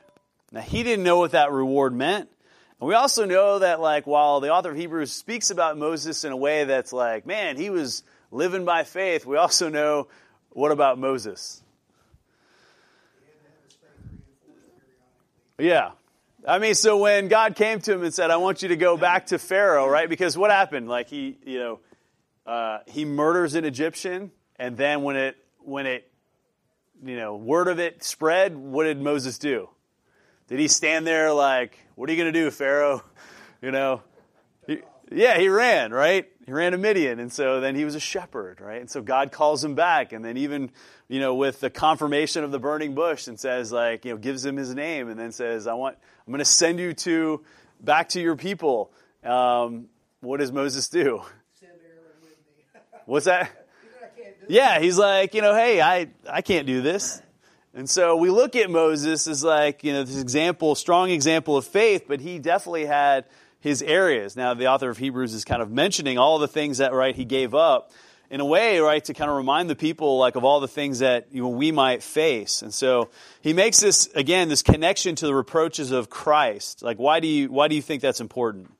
Now, 0.52 0.60
he 0.60 0.82
didn't 0.82 1.04
know 1.04 1.18
what 1.18 1.32
that 1.32 1.50
reward 1.50 1.92
meant. 1.92 2.28
And 2.80 2.88
we 2.88 2.94
also 2.94 3.24
know 3.24 3.58
that, 3.58 3.80
like, 3.80 4.06
while 4.06 4.40
the 4.40 4.50
author 4.50 4.70
of 4.70 4.76
Hebrews 4.76 5.10
speaks 5.10 5.50
about 5.50 5.78
Moses 5.78 6.24
in 6.24 6.32
a 6.32 6.36
way 6.36 6.64
that's 6.64 6.92
like, 6.92 7.26
man, 7.26 7.56
he 7.56 7.70
was 7.70 8.04
living 8.30 8.64
by 8.64 8.84
faith, 8.84 9.26
we 9.26 9.36
also 9.36 9.68
know 9.70 10.08
what 10.50 10.72
about 10.72 10.98
Moses? 10.98 11.62
Yeah. 15.58 15.92
I 16.46 16.58
mean, 16.58 16.74
so 16.74 16.98
when 16.98 17.28
God 17.28 17.56
came 17.56 17.80
to 17.80 17.92
him 17.94 18.04
and 18.04 18.12
said, 18.12 18.30
I 18.30 18.36
want 18.36 18.62
you 18.62 18.68
to 18.68 18.76
go 18.76 18.96
back 18.96 19.26
to 19.26 19.38
Pharaoh, 19.38 19.88
right? 19.88 20.08
Because 20.08 20.36
what 20.36 20.50
happened? 20.50 20.88
Like, 20.88 21.08
he, 21.08 21.38
you 21.44 21.58
know, 21.58 21.80
uh, 22.46 22.78
he 22.86 23.04
murders 23.04 23.54
an 23.54 23.64
Egyptian, 23.64 24.30
and 24.56 24.76
then 24.76 25.02
when 25.02 25.16
it, 25.16 25.36
when 25.58 25.86
it, 25.86 26.10
you 27.04 27.16
know, 27.16 27.36
word 27.36 27.68
of 27.68 27.80
it 27.80 28.04
spread, 28.04 28.56
what 28.56 28.84
did 28.84 29.00
Moses 29.00 29.38
do? 29.38 29.68
Did 30.48 30.60
he 30.60 30.68
stand 30.68 31.06
there 31.06 31.32
like, 31.32 31.78
what 31.96 32.08
are 32.08 32.12
you 32.12 32.22
going 32.22 32.32
to 32.32 32.38
do, 32.38 32.50
Pharaoh? 32.50 33.02
You 33.62 33.70
know, 33.72 34.02
yeah, 35.10 35.38
he 35.38 35.48
ran, 35.48 35.92
right? 35.92 36.26
He 36.44 36.52
ran 36.52 36.72
to 36.72 36.78
Midian, 36.78 37.18
and 37.18 37.32
so 37.32 37.60
then 37.60 37.74
he 37.74 37.84
was 37.84 37.94
a 37.94 38.00
shepherd, 38.00 38.60
right? 38.60 38.80
And 38.80 38.90
so 38.90 39.02
God 39.02 39.32
calls 39.32 39.64
him 39.64 39.74
back, 39.74 40.12
and 40.12 40.24
then 40.24 40.36
even, 40.36 40.70
you 41.08 41.20
know, 41.20 41.34
with 41.34 41.60
the 41.60 41.70
confirmation 41.70 42.44
of 42.44 42.50
the 42.50 42.58
burning 42.58 42.94
bush, 42.94 43.26
and 43.26 43.38
says 43.38 43.72
like, 43.72 44.04
you 44.04 44.12
know, 44.12 44.16
gives 44.16 44.44
him 44.44 44.56
his 44.56 44.74
name, 44.74 45.08
and 45.08 45.18
then 45.18 45.32
says, 45.32 45.66
I 45.66 45.74
want, 45.74 45.96
I'm 46.26 46.32
going 46.32 46.38
to 46.38 46.44
send 46.44 46.78
you 46.78 46.92
to 46.94 47.44
back 47.80 48.10
to 48.10 48.20
your 48.20 48.36
people. 48.36 48.92
Um, 49.24 49.86
what 50.20 50.40
does 50.40 50.52
Moses 50.52 50.88
do? 50.88 51.22
Send 51.58 51.72
Aaron 51.72 52.02
with 52.22 52.30
me. 52.30 52.80
What's 53.06 53.26
that? 53.26 53.50
You 53.82 53.90
know, 53.90 53.96
I 54.06 54.20
can't 54.20 54.48
do 54.48 54.54
Yeah, 54.54 54.80
he's 54.80 54.98
like, 54.98 55.34
you 55.34 55.42
know, 55.42 55.54
hey, 55.54 55.80
I, 55.80 56.08
I 56.28 56.42
can't 56.42 56.66
do 56.66 56.82
this. 56.82 57.22
And 57.74 57.90
so 57.90 58.16
we 58.16 58.30
look 58.30 58.56
at 58.56 58.70
Moses 58.70 59.26
as 59.26 59.44
like, 59.44 59.84
you 59.84 59.92
know, 59.92 60.02
this 60.02 60.20
example, 60.20 60.74
strong 60.74 61.10
example 61.10 61.58
of 61.58 61.66
faith, 61.66 62.04
but 62.08 62.20
he 62.20 62.38
definitely 62.38 62.86
had 62.86 63.26
his 63.60 63.82
areas. 63.82 64.36
Now, 64.36 64.54
the 64.54 64.66
author 64.66 64.90
of 64.90 64.98
Hebrews 64.98 65.34
is 65.34 65.44
kind 65.44 65.62
of 65.62 65.70
mentioning 65.70 66.18
all 66.18 66.38
the 66.38 66.48
things 66.48 66.78
that, 66.78 66.92
right, 66.92 67.14
he 67.14 67.24
gave 67.24 67.54
up 67.54 67.90
in 68.28 68.40
a 68.40 68.44
way, 68.44 68.80
right, 68.80 69.04
to 69.04 69.14
kind 69.14 69.30
of 69.30 69.36
remind 69.36 69.70
the 69.70 69.76
people, 69.76 70.18
like, 70.18 70.34
of 70.34 70.44
all 70.44 70.60
the 70.60 70.68
things 70.68 70.98
that 70.98 71.28
you 71.30 71.42
know, 71.42 71.48
we 71.48 71.70
might 71.72 72.02
face. 72.02 72.62
And 72.62 72.74
so 72.74 73.10
he 73.40 73.52
makes 73.52 73.80
this, 73.80 74.08
again, 74.14 74.48
this 74.48 74.62
connection 74.62 75.14
to 75.16 75.26
the 75.26 75.34
reproaches 75.34 75.92
of 75.92 76.10
Christ. 76.10 76.82
Like, 76.82 76.98
why 76.98 77.20
do 77.20 77.28
you, 77.28 77.48
why 77.50 77.68
do 77.68 77.76
you 77.76 77.82
think 77.82 78.02
that's 78.02 78.20
important? 78.20 78.72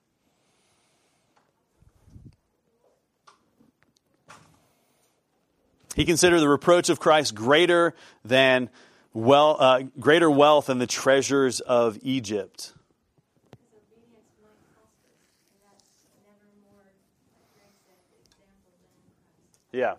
He 5.95 6.05
considered 6.05 6.41
the 6.41 6.49
reproach 6.49 6.91
of 6.91 7.01
Christ 7.01 7.35
greater 7.35 7.95
than 8.22 8.68
well, 9.14 9.57
uh, 9.59 9.85
greater 9.99 10.31
wealth 10.31 10.66
than 10.66 10.79
the 10.79 10.87
treasures 10.87 11.61
of 11.61 11.99
Egypt. 12.03 12.74
Because 13.49 13.81
obedience 13.81 14.29
might 14.45 14.61
cost 14.77 14.93
us, 15.09 15.16
and 15.49 15.57
that's 15.64 15.89
never 16.20 16.53
more, 16.68 16.85
like 16.85 17.49
Greg 17.57 17.72
said, 17.89 17.97
example 18.20 18.77
than 18.77 19.01
Christ. 19.01 19.66
Yeah. 19.77 19.97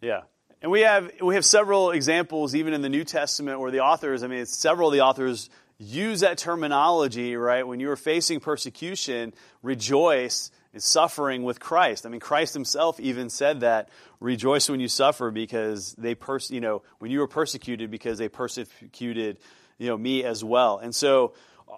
Yeah. 0.00 0.22
And 0.60 0.72
we 0.72 0.80
have 0.80 1.12
we 1.22 1.36
have 1.36 1.44
several 1.44 1.92
examples 1.92 2.56
even 2.56 2.74
in 2.74 2.82
the 2.82 2.88
New 2.88 3.04
Testament 3.04 3.60
where 3.60 3.70
the 3.70 3.80
authors, 3.80 4.24
I 4.24 4.26
mean, 4.26 4.44
several 4.46 4.88
of 4.88 4.94
the 4.94 5.02
authors 5.02 5.48
use 5.78 6.20
that 6.20 6.38
terminology, 6.38 7.36
right? 7.36 7.64
When 7.64 7.78
you 7.78 7.88
are 7.92 7.96
facing 7.96 8.40
persecution, 8.40 9.32
rejoice 9.62 10.50
in 10.72 10.80
suffering 10.80 11.44
with 11.44 11.60
Christ. 11.60 12.04
I 12.04 12.08
mean, 12.08 12.20
Christ 12.20 12.52
himself 12.52 12.98
even 12.98 13.30
said 13.30 13.60
that, 13.60 13.90
rejoice 14.18 14.68
when 14.68 14.80
you 14.80 14.88
suffer 14.88 15.30
because 15.30 15.92
they 15.92 16.16
pers- 16.16 16.50
you 16.50 16.60
know, 16.60 16.82
when 16.98 17.12
you 17.12 17.20
were 17.20 17.28
persecuted 17.28 17.92
because 17.92 18.18
they 18.18 18.28
persecuted, 18.28 19.38
you 19.78 19.86
know, 19.86 19.96
me 19.96 20.24
as 20.24 20.42
well. 20.42 20.78
And 20.78 20.92
so 20.92 21.34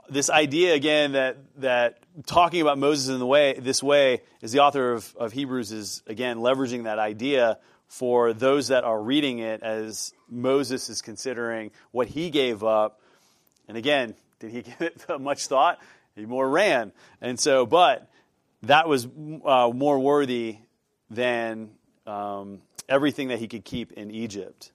this 0.09 0.31
idea 0.31 0.75
again 0.75 1.13
that 1.13 1.39
that 1.57 1.99
talking 2.27 2.61
about 2.61 2.79
Moses 2.79 3.09
in 3.09 3.19
the 3.19 3.27
way 3.27 3.55
this 3.55 3.83
way 3.83 4.23
is 4.41 4.53
the 4.53 4.61
author 4.61 4.93
of, 4.93 5.15
of 5.19 5.33
Hebrews 5.33 5.73
is 5.73 6.03
again 6.07 6.39
leveraging 6.39 6.85
that 6.85 6.99
idea 6.99 7.59
for 7.89 8.33
those 8.33 8.69
that 8.69 8.85
are 8.85 9.01
reading 9.01 9.39
it 9.39 9.63
as 9.63 10.13
Moses 10.29 10.89
is 10.89 11.03
considering 11.03 11.71
what 11.93 12.09
he 12.09 12.31
gave 12.31 12.65
up. 12.65 13.01
And 13.69 13.77
again, 13.77 14.15
did 14.41 14.51
he 14.51 14.63
give 14.79 14.81
it 14.81 15.21
much 15.21 15.47
thought? 15.47 15.79
He 16.15 16.25
more 16.27 16.49
ran. 16.49 16.93
And 17.21 17.39
so, 17.39 17.67
but 17.67 18.09
that 18.63 18.89
was 18.89 19.07
uh, 19.07 19.71
more 19.73 19.99
worthy 19.99 20.59
than 21.11 21.71
um, 22.07 22.63
everything 22.89 23.29
that 23.29 23.39
he 23.39 23.49
could 23.49 23.65
keep 23.65 23.93
in 23.93 24.11
Egypt. 24.11 24.73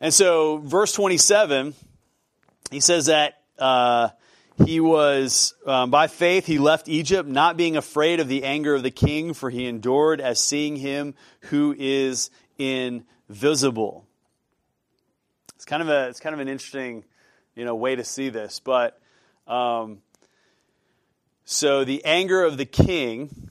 And 0.00 0.12
so, 0.12 0.58
verse 0.58 0.92
27, 0.92 1.74
he 2.70 2.80
says 2.80 3.06
that 3.06 3.40
uh, 3.58 4.10
he 4.64 4.80
was, 4.80 5.54
um, 5.66 5.90
by 5.90 6.06
faith, 6.06 6.46
he 6.46 6.58
left 6.58 6.88
Egypt, 6.88 7.28
not 7.28 7.56
being 7.56 7.76
afraid 7.76 8.20
of 8.20 8.28
the 8.28 8.44
anger 8.44 8.74
of 8.74 8.82
the 8.82 8.90
king, 8.90 9.34
for 9.34 9.50
he 9.50 9.66
endured 9.66 10.20
as 10.20 10.40
seeing 10.40 10.76
him 10.76 11.14
who 11.42 11.74
is 11.78 12.30
invisible. 12.58 14.06
It's 15.54 15.64
kind 15.64 15.82
of 15.82 15.88
a, 15.88 16.08
it's 16.08 16.20
kind 16.20 16.34
of 16.34 16.40
an 16.40 16.48
interesting, 16.48 17.04
you 17.54 17.64
know, 17.64 17.74
way 17.74 17.96
to 17.96 18.04
see 18.04 18.28
this, 18.28 18.60
but 18.60 19.00
um, 19.46 20.02
so 21.44 21.84
the 21.84 22.04
anger 22.04 22.44
of 22.44 22.56
the 22.56 22.66
king 22.66 23.50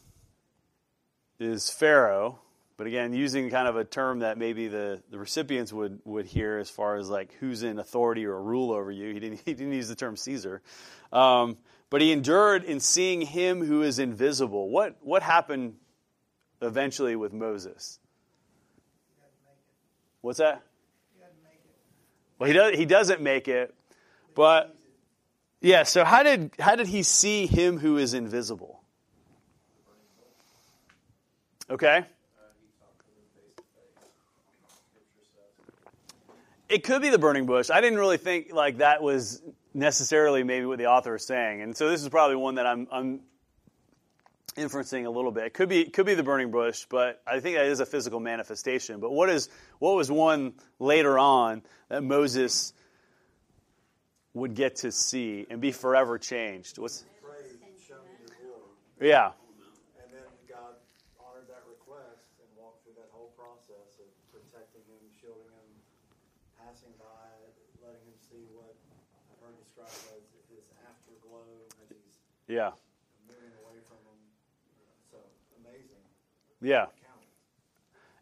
is 1.39 1.70
Pharaoh, 1.70 2.39
but 2.78 2.86
again, 2.86 3.11
using 3.11 3.49
kind 3.49 3.67
of 3.67 3.75
a 3.75 3.84
term 3.84 4.19
that 4.19 4.38
maybe 4.38 4.67
the, 4.67 5.01
the 5.09 5.17
recipients 5.17 5.73
would, 5.73 5.99
would 6.05 6.28
hear 6.28 6.59
as 6.59 6.69
far 6.69 6.95
as 6.95 7.09
like 7.09 7.34
who's 7.39 7.63
in 7.63 7.80
authority 7.80 8.25
or 8.25 8.39
rule 8.39 8.71
over 8.71 8.91
you. 8.91 9.13
He 9.13 9.19
didn't, 9.19 9.41
he 9.45 9.55
didn't 9.55 9.73
use 9.73 9.88
the 9.88 9.95
term 9.95 10.15
Caesar. 10.15 10.61
Um, 11.11 11.57
but 11.89 12.01
he 12.01 12.11
endured 12.11 12.63
in 12.63 12.80
seeing 12.80 13.21
him 13.21 13.65
who 13.65 13.82
is 13.82 13.97
invisible. 13.97 14.69
What, 14.69 14.97
what 15.01 15.23
happened 15.23 15.75
eventually 16.61 17.15
with 17.15 17.34
Moses? 17.34 17.99
What's 20.21 20.38
that? 20.38 20.61
Well, 22.38 22.47
he, 22.47 22.53
does, 22.53 22.78
he 22.78 22.86
doesn't 22.86 23.21
make 23.21 23.47
it, 23.47 23.73
but 24.36 24.75
yeah, 25.59 25.82
so 25.82 26.05
how 26.05 26.21
did, 26.21 26.51
how 26.59 26.75
did 26.75 26.86
he 26.86 27.01
see 27.01 27.47
him 27.47 27.80
who 27.80 27.97
is 27.97 28.13
invisible? 28.13 28.84
Okay. 31.67 32.05
It 36.70 36.84
could 36.84 37.01
be 37.01 37.09
the 37.09 37.20
burning 37.20 37.45
bush. 37.45 37.70
I 37.70 37.82
didn't 37.82 37.99
really 37.99 38.18
think 38.18 38.51
like 38.51 38.78
that 38.78 39.01
was 39.01 39.41
necessarily 39.74 40.43
maybe 40.43 40.65
what 40.65 40.78
the 40.78 40.88
author 40.88 41.15
is 41.15 41.26
saying, 41.26 41.61
and 41.61 41.76
so 41.76 41.89
this 41.89 42.01
is 42.01 42.09
probably 42.09 42.36
one 42.36 42.55
that 42.55 42.65
I'm, 42.65 42.88
I'm 42.91 43.22
inferencing 44.57 45.05
a 45.05 45.09
little 45.09 45.32
bit. 45.32 45.45
It 45.45 45.53
could 45.53 45.70
be 45.70 45.86
could 45.86 46.05
be 46.05 46.15
the 46.15 46.24
burning 46.24 46.51
bush, 46.51 46.86
but 46.89 47.22
I 47.26 47.39
think 47.39 47.55
that 47.55 47.65
is 47.65 47.80
a 47.80 47.86
physical 47.86 48.20
manifestation. 48.20 48.99
But 48.99 49.11
what 49.11 49.30
is 49.30 49.49
what 49.80 49.95
was 49.95 50.11
one 50.11 50.53
later 50.80 51.18
on 51.18 51.61
that 51.89 52.03
Moses 52.03 52.74
would 54.34 54.55
get 54.55 54.78
to 54.78 54.91
see 54.91 55.45
and 55.49 55.61
be 55.61 55.72
forever 55.72 56.18
changed? 56.18 56.80
What's 56.80 57.05
Pray, 57.22 57.38
show 57.88 58.01
me 58.01 58.18
your 58.20 58.34
glory. 58.41 59.09
yeah. 59.13 59.32
And 60.01 60.09
then 60.09 60.26
God 60.49 60.74
honored 61.22 61.47
that 61.53 61.63
request 61.70 62.34
and 62.41 62.49
walked 62.57 62.84
through 62.84 62.97
that 62.97 63.13
whole 63.13 63.32
process 63.38 64.01
of 64.01 64.09
protecting 64.34 64.82
him, 64.89 65.01
shielding 65.22 65.53
him, 65.53 65.70
passing 66.57 66.93
by, 66.97 67.30
letting 67.86 68.01
him 68.09 68.18
see 68.26 68.41
what 68.57 68.74
I've 68.74 69.41
heard 69.41 69.57
described 69.78 70.25
as 70.38 70.49
his 70.49 70.65
afterglow 70.89 71.43
he's 71.89 72.17
Yeah. 72.47 72.71
moving 73.28 73.53
away 73.63 73.80
from 73.86 73.97
him. 74.05 74.17
So 75.11 75.17
amazing 75.61 76.01
Yeah. 76.61 76.88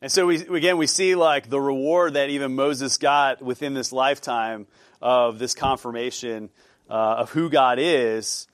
And 0.02 0.12
so 0.12 0.28
we 0.28 0.46
again 0.48 0.78
we 0.78 0.88
see 0.88 1.16
like 1.16 1.50
the 1.50 1.60
reward 1.60 2.14
that 2.14 2.30
even 2.30 2.54
Moses 2.56 2.98
got 2.98 3.42
within 3.42 3.74
this 3.74 3.92
lifetime 3.92 4.68
of 5.02 5.40
this 5.40 5.56
confirmation 5.56 6.50
uh, 6.90 6.94
of 6.94 7.32
who 7.32 7.50
God 7.50 7.80
is. 7.80 8.48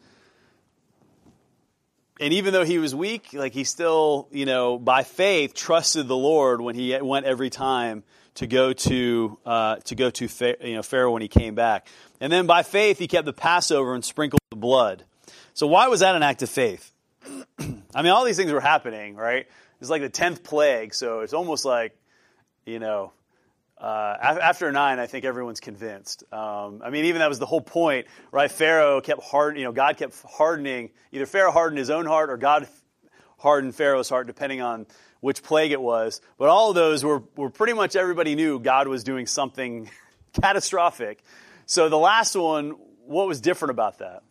And 2.19 2.33
even 2.33 2.53
though 2.53 2.63
he 2.63 2.77
was 2.77 2.93
weak, 2.93 3.33
like 3.33 3.53
he 3.53 3.63
still, 3.63 4.27
you 4.31 4.45
know, 4.45 4.77
by 4.77 5.01
faith 5.03 5.55
trusted 5.55 6.07
the 6.07 6.15
Lord 6.15 6.61
when 6.61 6.75
he 6.75 6.95
went 7.01 7.25
every 7.25 7.49
time 7.49 8.03
to 8.35 8.47
go 8.47 8.73
to 8.73 9.37
uh, 9.45 9.75
to 9.77 9.95
go 9.95 10.09
to 10.11 10.27
you 10.61 10.75
know 10.75 10.83
Pharaoh 10.83 11.11
when 11.11 11.21
he 11.21 11.27
came 11.27 11.55
back. 11.55 11.87
And 12.21 12.31
then 12.31 12.45
by 12.45 12.63
faith 12.63 12.99
he 12.99 13.07
kept 13.07 13.25
the 13.25 13.33
Passover 13.33 13.93
and 13.93 14.05
sprinkled 14.05 14.39
the 14.51 14.55
blood. 14.55 15.03
So 15.53 15.67
why 15.67 15.89
was 15.89 15.99
that 15.99 16.15
an 16.15 16.23
act 16.23 16.41
of 16.43 16.49
faith? 16.49 16.93
I 17.59 18.01
mean, 18.01 18.11
all 18.11 18.23
these 18.23 18.37
things 18.37 18.51
were 18.51 18.61
happening, 18.61 19.15
right? 19.15 19.47
It's 19.81 19.89
like 19.89 20.01
the 20.01 20.09
tenth 20.09 20.43
plague, 20.43 20.93
so 20.93 21.21
it's 21.21 21.33
almost 21.33 21.65
like, 21.65 21.97
you 22.65 22.79
know, 22.79 23.11
uh, 23.79 24.15
after 24.21 24.71
nine, 24.71 24.99
I 24.99 25.07
think 25.07 25.25
everyone's 25.25 25.59
convinced. 25.59 26.23
Um, 26.31 26.83
I 26.85 26.91
mean, 26.91 27.05
even 27.05 27.19
that 27.19 27.29
was 27.29 27.39
the 27.39 27.47
whole 27.47 27.61
point, 27.61 28.05
right? 28.31 28.49
Pharaoh 28.49 29.01
kept 29.01 29.23
hard, 29.23 29.57
you 29.57 29.63
know, 29.63 29.71
God 29.71 29.97
kept 29.97 30.21
hardening. 30.21 30.91
Either 31.11 31.25
Pharaoh 31.25 31.51
hardened 31.51 31.79
his 31.79 31.89
own 31.89 32.05
heart 32.05 32.29
or 32.29 32.37
God 32.37 32.67
hardened 33.39 33.73
Pharaoh's 33.73 34.07
heart, 34.07 34.27
depending 34.27 34.61
on 34.61 34.85
which 35.19 35.41
plague 35.41 35.71
it 35.71 35.81
was. 35.81 36.21
But 36.37 36.49
all 36.49 36.69
of 36.69 36.75
those 36.75 37.03
were, 37.03 37.23
were 37.35 37.49
pretty 37.49 37.73
much 37.73 37.95
everybody 37.95 38.35
knew 38.35 38.59
God 38.59 38.87
was 38.87 39.03
doing 39.03 39.25
something 39.25 39.89
catastrophic. 40.39 41.23
So 41.71 41.87
the 41.87 41.97
last 41.97 42.35
one, 42.35 42.71
what 43.05 43.29
was 43.29 43.39
different 43.39 43.69
about 43.69 43.99
that? 43.99 44.23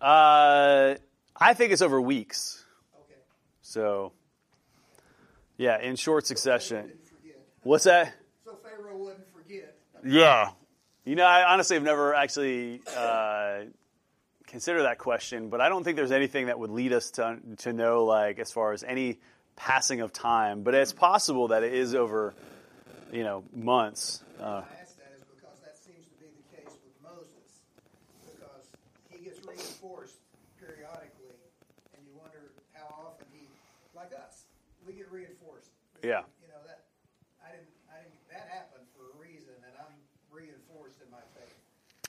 Uh, 0.00 0.94
I 1.36 1.52
think 1.52 1.72
it's 1.72 1.82
over 1.82 2.00
weeks. 2.00 2.64
Okay. 3.04 3.20
So, 3.60 4.12
yeah, 5.58 5.82
in 5.82 5.96
short 5.96 6.26
succession. 6.26 6.92
What's 7.62 7.84
that? 7.84 8.14
So 8.46 8.56
Pharaoh 8.64 8.96
wouldn't 8.96 9.30
forget. 9.34 9.76
Yeah. 10.02 10.52
You 11.04 11.14
know, 11.16 11.26
I 11.26 11.52
honestly 11.52 11.76
have 11.76 11.82
never 11.82 12.14
actually 12.14 12.80
uh, 12.96 13.64
considered 14.50 14.82
that 14.82 14.98
question, 14.98 15.48
but 15.48 15.60
I 15.60 15.68
don't 15.68 15.84
think 15.84 15.96
there's 15.96 16.12
anything 16.12 16.46
that 16.46 16.58
would 16.58 16.70
lead 16.70 16.92
us 16.92 17.12
to 17.12 17.38
to 17.58 17.72
know, 17.72 18.04
like, 18.04 18.38
as 18.38 18.52
far 18.52 18.72
as 18.72 18.84
any 18.84 19.18
passing 19.56 20.00
of 20.00 20.12
time. 20.12 20.62
But 20.62 20.74
it's 20.74 20.92
possible 20.92 21.48
that 21.48 21.62
it 21.62 21.72
is 21.72 21.94
over, 21.94 22.34
you 23.12 23.22
know, 23.22 23.44
months. 23.54 24.22
Uh, 24.38 24.62
Yeah. 36.00 36.24
You 36.40 36.48
know 36.48 36.60
that 36.64 36.88
I 37.44 37.52
didn't. 37.52 37.68
I 37.92 38.00
didn't. 38.00 38.16
That 38.32 38.48
happened 38.48 38.88
for 38.96 39.12
a 39.12 39.14
reason, 39.20 39.52
and 39.60 39.72
I'm 39.76 39.92
reinforced 40.32 40.96
in 41.04 41.12
my 41.12 41.20
faith. 41.36 41.52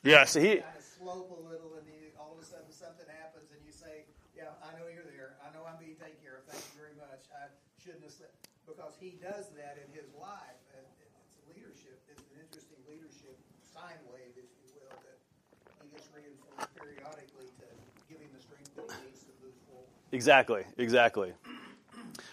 Yeah. 0.04 0.24
So 0.24 0.40
he 0.40 0.64
kind 0.64 0.80
of 0.80 0.84
slope 0.84 1.28
a 1.36 1.42
little, 1.44 1.76
and 1.76 1.84
you, 1.92 2.08
all 2.16 2.32
of 2.32 2.40
a 2.40 2.48
sudden 2.48 2.72
something 2.72 3.08
happens, 3.20 3.52
and 3.52 3.60
you 3.68 3.76
say, 3.76 4.08
"Yeah, 4.32 4.56
I 4.64 4.72
know 4.80 4.88
you're 4.88 5.08
there. 5.12 5.36
I 5.44 5.52
know 5.52 5.68
I'm 5.68 5.76
being 5.76 6.00
taken 6.00 6.16
care 6.24 6.40
of. 6.40 6.48
Thank 6.48 6.64
you 6.72 6.76
very 6.80 6.96
much. 6.96 7.28
I 7.36 7.52
shouldn't 7.84 8.04
have 8.04 8.14
said." 8.14 8.34
Because 8.70 8.94
he 9.02 9.18
does 9.20 9.50
that 9.58 9.78
in 9.82 9.90
his 9.92 10.08
life, 10.16 10.62
and 10.78 10.86
it's 11.02 11.36
leadership. 11.50 11.98
It's 12.08 12.22
an 12.32 12.40
interesting 12.40 12.78
leadership 12.88 13.36
sine 13.74 14.00
wave, 14.14 14.32
if 14.38 14.48
you 14.48 14.68
will, 14.78 14.96
that 15.02 15.18
he 15.84 15.90
gets 15.90 16.08
reinforced 16.16 16.70
periodically 16.78 17.50
to 17.60 17.66
give 18.08 18.22
him 18.22 18.30
the 18.34 18.42
strength 18.42 18.72
that 18.76 18.86
he 18.86 19.10
needs 19.10 19.22
to 19.26 19.34
move 19.44 19.56
forward. 19.68 19.90
Exactly. 20.12 20.64
Exactly. 20.78 21.34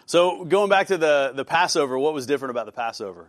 So 0.06 0.44
going 0.44 0.68
back 0.70 0.88
to 0.88 0.98
the, 0.98 1.32
the 1.34 1.44
Passover, 1.44 1.98
what 1.98 2.14
was 2.14 2.26
different 2.26 2.50
about 2.50 2.66
the 2.66 2.72
Passover? 2.72 3.28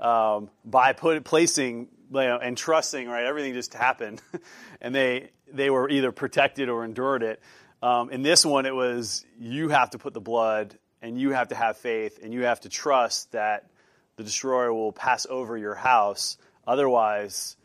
um, 0.00 0.50
by 0.64 0.92
put, 0.92 1.22
placing 1.24 1.88
you 2.10 2.20
know, 2.20 2.38
and 2.38 2.56
trusting. 2.56 3.08
Right, 3.08 3.24
everything 3.24 3.54
just 3.54 3.74
happened, 3.74 4.22
and 4.80 4.94
they 4.94 5.30
they 5.52 5.70
were 5.70 5.88
either 5.88 6.12
protected 6.12 6.68
or 6.68 6.84
endured 6.84 7.22
it. 7.22 7.40
Um, 7.82 8.10
in 8.10 8.22
this 8.22 8.46
one, 8.46 8.66
it 8.66 8.74
was 8.74 9.24
you 9.38 9.68
have 9.68 9.90
to 9.90 9.98
put 9.98 10.14
the 10.14 10.20
blood, 10.20 10.78
and 11.02 11.18
you 11.18 11.30
have 11.30 11.48
to 11.48 11.54
have 11.54 11.76
faith, 11.76 12.18
and 12.22 12.32
you 12.32 12.44
have 12.44 12.60
to 12.60 12.68
trust 12.68 13.32
that 13.32 13.70
the 14.16 14.24
destroyer 14.24 14.72
will 14.72 14.92
pass 14.92 15.26
over 15.28 15.56
your 15.56 15.74
house. 15.74 16.36
Otherwise, 16.66 17.56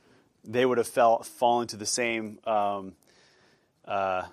they 0.43 0.65
would 0.65 0.77
have 0.77 0.87
fell, 0.87 1.23
fallen 1.23 1.67
to 1.67 1.77
the 1.77 1.85
same. 1.85 2.39
Um, 2.45 2.93
uh, 3.85 4.23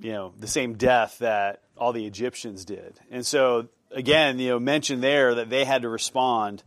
you 0.00 0.12
know, 0.12 0.32
the 0.38 0.46
same 0.46 0.74
death 0.74 1.18
that 1.18 1.62
all 1.76 1.92
the 1.92 2.06
Egyptians 2.06 2.64
did. 2.64 2.98
And 3.10 3.24
so, 3.24 3.68
again, 3.90 4.38
you 4.38 4.50
know, 4.50 4.58
mentioned 4.58 5.02
there 5.02 5.36
that 5.36 5.50
they 5.50 5.64
had 5.64 5.82
to 5.82 5.88
respond. 5.88 6.62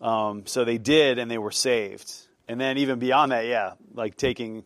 Um, 0.00 0.46
so 0.46 0.64
they 0.64 0.78
did, 0.78 1.18
and 1.18 1.30
they 1.30 1.38
were 1.38 1.50
saved. 1.50 2.10
And 2.48 2.60
then 2.60 2.78
even 2.78 2.98
beyond 2.98 3.32
that, 3.32 3.46
yeah, 3.46 3.74
like 3.94 4.16
taking 4.16 4.64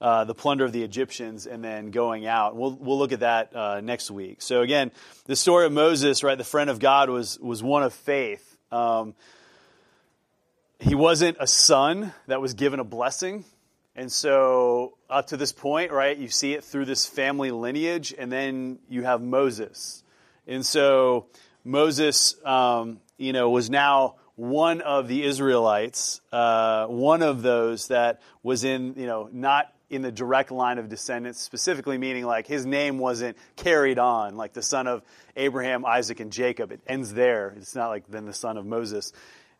uh, 0.00 0.24
the 0.24 0.34
plunder 0.34 0.64
of 0.64 0.72
the 0.72 0.82
Egyptians 0.82 1.46
and 1.46 1.64
then 1.64 1.90
going 1.90 2.26
out. 2.26 2.54
We'll 2.54 2.72
we'll 2.72 2.98
look 2.98 3.12
at 3.12 3.20
that 3.20 3.56
uh, 3.56 3.80
next 3.80 4.10
week. 4.10 4.42
So 4.42 4.62
again, 4.62 4.92
the 5.24 5.36
story 5.36 5.66
of 5.66 5.72
Moses, 5.72 6.22
right, 6.22 6.36
the 6.36 6.44
friend 6.44 6.68
of 6.68 6.78
God, 6.78 7.08
was 7.08 7.38
was 7.40 7.62
one 7.62 7.82
of 7.82 7.94
faith. 7.94 8.56
Um, 8.70 9.14
he 10.78 10.94
wasn't 10.94 11.38
a 11.40 11.46
son 11.46 12.12
that 12.26 12.40
was 12.40 12.54
given 12.54 12.80
a 12.80 12.84
blessing. 12.84 13.44
And 13.98 14.12
so, 14.12 14.98
up 15.08 15.28
to 15.28 15.38
this 15.38 15.52
point, 15.52 15.90
right, 15.90 16.16
you 16.16 16.28
see 16.28 16.52
it 16.52 16.62
through 16.62 16.84
this 16.84 17.06
family 17.06 17.50
lineage, 17.50 18.14
and 18.16 18.30
then 18.30 18.78
you 18.90 19.04
have 19.04 19.22
Moses. 19.22 20.02
And 20.46 20.64
so, 20.64 21.26
Moses, 21.64 22.36
um, 22.44 23.00
you 23.18 23.32
know, 23.32 23.50
was 23.50 23.68
now 23.68 24.16
one 24.36 24.82
of 24.82 25.08
the 25.08 25.24
Israelites, 25.24 26.20
uh, 26.30 26.86
one 26.86 27.22
of 27.22 27.42
those 27.42 27.88
that 27.88 28.20
was 28.42 28.64
in, 28.64 28.94
you 28.96 29.06
know, 29.06 29.28
not 29.32 29.72
in 29.88 30.02
the 30.02 30.12
direct 30.12 30.50
line 30.50 30.78
of 30.78 30.88
descendants, 30.88 31.40
specifically 31.40 31.96
meaning 31.96 32.24
like 32.24 32.46
his 32.46 32.66
name 32.66 32.98
wasn't 32.98 33.36
carried 33.56 33.98
on, 33.98 34.36
like 34.36 34.52
the 34.52 34.62
son 34.62 34.86
of 34.86 35.02
Abraham, 35.36 35.84
Isaac, 35.84 36.20
and 36.20 36.32
Jacob. 36.32 36.72
It 36.72 36.80
ends 36.86 37.12
there. 37.14 37.54
It's 37.56 37.74
not 37.74 37.88
like 37.88 38.06
then 38.08 38.26
the 38.26 38.34
son 38.34 38.56
of 38.56 38.66
Moses. 38.66 39.12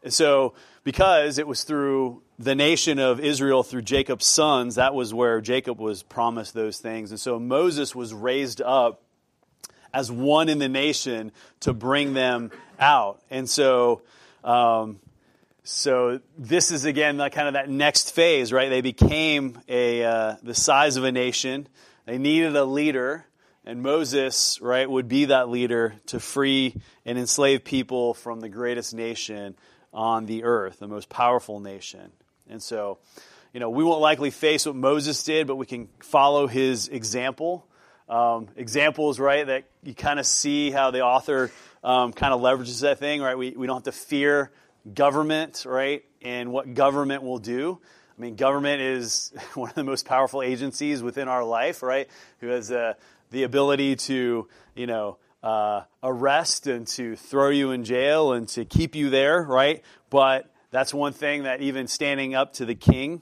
And 0.03 0.13
so, 0.13 0.55
because 0.85 1.39
it 1.39 1.47
was 1.47 1.65
through 1.65 2.23
the 2.39 2.55
nation 2.55 2.99
of 2.99 3.19
Israel, 3.19 3.63
through 3.63 3.83
Jacob's 3.83 4.27
sons, 4.27 4.75
that 4.75 4.95
was 4.95 5.15
where 5.15 5.41
Jacob 5.41 5.81
was 5.81 6.03
promised 6.03 6.55
those 6.55 6.79
things. 6.79 7.11
And 7.11 7.19
so 7.19 7.39
Moses 7.39 7.95
was 7.95 8.13
raised 8.13 8.61
up 8.61 9.03
as 9.97 10.13
one 10.13 10.51
in 10.51 10.59
the 10.59 10.69
nation 10.69 11.33
to 11.61 11.73
bring 11.73 12.13
them 12.13 12.51
out. 12.79 13.19
And 13.31 13.49
so, 13.49 14.03
um, 14.45 15.01
so 15.65 16.21
this 16.37 16.71
is 16.71 16.85
again 16.85 17.17
the, 17.17 17.31
kind 17.31 17.49
of 17.49 17.55
that 17.55 17.71
next 17.71 18.15
phase, 18.15 18.53
right? 18.53 18.69
They 18.69 18.83
became 18.83 19.59
a 19.69 20.05
uh, 20.05 20.37
the 20.43 20.55
size 20.55 20.99
of 20.99 21.05
a 21.05 21.13
nation. 21.13 21.67
They 22.05 22.19
needed 22.19 22.55
a 22.55 22.65
leader, 22.65 23.25
and 23.65 23.83
Moses, 23.83 24.61
right, 24.61 24.89
would 24.89 25.09
be 25.09 25.25
that 25.25 25.49
leader 25.49 25.95
to 26.07 26.21
free 26.21 26.75
and 27.07 27.19
enslave 27.19 27.65
people 27.65 28.13
from 28.13 28.41
the 28.41 28.51
greatest 28.51 28.95
nation 28.95 29.57
on 29.95 30.27
the 30.27 30.45
earth, 30.45 30.79
the 30.79 30.87
most 30.87 31.09
powerful 31.09 31.59
nation. 31.59 32.13
And 32.51 32.63
so, 32.63 32.99
you 33.55 33.61
know, 33.61 33.71
we 33.71 33.83
won't 33.83 34.03
likely 34.03 34.31
face 34.31 34.67
what 34.67 34.77
Moses 34.77 35.25
did, 35.25 35.47
but 35.47 35.57
we 35.57 35.65
can 35.65 35.89
follow 36.01 36.47
his 36.47 36.87
example. 36.89 37.67
Um, 38.09 38.49
examples, 38.57 39.19
right, 39.19 39.47
that 39.47 39.65
you 39.83 39.95
kind 39.95 40.21
of 40.21 40.27
see 40.27 40.71
how 40.71 40.93
the 40.93 41.03
author 41.03 41.51
um, 41.83 42.13
kind 42.13 42.33
of 42.33 42.41
leverages 42.41 42.83
that 42.83 42.99
thing, 42.99 43.21
right? 43.21 43.37
We, 43.37 43.51
we 43.51 43.67
don't 43.67 43.77
have 43.77 43.85
to 43.85 43.93
fear 43.93 44.53
government, 44.93 45.65
right? 45.67 46.05
And 46.23 46.53
what 46.53 46.75
government 46.75 47.23
will 47.23 47.39
do. 47.39 47.81
I 48.17 48.21
mean, 48.21 48.37
government 48.37 48.81
is 48.81 49.33
one 49.55 49.71
of 49.71 49.75
the 49.75 49.85
most 49.85 50.07
powerful 50.07 50.43
agencies 50.43 51.03
within 51.03 51.29
our 51.29 51.45
life, 51.45 51.83
right? 51.83 52.09
Who 52.41 52.49
has 52.49 52.71
uh, 52.71 52.95
the 53.31 53.43
ability 53.43 53.97
to, 53.97 54.49
you 54.75 54.87
know, 54.87 55.19
uh, 55.43 55.83
arrest 56.03 56.67
and 56.67 56.87
to 56.89 57.17
throw 57.17 57.51
you 57.51 57.71
in 57.71 57.85
jail 57.85 58.33
and 58.33 58.49
to 58.49 58.65
keep 58.65 58.95
you 58.95 59.11
there, 59.11 59.43
right? 59.43 59.83
But 60.11 60.53
that's 60.71 60.93
one 60.93 61.13
thing 61.13 61.45
that 61.45 61.61
even 61.61 61.87
standing 61.87 62.35
up 62.35 62.55
to 62.55 62.65
the 62.65 62.75
king, 62.75 63.21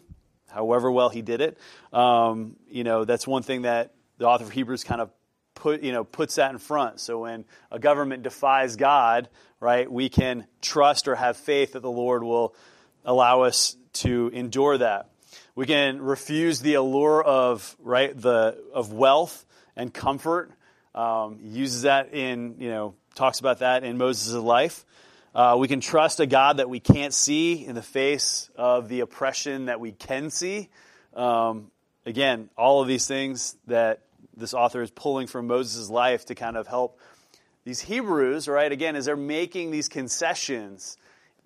however 0.51 0.91
well 0.91 1.09
he 1.09 1.22
did 1.22 1.41
it, 1.41 1.59
um, 1.93 2.57
you 2.68 2.85
know, 2.85 3.05
that's 3.05 3.26
one 3.26 3.43
thing 3.43 3.62
that 3.62 3.95
the 4.18 4.26
author 4.26 4.44
of 4.44 4.50
Hebrews 4.50 4.84
kind 4.84 5.00
of 5.00 5.10
put, 5.54 5.82
you 5.82 5.92
know, 5.92 6.04
puts 6.04 6.36
that 6.36 6.50
in 6.50 6.58
front. 6.58 7.00
So 7.00 7.20
when 7.20 7.44
a 7.70 7.78
government 7.78 8.22
defies 8.22 8.76
God, 8.76 9.28
right, 9.60 9.90
we 9.90 10.08
can 10.08 10.46
trust 10.60 11.08
or 11.08 11.14
have 11.14 11.36
faith 11.36 11.72
that 11.72 11.80
the 11.80 11.90
Lord 11.90 12.22
will 12.22 12.54
allow 13.04 13.42
us 13.42 13.76
to 13.94 14.30
endure 14.32 14.78
that. 14.78 15.10
We 15.54 15.66
can 15.66 16.02
refuse 16.02 16.60
the 16.60 16.74
allure 16.74 17.22
of 17.22 17.76
right 17.78 18.20
the 18.20 18.58
of 18.72 18.92
wealth 18.92 19.44
and 19.76 19.92
comfort. 19.92 20.50
Um, 20.94 21.38
uses 21.42 21.82
that 21.82 22.12
in 22.12 22.56
you 22.58 22.70
know 22.70 22.94
talks 23.14 23.40
about 23.40 23.60
that 23.60 23.84
in 23.84 23.96
Moses' 23.98 24.34
life. 24.34 24.84
Uh, 25.34 25.56
we 25.58 25.66
can 25.66 25.80
trust 25.80 26.20
a 26.20 26.26
God 26.26 26.58
that 26.58 26.68
we 26.68 26.78
can't 26.78 27.12
see 27.12 27.66
in 27.66 27.74
the 27.74 27.82
face 27.82 28.50
of 28.54 28.88
the 28.88 29.00
oppression 29.00 29.66
that 29.66 29.80
we 29.80 29.90
can 29.90 30.30
see. 30.30 30.68
Um, 31.14 31.72
again, 32.06 32.50
all 32.56 32.82
of 32.82 32.86
these 32.86 33.08
things 33.08 33.56
that 33.66 34.03
this 34.37 34.55
author 34.55 34.82
is 34.82 34.91
pulling 34.91 35.26
from 35.26 35.47
Moses' 35.47 35.89
life 35.91 36.26
to 36.26 36.35
kind 36.35 36.57
of 36.57 36.66
help 36.66 36.99
these 37.64 37.80
Hebrews, 37.80 38.47
right? 38.47 38.70
Again, 38.70 38.97
as 38.97 39.07
they're 39.07 39.16
making 39.16 39.70
these 39.70 39.89
concessions, 39.89 40.99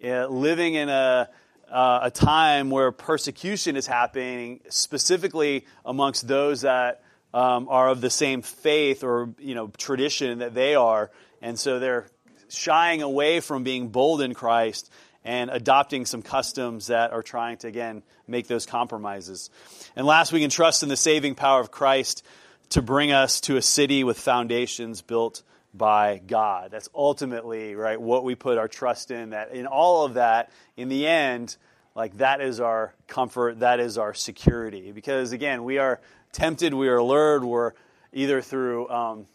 uh, 0.04 0.26
living 0.26 0.74
in 0.74 0.88
a 0.88 1.28
uh, 1.70 2.00
a 2.04 2.10
time 2.10 2.70
where 2.70 2.90
persecution 2.92 3.76
is 3.76 3.86
happening, 3.86 4.60
specifically 4.70 5.66
amongst 5.84 6.26
those 6.26 6.62
that 6.62 7.02
um, 7.34 7.68
are 7.68 7.90
of 7.90 8.00
the 8.00 8.10
same 8.10 8.42
faith 8.42 9.04
or 9.04 9.34
you 9.38 9.54
know 9.54 9.68
tradition 9.76 10.38
that 10.38 10.54
they 10.54 10.74
are, 10.74 11.10
and 11.42 11.58
so 11.58 11.78
they're 11.78 12.06
shying 12.48 13.02
away 13.02 13.40
from 13.40 13.64
being 13.64 13.88
bold 13.88 14.22
in 14.22 14.32
Christ 14.32 14.90
and 15.24 15.50
adopting 15.50 16.06
some 16.06 16.22
customs 16.22 16.86
that 16.86 17.12
are 17.12 17.22
trying 17.22 17.58
to 17.58 17.68
again 17.68 18.02
make 18.26 18.46
those 18.46 18.64
compromises. 18.64 19.50
And 19.94 20.06
last, 20.06 20.32
we 20.32 20.40
can 20.40 20.50
trust 20.50 20.82
in 20.82 20.88
the 20.88 20.96
saving 20.96 21.34
power 21.34 21.60
of 21.60 21.70
Christ 21.70 22.24
to 22.70 22.82
bring 22.82 23.12
us 23.12 23.40
to 23.42 23.56
a 23.56 23.62
city 23.62 24.04
with 24.04 24.18
foundations 24.18 25.02
built 25.02 25.42
by 25.74 26.20
God. 26.26 26.70
That's 26.70 26.88
ultimately, 26.94 27.74
right, 27.74 28.00
what 28.00 28.24
we 28.24 28.34
put 28.34 28.58
our 28.58 28.68
trust 28.68 29.10
in. 29.10 29.30
That 29.30 29.52
in 29.52 29.66
all 29.66 30.04
of 30.04 30.14
that, 30.14 30.50
in 30.76 30.88
the 30.88 31.06
end, 31.06 31.56
like 31.94 32.18
that 32.18 32.40
is 32.40 32.60
our 32.60 32.94
comfort, 33.06 33.60
that 33.60 33.80
is 33.80 33.98
our 33.98 34.14
security. 34.14 34.92
Because 34.92 35.32
again, 35.32 35.64
we 35.64 35.78
are 35.78 36.00
tempted, 36.32 36.74
we 36.74 36.88
are 36.88 37.02
lured, 37.02 37.44
we're 37.44 37.72
either 38.12 38.40
through 38.40 38.88
um, 38.88 39.26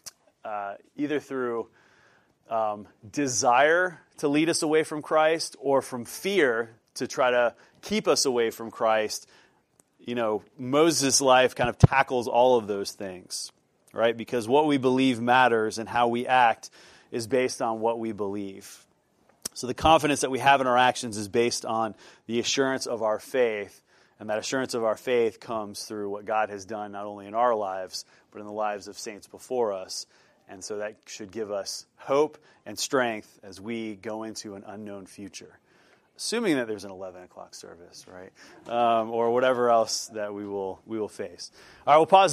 uh, 0.44 0.74
either 0.96 1.20
through 1.20 1.68
um, 2.50 2.86
desire 3.10 4.00
to 4.18 4.28
lead 4.28 4.48
us 4.48 4.62
away 4.62 4.82
from 4.82 5.02
Christ 5.02 5.56
or 5.58 5.82
from 5.82 6.04
fear 6.04 6.70
to 6.94 7.06
try 7.06 7.30
to 7.30 7.54
keep 7.82 8.06
us 8.06 8.24
away 8.24 8.50
from 8.50 8.70
Christ. 8.70 9.28
You 10.04 10.14
know, 10.14 10.42
Moses' 10.58 11.20
life 11.20 11.54
kind 11.54 11.70
of 11.70 11.78
tackles 11.78 12.28
all 12.28 12.58
of 12.58 12.66
those 12.66 12.92
things 12.92 13.50
right? 13.94 14.16
Because 14.16 14.46
what 14.46 14.66
we 14.66 14.76
believe 14.76 15.20
matters 15.20 15.78
and 15.78 15.88
how 15.88 16.08
we 16.08 16.26
act 16.26 16.70
is 17.10 17.26
based 17.26 17.62
on 17.62 17.80
what 17.80 17.98
we 17.98 18.12
believe. 18.12 18.84
So 19.54 19.68
the 19.68 19.74
confidence 19.74 20.22
that 20.22 20.30
we 20.30 20.40
have 20.40 20.60
in 20.60 20.66
our 20.66 20.76
actions 20.76 21.16
is 21.16 21.28
based 21.28 21.64
on 21.64 21.94
the 22.26 22.40
assurance 22.40 22.86
of 22.86 23.02
our 23.02 23.20
faith. 23.20 23.80
And 24.18 24.30
that 24.30 24.38
assurance 24.38 24.74
of 24.74 24.84
our 24.84 24.96
faith 24.96 25.38
comes 25.38 25.84
through 25.84 26.10
what 26.10 26.24
God 26.24 26.50
has 26.50 26.64
done 26.64 26.92
not 26.92 27.06
only 27.06 27.26
in 27.26 27.34
our 27.34 27.54
lives, 27.54 28.04
but 28.32 28.40
in 28.40 28.46
the 28.46 28.52
lives 28.52 28.88
of 28.88 28.98
saints 28.98 29.28
before 29.28 29.72
us. 29.72 30.06
And 30.48 30.62
so 30.62 30.78
that 30.78 30.96
should 31.06 31.30
give 31.30 31.52
us 31.52 31.86
hope 31.96 32.36
and 32.66 32.78
strength 32.78 33.38
as 33.42 33.60
we 33.60 33.94
go 33.94 34.24
into 34.24 34.56
an 34.56 34.64
unknown 34.66 35.06
future. 35.06 35.58
Assuming 36.16 36.56
that 36.56 36.68
there's 36.68 36.84
an 36.84 36.92
11 36.92 37.24
o'clock 37.24 37.54
service, 37.54 38.06
right? 38.08 38.30
Um, 38.72 39.10
or 39.10 39.32
whatever 39.32 39.68
else 39.68 40.06
that 40.14 40.32
we 40.32 40.46
will, 40.46 40.80
we 40.86 40.98
will 40.98 41.08
face. 41.08 41.50
All 41.86 41.94
right, 41.94 41.98
we'll 41.98 42.06
pause. 42.06 42.22